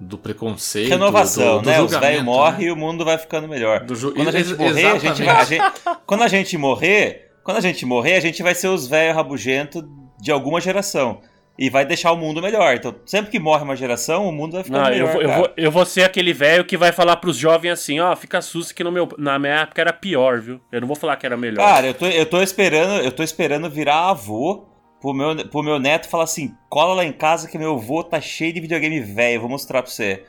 do 0.00 0.16
preconceito. 0.16 0.88
Renovação, 0.88 1.58
do, 1.58 1.64
do 1.64 1.68
né? 1.68 1.80
Os 1.80 1.94
velhos 1.94 2.22
morrem 2.22 2.60
né? 2.60 2.66
e 2.66 2.70
o 2.70 2.76
mundo 2.76 3.04
vai 3.04 3.18
ficando 3.18 3.46
melhor. 3.46 3.84
Quando 3.86 4.28
a 4.28 4.32
gente 4.32 4.54
morrer, 4.54 4.86
a 4.86 4.98
gente 4.98 5.22
vai. 5.22 5.36
A 5.36 5.44
gente, 5.44 5.64
quando 6.06 6.22
a 6.22 6.28
gente 6.28 6.56
morrer, 6.56 7.33
quando 7.44 7.58
a 7.58 7.60
gente 7.60 7.84
morrer, 7.84 8.16
a 8.16 8.20
gente 8.20 8.42
vai 8.42 8.54
ser 8.54 8.68
os 8.68 8.88
velhos 8.88 9.14
rabugentos 9.14 9.84
de 10.18 10.32
alguma 10.32 10.60
geração. 10.60 11.20
E 11.56 11.70
vai 11.70 11.86
deixar 11.86 12.10
o 12.10 12.16
mundo 12.16 12.42
melhor. 12.42 12.74
Então, 12.74 12.92
sempre 13.06 13.30
que 13.30 13.38
morre 13.38 13.62
uma 13.62 13.76
geração, 13.76 14.28
o 14.28 14.32
mundo 14.32 14.54
vai 14.54 14.64
ficar 14.64 14.78
Não, 14.78 14.90
melhor. 14.90 15.06
Eu 15.06 15.12
vou, 15.12 15.22
eu 15.22 15.28
vou, 15.28 15.50
eu, 15.56 15.70
vou, 15.70 15.86
ser 15.86 16.02
aquele 16.02 16.32
velho 16.32 16.64
que 16.64 16.76
vai 16.76 16.90
falar 16.90 17.16
pros 17.18 17.36
jovens 17.36 17.70
assim: 17.70 18.00
ó, 18.00 18.12
oh, 18.12 18.16
fica 18.16 18.42
susto 18.42 18.74
que 18.74 18.82
no 18.82 18.90
meu, 18.90 19.08
na 19.16 19.38
minha 19.38 19.60
época 19.60 19.80
era 19.80 19.92
pior, 19.92 20.40
viu? 20.40 20.60
Eu 20.72 20.80
não 20.80 20.88
vou 20.88 20.96
falar 20.96 21.14
que 21.16 21.24
era 21.24 21.36
melhor. 21.36 21.64
Cara, 21.64 21.86
eu 21.86 21.94
tô, 21.94 22.06
eu 22.06 22.26
tô 22.26 22.42
esperando, 22.42 23.04
eu 23.04 23.12
tô 23.12 23.22
esperando 23.22 23.70
virar 23.70 24.08
avô 24.08 24.66
pro 25.00 25.14
meu, 25.14 25.48
pro 25.48 25.62
meu 25.62 25.78
neto 25.78 26.08
falar 26.08 26.24
assim: 26.24 26.56
cola 26.68 26.94
lá 26.94 27.04
em 27.04 27.12
casa 27.12 27.46
que 27.46 27.56
meu 27.56 27.74
avô 27.74 28.02
tá 28.02 28.20
cheio 28.20 28.52
de 28.52 28.60
videogame 28.60 28.98
velho, 28.98 29.42
vou 29.42 29.50
mostrar 29.50 29.80
pra 29.80 29.90
você. 29.92 30.24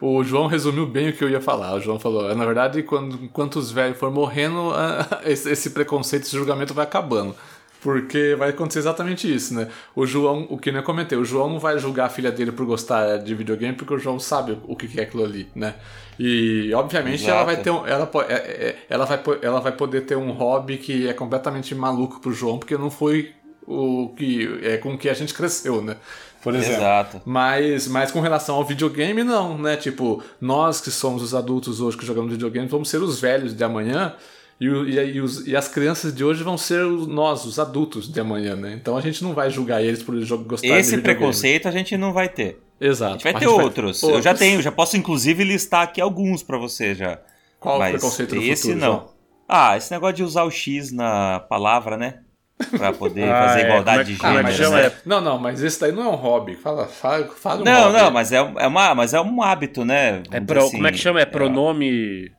O 0.00 0.22
João 0.22 0.46
resumiu 0.46 0.86
bem 0.86 1.08
o 1.08 1.12
que 1.12 1.24
eu 1.24 1.28
ia 1.28 1.40
falar. 1.40 1.74
O 1.74 1.80
João 1.80 1.98
falou: 1.98 2.34
na 2.34 2.44
verdade, 2.44 2.82
quando, 2.82 3.16
enquanto 3.24 3.56
os 3.56 3.70
velhos 3.70 3.98
for 3.98 4.10
morrendo, 4.10 4.72
esse, 5.24 5.50
esse 5.50 5.70
preconceito, 5.70 6.22
esse 6.24 6.36
julgamento 6.36 6.72
vai 6.74 6.84
acabando. 6.84 7.34
Porque 7.80 8.34
vai 8.36 8.50
acontecer 8.50 8.80
exatamente 8.80 9.32
isso, 9.32 9.54
né? 9.54 9.68
O 9.94 10.04
João, 10.04 10.48
o 10.50 10.58
que 10.58 10.70
eu 10.70 10.82
comentei, 10.82 11.16
o 11.16 11.24
João 11.24 11.48
não 11.48 11.60
vai 11.60 11.78
julgar 11.78 12.06
a 12.06 12.08
filha 12.08 12.30
dele 12.32 12.50
por 12.50 12.66
gostar 12.66 13.18
de 13.18 13.34
videogame, 13.36 13.76
porque 13.76 13.94
o 13.94 13.98
João 13.98 14.18
sabe 14.18 14.58
o 14.66 14.74
que 14.74 14.98
é 14.98 15.04
aquilo 15.04 15.24
ali, 15.24 15.48
né? 15.54 15.76
E 16.18 16.72
obviamente 16.74 17.22
Exato. 17.22 17.36
ela 17.36 17.44
vai 17.44 17.56
ter 17.58 17.70
um, 17.70 17.86
ela, 17.86 18.10
é, 18.28 18.34
é, 18.34 18.76
ela, 18.90 19.04
vai, 19.04 19.20
ela 19.40 19.60
vai 19.60 19.70
poder 19.70 20.00
ter 20.00 20.16
um 20.16 20.32
hobby 20.32 20.76
que 20.76 21.06
é 21.06 21.12
completamente 21.12 21.72
maluco 21.72 22.18
pro 22.18 22.32
João, 22.32 22.58
porque 22.58 22.76
não 22.76 22.90
foi 22.90 23.32
o 23.64 24.12
que 24.16 24.58
é 24.62 24.78
com 24.78 24.98
que 24.98 25.08
a 25.08 25.14
gente 25.14 25.32
cresceu, 25.32 25.80
né? 25.80 25.96
Por 26.42 26.54
exemplo. 26.54 26.76
Exato. 26.76 27.22
Mas, 27.24 27.88
mas 27.88 28.10
com 28.10 28.20
relação 28.20 28.56
ao 28.56 28.64
videogame, 28.64 29.24
não, 29.24 29.58
né? 29.58 29.76
Tipo, 29.76 30.22
nós 30.40 30.80
que 30.80 30.90
somos 30.90 31.22
os 31.22 31.34
adultos 31.34 31.80
hoje 31.80 31.96
que 31.96 32.06
jogamos 32.06 32.32
videogame, 32.32 32.68
vamos 32.68 32.88
ser 32.88 33.02
os 33.02 33.20
velhos 33.20 33.54
de 33.54 33.64
amanhã 33.64 34.14
e, 34.60 34.66
e, 34.66 35.12
e, 35.14 35.20
os, 35.20 35.46
e, 35.46 35.56
as 35.56 35.68
crianças 35.68 36.12
de 36.12 36.24
hoje 36.24 36.42
vão 36.42 36.58
ser 36.58 36.84
nós, 36.84 37.44
os 37.44 37.58
adultos 37.60 38.12
de 38.12 38.18
amanhã, 38.18 38.56
né? 38.56 38.72
Então 38.72 38.96
a 38.96 39.00
gente 39.00 39.22
não 39.22 39.32
vai 39.32 39.50
julgar 39.50 39.82
eles 39.82 40.02
por 40.02 40.16
eles 40.16 40.28
gostarem 40.28 40.78
Esse 40.78 40.98
preconceito 40.98 41.68
a 41.68 41.70
gente 41.70 41.96
não 41.96 42.12
vai 42.12 42.28
ter. 42.28 42.60
Exato. 42.80 43.10
A 43.10 43.12
gente 43.14 43.24
vai 43.24 43.34
ter 43.34 43.46
outros. 43.46 44.00
Vai... 44.00 44.14
Eu 44.14 44.22
já 44.22 44.34
tenho, 44.34 44.60
já 44.60 44.72
posso 44.72 44.96
inclusive 44.96 45.44
listar 45.44 45.82
aqui 45.82 46.00
alguns 46.00 46.42
para 46.42 46.58
você 46.58 46.94
já. 46.94 47.20
Qual 47.60 47.78
Mas 47.78 47.90
o 47.90 47.98
preconceito 47.98 48.34
do 48.34 48.42
esse 48.42 48.62
futuro, 48.62 48.80
não. 48.80 48.92
João? 48.94 49.08
Ah, 49.48 49.76
esse 49.76 49.90
negócio 49.92 50.16
de 50.16 50.22
usar 50.24 50.44
o 50.44 50.50
X 50.50 50.92
na 50.92 51.40
palavra, 51.40 51.96
né? 51.96 52.20
Pra 52.76 52.92
poder 52.92 53.28
ah, 53.30 53.48
fazer 53.48 53.60
é. 53.60 53.64
igualdade 53.64 54.00
é, 54.00 54.04
de 54.04 54.14
gênero. 54.56 54.72
Né? 54.72 54.92
Não, 55.06 55.20
não, 55.20 55.38
mas 55.38 55.62
esse 55.62 55.80
daí 55.80 55.92
não 55.92 56.02
é 56.02 56.08
um 56.08 56.16
hobby. 56.16 56.56
Fala, 56.56 56.86
fala, 56.86 57.26
fala 57.28 57.60
um 57.60 57.64
Não, 57.64 57.84
hobby. 57.84 57.98
não, 57.98 58.10
mas 58.10 58.32
é, 58.32 58.36
é, 58.36 58.66
uma, 58.66 58.94
mas 58.94 59.14
é 59.14 59.20
um 59.20 59.42
hábito, 59.42 59.84
né? 59.84 60.22
É 60.30 60.40
pro, 60.40 60.64
assim, 60.64 60.72
como 60.72 60.86
é 60.88 60.92
que 60.92 60.98
chama? 60.98 61.20
É 61.20 61.24
pronome 61.24 62.32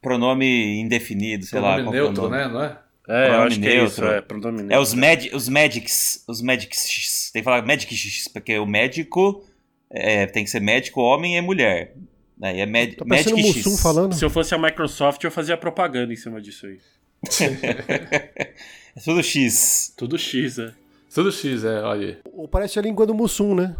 pronome 0.00 0.80
indefinido, 0.80 1.44
sei 1.44 1.60
pronome 1.60 1.82
lá. 1.82 1.90
neutro, 1.90 2.28
né? 2.28 2.48
Não 2.48 2.62
é? 2.62 2.78
É, 3.08 3.28
pronome 3.28 3.46
acho 3.48 3.60
neutro. 3.60 3.80
é 3.80 3.84
isso, 3.84 4.04
é 4.04 4.20
pronome 4.20 4.58
neutro. 4.58 4.74
É 4.74 4.78
os, 4.78 4.94
med, 4.94 5.30
os 5.34 5.48
medics, 5.48 6.24
os 6.26 6.40
medics, 6.40 7.30
tem 7.32 7.42
que 7.42 7.44
falar 7.44 7.62
medics, 7.62 8.28
porque 8.28 8.58
o 8.58 8.66
médico 8.66 9.44
é, 9.90 10.26
tem 10.26 10.44
que 10.44 10.50
ser 10.50 10.60
médico, 10.60 11.00
homem 11.00 11.36
e 11.36 11.40
mulher. 11.40 11.94
Aí 12.40 12.60
é 12.60 12.66
med, 12.66 12.96
tá 12.96 13.04
medic 13.04 13.62
X. 13.62 13.82
falando. 13.82 14.14
Se 14.14 14.24
eu 14.24 14.30
fosse 14.30 14.54
a 14.54 14.58
Microsoft, 14.58 15.22
eu 15.22 15.30
fazia 15.30 15.56
propaganda 15.56 16.12
em 16.12 16.16
cima 16.16 16.40
disso 16.40 16.66
aí. 16.66 16.78
é 18.96 19.00
tudo 19.00 19.22
X. 19.22 19.92
Tudo 19.96 20.18
X, 20.18 20.58
é. 20.58 20.72
Tudo 21.14 21.30
X, 21.32 21.64
é, 21.64 21.82
olha 21.82 22.08
aí. 22.08 22.48
Parece 22.50 22.78
a 22.78 22.82
língua 22.82 23.06
do 23.06 23.14
Mussum, 23.14 23.54
né? 23.54 23.76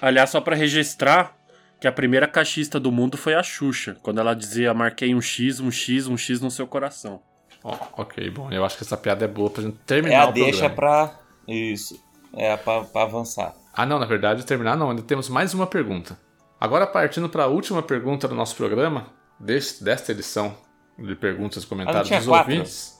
Aliás, 0.00 0.30
só 0.30 0.40
para 0.40 0.56
registrar, 0.56 1.36
que 1.80 1.88
a 1.88 1.92
primeira 1.92 2.28
caixista 2.28 2.78
do 2.78 2.92
mundo 2.92 3.16
foi 3.16 3.34
a 3.34 3.42
Xuxa, 3.42 3.96
quando 4.02 4.20
ela 4.20 4.34
dizia 4.34 4.72
marquei 4.74 5.14
um 5.14 5.20
X, 5.20 5.60
um 5.60 5.70
X, 5.70 6.06
um 6.06 6.16
X 6.16 6.40
no 6.40 6.50
seu 6.50 6.66
coração. 6.66 7.22
Oh, 7.62 7.74
ok, 7.98 8.30
bom, 8.30 8.50
eu 8.50 8.64
acho 8.64 8.76
que 8.76 8.84
essa 8.84 8.96
piada 8.96 9.24
é 9.24 9.28
boa 9.28 9.50
pra 9.50 9.62
gente 9.62 9.76
terminar 9.86 10.14
é 10.14 10.20
a 10.20 10.28
o 10.28 10.32
deixa 10.32 10.70
pra. 10.70 11.18
Isso. 11.46 12.02
É 12.34 12.56
pra, 12.56 12.82
pra 12.82 13.02
avançar. 13.02 13.54
Ah, 13.74 13.84
não, 13.84 13.98
na 13.98 14.06
verdade, 14.06 14.44
terminar 14.44 14.76
não, 14.76 14.90
ainda 14.90 15.02
temos 15.02 15.28
mais 15.28 15.52
uma 15.52 15.66
pergunta. 15.66 16.18
Agora, 16.60 16.86
partindo 16.86 17.28
para 17.28 17.44
a 17.44 17.46
última 17.46 17.82
pergunta 17.82 18.28
do 18.28 18.34
nosso 18.34 18.54
programa, 18.56 19.06
deste, 19.38 19.82
desta 19.82 20.12
edição 20.12 20.54
de 20.98 21.14
perguntas 21.14 21.62
e 21.62 21.66
comentários 21.66 22.12
ah, 22.12 22.16
dos 22.16 22.26
quatro. 22.26 22.52
ouvintes. 22.52 22.99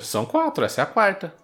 São 0.00 0.24
quatro, 0.24 0.64
essa 0.64 0.80
é 0.80 0.84
a 0.84 0.86
quarta. 0.86 1.34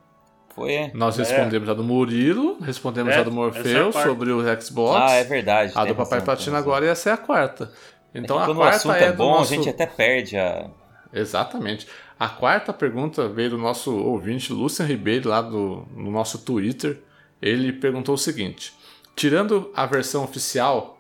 Foi, 0.57 0.73
é. 0.73 0.91
Nós 0.95 1.19
respondemos 1.19 1.69
é. 1.69 1.73
a 1.73 1.75
do 1.75 1.85
Murilo, 1.85 2.59
respondemos 2.63 3.15
é, 3.15 3.19
a 3.19 3.23
do 3.23 3.31
Morfeu 3.31 3.87
é 3.87 3.89
a 3.89 3.93
sobre 3.93 4.31
o 4.33 4.41
Xbox. 4.61 5.13
Ah, 5.13 5.15
é 5.15 5.25
verdade. 5.25 5.73
A 5.75 5.85
do 5.85 5.95
Papai 5.95 6.23
Platina 6.23 6.57
agora 6.57 6.87
e 6.87 6.89
essa 6.89 7.11
é 7.11 7.13
a 7.13 7.17
quarta. 7.19 7.71
Então 8.15 8.41
é 8.41 8.51
a 8.51 8.55
quarta 8.55 8.97
é, 8.97 9.05
é 9.05 9.13
bom, 9.13 9.33
nosso... 9.33 9.53
a 9.53 9.57
gente 9.57 9.69
até 9.69 9.85
perde 9.85 10.39
a. 10.39 10.71
Exatamente. 11.13 11.87
A 12.19 12.31
quarta 12.31 12.73
pergunta 12.73 13.29
veio 13.29 13.51
do 13.51 13.59
nosso 13.59 13.95
ouvinte 13.95 14.51
Lucian 14.51 14.87
Ribeiro, 14.87 15.29
lá 15.29 15.43
do, 15.43 15.87
no 15.95 16.11
nosso 16.11 16.39
Twitter. 16.39 17.03
Ele 17.43 17.71
perguntou 17.75 18.15
o 18.15 18.19
seguinte: 18.19 18.73
tirando 19.15 19.71
a 19.77 19.85
versão 19.85 20.25
oficial, 20.25 20.99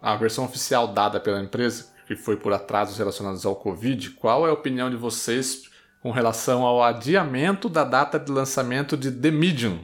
a 0.00 0.16
versão 0.16 0.46
oficial 0.46 0.88
dada 0.88 1.20
pela 1.20 1.42
empresa, 1.42 1.92
que 2.06 2.16
foi 2.16 2.38
por 2.38 2.54
atrasos 2.54 2.96
relacionados 2.96 3.44
ao 3.44 3.54
Covid, 3.54 4.12
qual 4.12 4.46
é 4.46 4.50
a 4.50 4.54
opinião 4.54 4.88
de 4.88 4.96
vocês 4.96 5.67
com 6.00 6.10
relação 6.10 6.64
ao 6.64 6.82
adiamento 6.82 7.68
da 7.68 7.84
data 7.84 8.18
de 8.18 8.30
lançamento 8.30 8.96
de 8.96 9.10
The 9.10 9.30
Medium. 9.30 9.78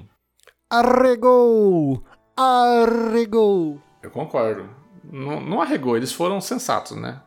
Arregou! 0.71 2.03
Arregou! 2.37 3.81
Eu 4.03 4.11
concordo. 4.11 4.69
Não, 5.05 5.41
não 5.41 5.62
arregou, 5.62 5.97
eles 5.97 6.12
foram 6.12 6.41
sensatos, 6.41 6.97
né? 6.97 7.21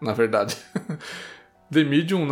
Na 0.00 0.12
verdade. 0.12 0.56
The 1.70 1.82
Medium, 1.82 2.28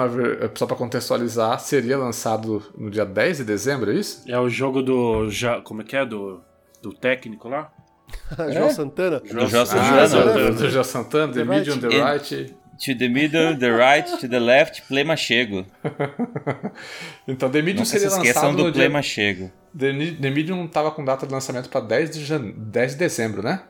só 0.54 0.64
para 0.64 0.76
contextualizar, 0.76 1.58
seria 1.58 1.98
lançado 1.98 2.62
no 2.76 2.88
dia 2.88 3.04
10 3.04 3.38
de 3.38 3.44
dezembro, 3.44 3.90
é 3.90 3.94
isso? 3.94 4.22
É 4.28 4.38
o 4.38 4.48
jogo 4.48 4.80
do. 4.80 5.28
Como 5.64 5.82
é 5.82 5.84
que 5.84 5.96
é? 5.96 6.06
Do, 6.06 6.40
do 6.80 6.92
técnico 6.92 7.48
lá? 7.48 7.72
João 8.52 8.66
é? 8.66 8.70
Santana? 8.70 9.22
João 9.24 9.48
Santana. 9.66 10.02
Ah, 10.02 10.50
do 10.50 10.70
João 10.70 10.84
Santana, 10.84 11.32
The, 11.32 11.40
The 11.40 11.44
Medium, 11.44 11.78
The 11.80 11.88
Right. 11.88 12.56
To 12.78 12.94
the 12.96 13.08
middle, 13.08 13.56
the 13.56 13.70
right, 13.70 14.18
to 14.20 14.28
the 14.28 14.40
left, 14.40 14.82
play 14.88 15.04
machego. 15.04 15.64
então, 17.28 17.50
The 17.50 17.62
Medium 17.62 17.84
Nunca 17.84 17.90
seria 17.90 18.10
se 18.10 18.16
esqueçam 18.16 18.42
lançado 18.42 18.56
do 18.56 18.72
play 18.72 18.86
dia... 18.86 18.90
machego. 18.90 19.52
The, 19.78 19.92
The 20.20 20.30
Medium 20.30 20.64
estava 20.64 20.90
com 20.90 21.04
data 21.04 21.26
de 21.26 21.32
lançamento 21.32 21.68
para 21.68 21.80
10 21.80 22.10
de, 22.10 22.24
jan... 22.24 22.52
10 22.56 22.92
de 22.92 22.98
dezembro, 22.98 23.42
né? 23.42 23.62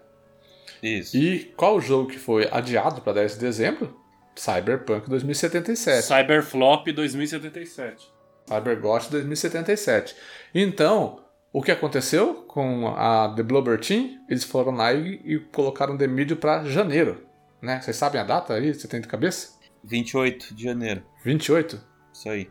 Isso. 0.83 1.17
E 1.17 1.53
qual 1.57 1.77
o 1.77 1.81
jogo 1.81 2.09
que 2.09 2.19
foi 2.19 2.49
adiado 2.51 3.03
para 3.03 3.15
10 3.15 3.35
de 3.35 3.41
dezembro? 3.41 3.95
Cyberpunk 4.37 5.09
2077. 5.09 6.03
Cyberflop 6.03 6.93
2077. 6.93 8.13
CyberGot 8.47 9.11
2077. 9.11 10.15
Então, 10.55 11.21
o 11.53 11.63
que 11.63 11.71
aconteceu 11.71 12.35
com 12.49 12.89
a 12.89 13.33
The 13.35 13.43
Blubber 13.43 13.79
Team? 13.79 14.19
Eles 14.29 14.45
foram 14.45 14.73
lá 14.73 14.93
e, 14.93 15.21
e 15.25 15.39
colocaram 15.39 15.97
The 15.97 16.07
Medium 16.07 16.37
para 16.37 16.65
janeiro 16.65 17.24
né? 17.65 17.81
Vocês 17.81 17.97
sabem 17.97 18.21
a 18.21 18.25
data 18.25 18.55
aí? 18.55 18.73
Você 18.73 18.87
tem 18.87 19.01
de 19.01 19.09
cabeça? 19.09 19.59
28 19.83 20.55
de 20.55 20.63
janeiro. 20.63 21.03
28? 21.25 21.81
Isso 22.13 22.29
aí. 22.29 22.51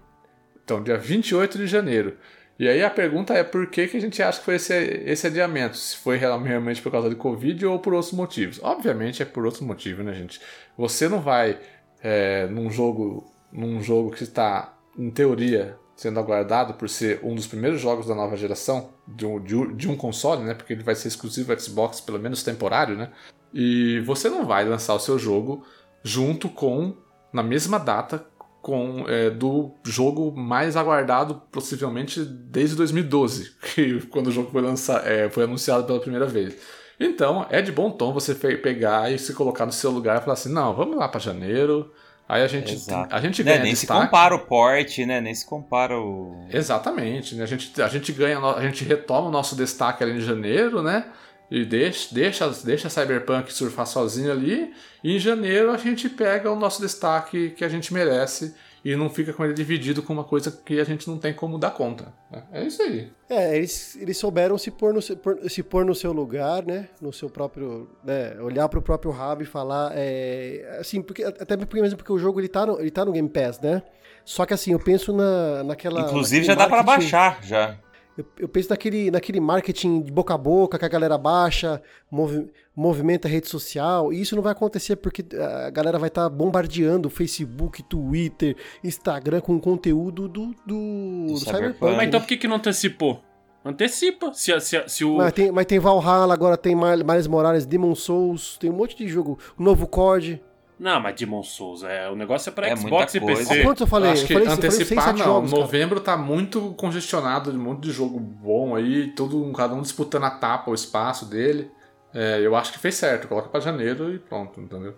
Então, 0.63 0.83
dia 0.83 0.97
28 0.97 1.57
de 1.57 1.67
janeiro. 1.67 2.17
E 2.59 2.67
aí 2.67 2.83
a 2.83 2.89
pergunta 2.89 3.33
é 3.33 3.43
por 3.43 3.67
que, 3.67 3.87
que 3.87 3.97
a 3.97 4.01
gente 4.01 4.21
acha 4.21 4.39
que 4.39 4.45
foi 4.45 4.55
esse, 4.55 4.73
esse 4.73 5.27
adiamento? 5.27 5.75
Se 5.75 5.97
foi 5.97 6.17
realmente 6.17 6.81
por 6.81 6.91
causa 6.91 7.09
de 7.09 7.15
Covid 7.15 7.65
ou 7.65 7.79
por 7.79 7.93
outros 7.93 8.13
motivos? 8.13 8.59
Obviamente 8.61 9.21
é 9.21 9.25
por 9.25 9.45
outros 9.45 9.63
motivos, 9.63 10.05
né, 10.05 10.13
gente? 10.13 10.39
Você 10.77 11.09
não 11.09 11.19
vai 11.19 11.59
é, 12.01 12.45
num 12.47 12.69
jogo 12.69 13.33
num 13.53 13.81
jogo 13.81 14.11
que 14.11 14.23
está, 14.23 14.75
em 14.97 15.11
teoria, 15.11 15.77
sendo 15.95 16.19
aguardado 16.19 16.73
por 16.73 16.89
ser 16.89 17.19
um 17.23 17.35
dos 17.35 17.45
primeiros 17.45 17.79
jogos 17.79 18.07
da 18.07 18.15
nova 18.15 18.35
geração 18.35 18.89
de 19.07 19.25
um, 19.25 19.39
de, 19.39 19.73
de 19.75 19.87
um 19.87 19.95
console, 19.95 20.43
né? 20.43 20.55
Porque 20.55 20.73
ele 20.73 20.83
vai 20.83 20.95
ser 20.95 21.07
exclusivo 21.07 21.57
Xbox, 21.59 22.01
pelo 22.01 22.19
menos 22.19 22.41
temporário, 22.41 22.97
né? 22.97 23.11
E 23.53 23.99
você 24.01 24.29
não 24.29 24.45
vai 24.45 24.67
lançar 24.67 24.93
o 24.95 24.99
seu 24.99 25.19
jogo 25.19 25.63
junto 26.01 26.49
com, 26.49 26.95
na 27.31 27.43
mesma 27.43 27.77
data, 27.77 28.25
com 28.61 29.05
é, 29.07 29.29
do 29.29 29.73
jogo 29.83 30.31
mais 30.35 30.75
aguardado 30.75 31.41
possivelmente 31.51 32.23
desde 32.23 32.75
2012, 32.75 33.51
que 33.75 34.01
quando 34.07 34.27
o 34.27 34.31
jogo 34.31 34.51
foi, 34.51 34.61
lançar, 34.61 35.05
é, 35.05 35.29
foi 35.29 35.43
anunciado 35.43 35.83
pela 35.83 35.99
primeira 35.99 36.25
vez. 36.25 36.55
Então 36.99 37.45
é 37.49 37.61
de 37.61 37.71
bom 37.71 37.91
tom 37.91 38.13
você 38.13 38.33
pegar 38.33 39.11
e 39.11 39.19
se 39.19 39.33
colocar 39.33 39.65
no 39.65 39.71
seu 39.71 39.91
lugar 39.91 40.17
e 40.17 40.21
falar 40.21 40.33
assim, 40.33 40.51
não, 40.51 40.73
vamos 40.73 40.97
lá 40.97 41.07
para 41.07 41.19
janeiro, 41.19 41.91
Aí 42.27 42.41
a 42.41 42.47
gente, 42.47 42.77
a 43.11 43.19
gente 43.19 43.43
ganha 43.43 43.57
né, 43.57 43.63
nem 43.63 43.73
destaque. 43.73 43.99
se 43.99 44.05
compara 44.05 44.33
o 44.33 44.39
porte, 44.39 45.05
né? 45.05 45.19
Nem 45.19 45.35
se 45.35 45.45
compara 45.45 45.99
o. 45.99 46.47
Exatamente. 46.49 47.35
Né? 47.35 47.43
A, 47.43 47.45
gente, 47.45 47.81
a 47.81 47.87
gente 47.87 48.11
ganha, 48.13 48.39
a 48.39 48.61
gente 48.61 48.83
retoma 48.83 49.27
o 49.27 49.31
nosso 49.31 49.55
destaque 49.55 50.03
ali 50.03 50.13
em 50.13 50.21
janeiro, 50.21 50.81
né? 50.81 51.05
E 51.53 51.63
deixa, 51.63 52.15
deixa, 52.15 52.49
deixa 52.63 52.87
a 52.87 52.89
Cyberpunk 52.89 53.53
surfar 53.53 53.85
sozinho 53.85 54.31
ali. 54.31 54.73
E 55.03 55.15
em 55.15 55.19
janeiro 55.19 55.69
a 55.69 55.77
gente 55.77 56.09
pega 56.09 56.51
o 56.51 56.55
nosso 56.55 56.81
destaque 56.81 57.51
que 57.51 57.63
a 57.63 57.69
gente 57.69 57.93
merece 57.93 58.55
e 58.83 58.95
não 58.95 59.07
fica 59.07 59.31
com 59.31 59.45
ele 59.45 59.53
dividido 59.53 60.01
com 60.01 60.13
uma 60.13 60.23
coisa 60.23 60.51
que 60.51 60.79
a 60.79 60.83
gente 60.83 61.07
não 61.07 61.19
tem 61.19 61.31
como 61.31 61.59
dar 61.59 61.69
conta. 61.69 62.11
Né? 62.31 62.43
É 62.53 62.63
isso 62.63 62.81
aí. 62.81 63.11
É, 63.29 63.55
eles, 63.55 63.95
eles 63.97 64.17
souberam 64.17 64.57
se 64.57 64.71
pôr, 64.71 64.95
no, 64.95 64.99
se 64.99 65.61
pôr 65.61 65.85
no 65.85 65.93
seu 65.93 66.11
lugar, 66.11 66.65
né? 66.65 66.89
No 66.99 67.13
seu 67.13 67.29
próprio. 67.29 67.87
Né? 68.03 68.35
Olhar 68.41 68.67
pro 68.67 68.81
próprio 68.81 69.11
rabo 69.11 69.43
e 69.43 69.45
falar. 69.45 69.91
É, 69.93 70.77
assim, 70.79 71.03
porque, 71.03 71.23
até 71.23 71.55
porque 71.55 71.79
mesmo 71.79 71.97
porque 71.97 72.11
o 72.11 72.17
jogo 72.17 72.39
ele 72.39 72.47
tá, 72.47 72.65
no, 72.65 72.79
ele 72.79 72.89
tá 72.89 73.05
no 73.05 73.11
Game 73.11 73.29
Pass, 73.29 73.59
né? 73.59 73.83
Só 74.25 74.43
que 74.43 74.55
assim, 74.55 74.71
eu 74.71 74.79
penso 74.79 75.13
na, 75.13 75.63
naquela. 75.63 76.01
Inclusive 76.01 76.47
já 76.47 76.55
dá 76.55 76.67
para 76.67 76.81
baixar, 76.81 77.43
já. 77.43 77.77
Eu, 78.17 78.25
eu, 78.37 78.47
penso 78.47 78.69
naquele, 78.69 79.09
naquele 79.09 79.39
marketing 79.39 80.01
de 80.01 80.11
boca 80.11 80.35
a 80.35 80.37
boca 80.37 80.77
que 80.77 80.85
a 80.85 80.87
galera 80.87 81.17
baixa, 81.17 81.81
movi, 82.11 82.47
movimenta 82.75 83.27
a 83.27 83.31
rede 83.31 83.47
social. 83.47 84.13
E 84.13 84.21
isso 84.21 84.35
não 84.35 84.43
vai 84.43 84.51
acontecer 84.51 84.95
porque 84.97 85.25
a 85.35 85.71
galera 85.71 85.97
vai 85.97 86.09
estar 86.09 86.23
tá 86.23 86.29
bombardeando 86.29 87.09
Facebook, 87.09 87.81
Twitter, 87.83 88.55
Instagram 88.83 89.41
com 89.41 89.59
conteúdo 89.59 90.27
do, 90.27 90.47
do, 90.47 90.55
do, 90.65 91.33
do 91.33 91.37
Cyberpunk. 91.37 91.95
Mas 91.95 92.07
então 92.07 92.19
por 92.19 92.27
que, 92.27 92.37
que 92.37 92.47
não 92.47 92.57
antecipou? 92.57 93.23
Antecipa. 93.65 94.33
Se, 94.33 94.59
se, 94.59 94.83
se 94.87 95.05
o... 95.05 95.15
mas, 95.15 95.33
tem, 95.33 95.51
mas 95.51 95.65
tem 95.65 95.79
Valhalla, 95.79 96.33
agora 96.33 96.57
tem 96.57 96.75
Miles 96.75 97.27
Morales, 97.27 97.65
Demon 97.65 97.95
Souls, 97.95 98.57
tem 98.57 98.69
um 98.69 98.73
monte 98.73 98.95
de 98.95 99.07
jogo. 99.07 99.39
O 99.57 99.63
novo 99.63 99.87
COD. 99.87 100.41
Não, 100.83 100.99
mas 100.99 101.15
Demon 101.15 101.41
Souls, 101.43 101.81
é, 101.81 102.09
o 102.09 102.15
negócio 102.15 102.49
é 102.49 102.51
pra 102.51 102.67
é 102.67 102.75
Xbox 102.75 103.15
e 103.15 103.21
PC. 103.21 103.63
Quantos 103.63 103.79
eu 103.79 103.87
falei? 103.87 104.11
Acho 104.11 104.27
que 104.27 104.33
eu 104.33 104.39
falei, 104.39 104.53
antecipar 104.53 105.05
falei 105.05 105.19
não. 105.21 105.25
Jogos, 105.25 105.51
Novembro 105.53 106.01
tá 106.01 106.17
muito 106.17 106.73
congestionado, 106.73 107.51
um 107.51 107.57
monte 107.57 107.83
de 107.83 107.91
jogo 107.93 108.19
bom 108.19 108.75
aí, 108.75 109.09
todo 109.11 109.49
cada 109.53 109.73
um 109.75 109.81
disputando 109.81 110.25
a 110.25 110.29
tapa, 110.29 110.69
o 110.69 110.73
espaço 110.73 111.25
dele. 111.25 111.71
É, 112.13 112.41
eu 112.41 112.53
acho 112.53 112.73
que 112.73 112.79
fez 112.79 112.95
certo, 112.95 113.29
coloca 113.29 113.47
para 113.47 113.61
janeiro 113.61 114.13
e 114.13 114.19
pronto, 114.19 114.59
entendeu? 114.59 114.93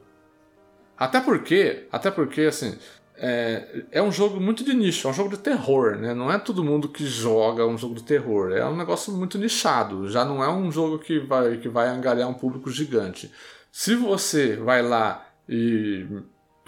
Até 0.97 1.21
porque, 1.21 1.87
até 1.91 2.09
porque 2.09 2.41
assim, 2.41 2.75
é, 3.15 3.83
é, 3.91 4.01
um 4.01 4.11
jogo 4.11 4.41
muito 4.41 4.63
de 4.63 4.73
nicho, 4.73 5.07
é 5.07 5.11
um 5.11 5.13
jogo 5.13 5.29
de 5.29 5.37
terror, 5.37 5.97
né? 5.97 6.15
Não 6.15 6.31
é 6.31 6.39
todo 6.39 6.63
mundo 6.63 6.89
que 6.89 7.05
joga 7.05 7.63
um 7.63 7.77
jogo 7.77 7.93
de 7.93 8.01
terror, 8.01 8.51
é 8.51 8.65
um 8.65 8.75
negócio 8.75 9.13
muito 9.13 9.37
nichado. 9.37 10.09
Já 10.09 10.25
não 10.25 10.43
é 10.43 10.49
um 10.49 10.71
jogo 10.71 10.97
que 10.97 11.19
vai 11.19 11.57
que 11.57 11.69
vai 11.69 11.89
angariar 11.89 12.27
um 12.27 12.33
público 12.33 12.71
gigante. 12.71 13.31
Se 13.71 13.93
você 13.93 14.55
vai 14.55 14.81
lá 14.81 15.24
e 15.47 16.05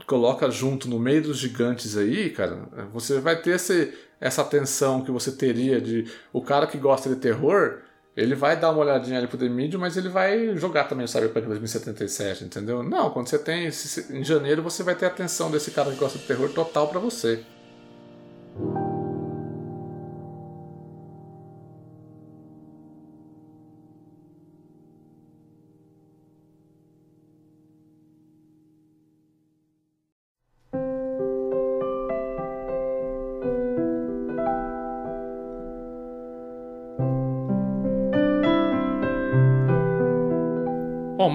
coloca 0.06 0.50
junto 0.50 0.88
no 0.88 1.00
meio 1.00 1.24
dos 1.24 1.38
gigantes 1.38 1.98
aí, 1.98 2.30
cara, 2.30 2.70
você 2.94 3.20
vai 3.20 3.36
ter 3.42 3.56
esse, 3.56 3.94
essa 4.22 4.44
tensão 4.44 5.04
que 5.04 5.12
você 5.12 5.32
teria 5.32 5.82
de 5.82 6.06
o 6.32 6.42
cara 6.42 6.68
que 6.68 6.78
gosta 6.78 7.10
de 7.10 7.16
terror, 7.16 7.80
ele 8.16 8.34
vai 8.34 8.60
dar 8.60 8.72
uma 8.72 8.82
olhadinha 8.82 9.18
ali 9.20 9.28
pro 9.28 9.38
The 9.38 9.48
Medium, 9.48 9.80
mas 9.80 9.96
ele 9.96 10.10
vai 10.10 10.56
jogar 10.58 10.86
também 10.86 11.06
o 11.06 11.08
Cyberpunk 11.08 11.46
2077, 11.46 12.46
entendeu? 12.46 12.82
Não, 12.82 13.12
quando 13.12 13.28
você 13.28 13.38
tem 13.38 13.70
em 14.10 14.24
janeiro, 14.24 14.64
você 14.64 14.82
vai 14.82 14.96
ter 14.96 15.06
a 15.06 15.10
atenção 15.10 15.52
desse 15.52 15.72
cara 15.72 15.92
que 15.92 15.98
gosta 15.98 16.18
de 16.18 16.26
terror 16.26 16.50
total 16.50 16.88
para 16.88 17.00
você. 17.00 17.44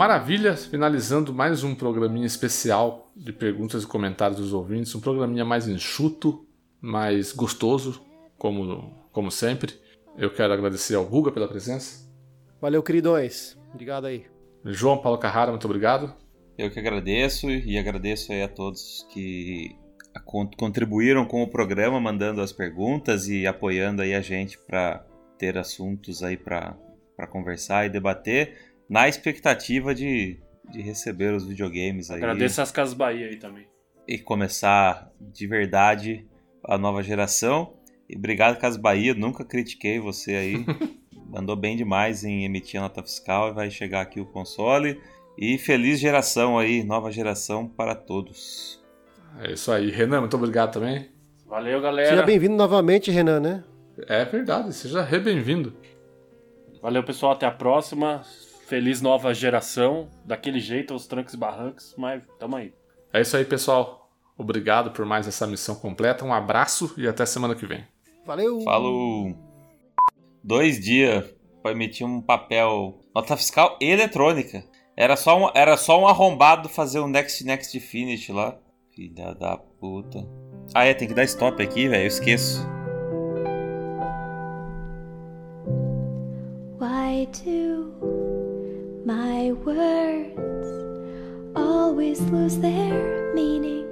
Maravilha. 0.02 0.56
Finalizando 0.56 1.32
mais 1.32 1.62
um 1.62 1.76
programinha 1.76 2.26
especial 2.26 3.12
de 3.14 3.32
perguntas 3.32 3.84
e 3.84 3.86
comentários 3.86 4.40
dos 4.40 4.52
ouvintes. 4.52 4.92
Um 4.96 5.00
programinha 5.00 5.44
mais 5.44 5.68
enxuto, 5.68 6.44
mais 6.80 7.30
gostoso, 7.30 8.04
como, 8.36 8.92
como 9.12 9.30
sempre. 9.30 9.78
Eu 10.18 10.28
quero 10.34 10.52
agradecer 10.52 10.96
ao 10.96 11.04
Guga 11.04 11.30
pela 11.30 11.46
presença. 11.46 12.10
Valeu, 12.60 12.82
queridões. 12.82 13.56
Obrigado 13.72 14.06
aí. 14.06 14.26
João 14.64 14.98
Paulo 14.98 15.18
Carrara, 15.18 15.52
muito 15.52 15.66
obrigado. 15.66 16.12
Eu 16.58 16.68
que 16.68 16.80
agradeço 16.80 17.48
e 17.48 17.78
agradeço 17.78 18.32
aí 18.32 18.42
a 18.42 18.48
todos 18.48 19.06
que 19.08 19.76
contribuíram 20.56 21.24
com 21.24 21.44
o 21.44 21.48
programa, 21.48 22.00
mandando 22.00 22.40
as 22.40 22.52
perguntas 22.52 23.28
e 23.28 23.46
apoiando 23.46 24.02
aí 24.02 24.14
a 24.14 24.20
gente 24.20 24.58
para 24.58 25.06
ter 25.38 25.56
assuntos 25.56 26.24
aí 26.24 26.36
para 26.36 26.76
conversar 27.30 27.86
e 27.86 27.88
debater 27.88 28.71
na 28.92 29.08
expectativa 29.08 29.94
de, 29.94 30.38
de 30.70 30.82
receber 30.82 31.32
os 31.32 31.46
videogames 31.46 32.10
aí. 32.10 32.18
Agradeço 32.18 32.60
as 32.60 32.70
Casas 32.70 32.92
Bahia 32.92 33.26
aí 33.26 33.36
também. 33.36 33.66
E 34.06 34.18
começar 34.18 35.10
de 35.18 35.46
verdade 35.46 36.28
a 36.62 36.76
nova 36.76 37.02
geração. 37.02 37.72
E 38.06 38.14
obrigado, 38.14 38.58
Casas 38.58 38.78
Bahia. 38.78 39.14
Nunca 39.14 39.46
critiquei 39.46 39.98
você 39.98 40.34
aí. 40.34 40.66
Mandou 41.26 41.56
bem 41.56 41.74
demais 41.74 42.22
em 42.22 42.44
emitir 42.44 42.78
a 42.78 42.82
nota 42.82 43.02
fiscal 43.02 43.48
e 43.48 43.54
vai 43.54 43.70
chegar 43.70 44.02
aqui 44.02 44.20
o 44.20 44.26
console. 44.26 45.00
E 45.38 45.56
feliz 45.56 45.98
geração 45.98 46.58
aí, 46.58 46.84
nova 46.84 47.10
geração 47.10 47.66
para 47.66 47.94
todos. 47.94 48.78
É 49.40 49.52
isso 49.52 49.72
aí. 49.72 49.90
Renan, 49.90 50.20
muito 50.20 50.36
obrigado 50.36 50.74
também. 50.74 51.08
Valeu, 51.46 51.80
galera. 51.80 52.10
Seja 52.10 52.22
bem-vindo 52.22 52.56
novamente, 52.56 53.10
Renan, 53.10 53.40
né? 53.40 53.64
É 54.06 54.22
verdade, 54.26 54.74
seja 54.74 55.02
re 55.02 55.18
bem-vindo. 55.18 55.74
Valeu, 56.82 57.02
pessoal. 57.02 57.32
Até 57.32 57.46
a 57.46 57.50
próxima. 57.50 58.22
Feliz 58.66 59.00
nova 59.00 59.34
geração, 59.34 60.08
daquele 60.24 60.60
jeito, 60.60 60.92
aos 60.94 61.06
trancos 61.06 61.34
e 61.34 61.36
barrancos, 61.36 61.94
mas 61.98 62.22
tamo 62.38 62.56
aí. 62.56 62.72
É 63.12 63.20
isso 63.20 63.36
aí, 63.36 63.44
pessoal. 63.44 64.10
Obrigado 64.36 64.90
por 64.92 65.04
mais 65.04 65.28
essa 65.28 65.46
missão 65.46 65.74
completa. 65.74 66.24
Um 66.24 66.32
abraço 66.32 66.94
e 66.96 67.06
até 67.06 67.26
semana 67.26 67.54
que 67.54 67.66
vem. 67.66 67.84
Valeu! 68.24 68.60
Falou! 68.62 69.36
Dois 70.42 70.80
dias 70.80 71.24
para 71.62 71.72
emitir 71.72 72.06
um 72.06 72.20
papel, 72.20 72.98
nota 73.14 73.36
fiscal 73.36 73.76
eletrônica. 73.80 74.64
Era 74.96 75.16
só 75.16 75.38
um, 75.38 75.50
era 75.54 75.76
só 75.76 76.00
um 76.00 76.06
arrombado 76.06 76.68
fazer 76.68 77.00
um 77.00 77.08
next 77.08 77.44
next 77.44 77.78
finish 77.80 78.28
lá. 78.28 78.58
Filha 78.94 79.34
da 79.34 79.56
puta. 79.56 80.26
Ah, 80.74 80.84
é, 80.84 80.94
tem 80.94 81.08
que 81.08 81.14
dar 81.14 81.24
stop 81.24 81.62
aqui, 81.62 81.88
velho. 81.88 82.02
Eu 82.02 82.06
esqueço. 82.08 82.66
Why 86.78 87.26
do 87.26 88.21
My 89.04 89.50
words 89.50 90.38
always 91.56 92.20
lose 92.20 92.56
their 92.58 93.34
meaning. 93.34 93.84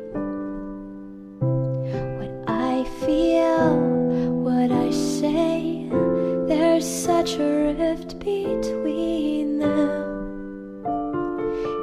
What 1.40 2.48
I 2.48 2.84
feel, 3.04 3.76
what 4.44 4.70
I 4.70 4.92
say, 4.92 5.88
there's 6.46 6.86
such 6.86 7.34
a 7.40 7.74
rift 7.76 8.20
between 8.20 9.58
them. 9.58 10.84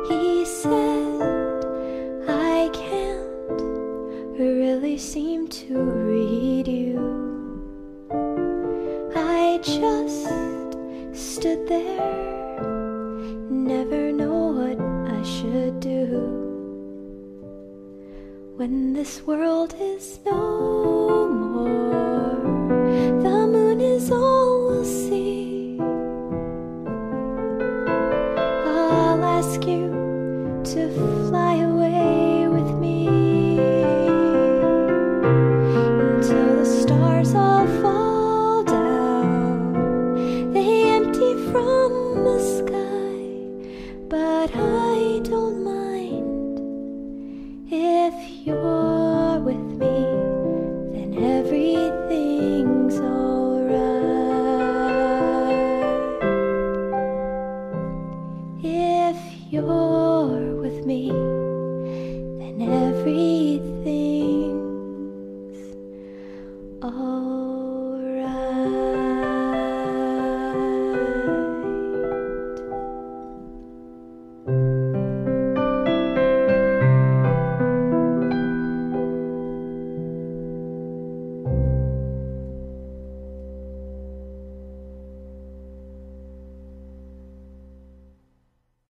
He 0.08 0.46
said, 0.46 1.66
I 2.30 2.70
can't 2.72 4.40
really 4.40 4.98
seem 4.98 5.50
to 5.50 5.74
read 5.78 6.70
you. 6.70 7.68
I 9.14 9.60
just 9.62 10.30
stood 11.12 11.68
there 11.68 12.37
when 18.58 18.94
this 18.94 19.22
world 19.22 19.76
is 19.80 20.20
no 20.26 21.27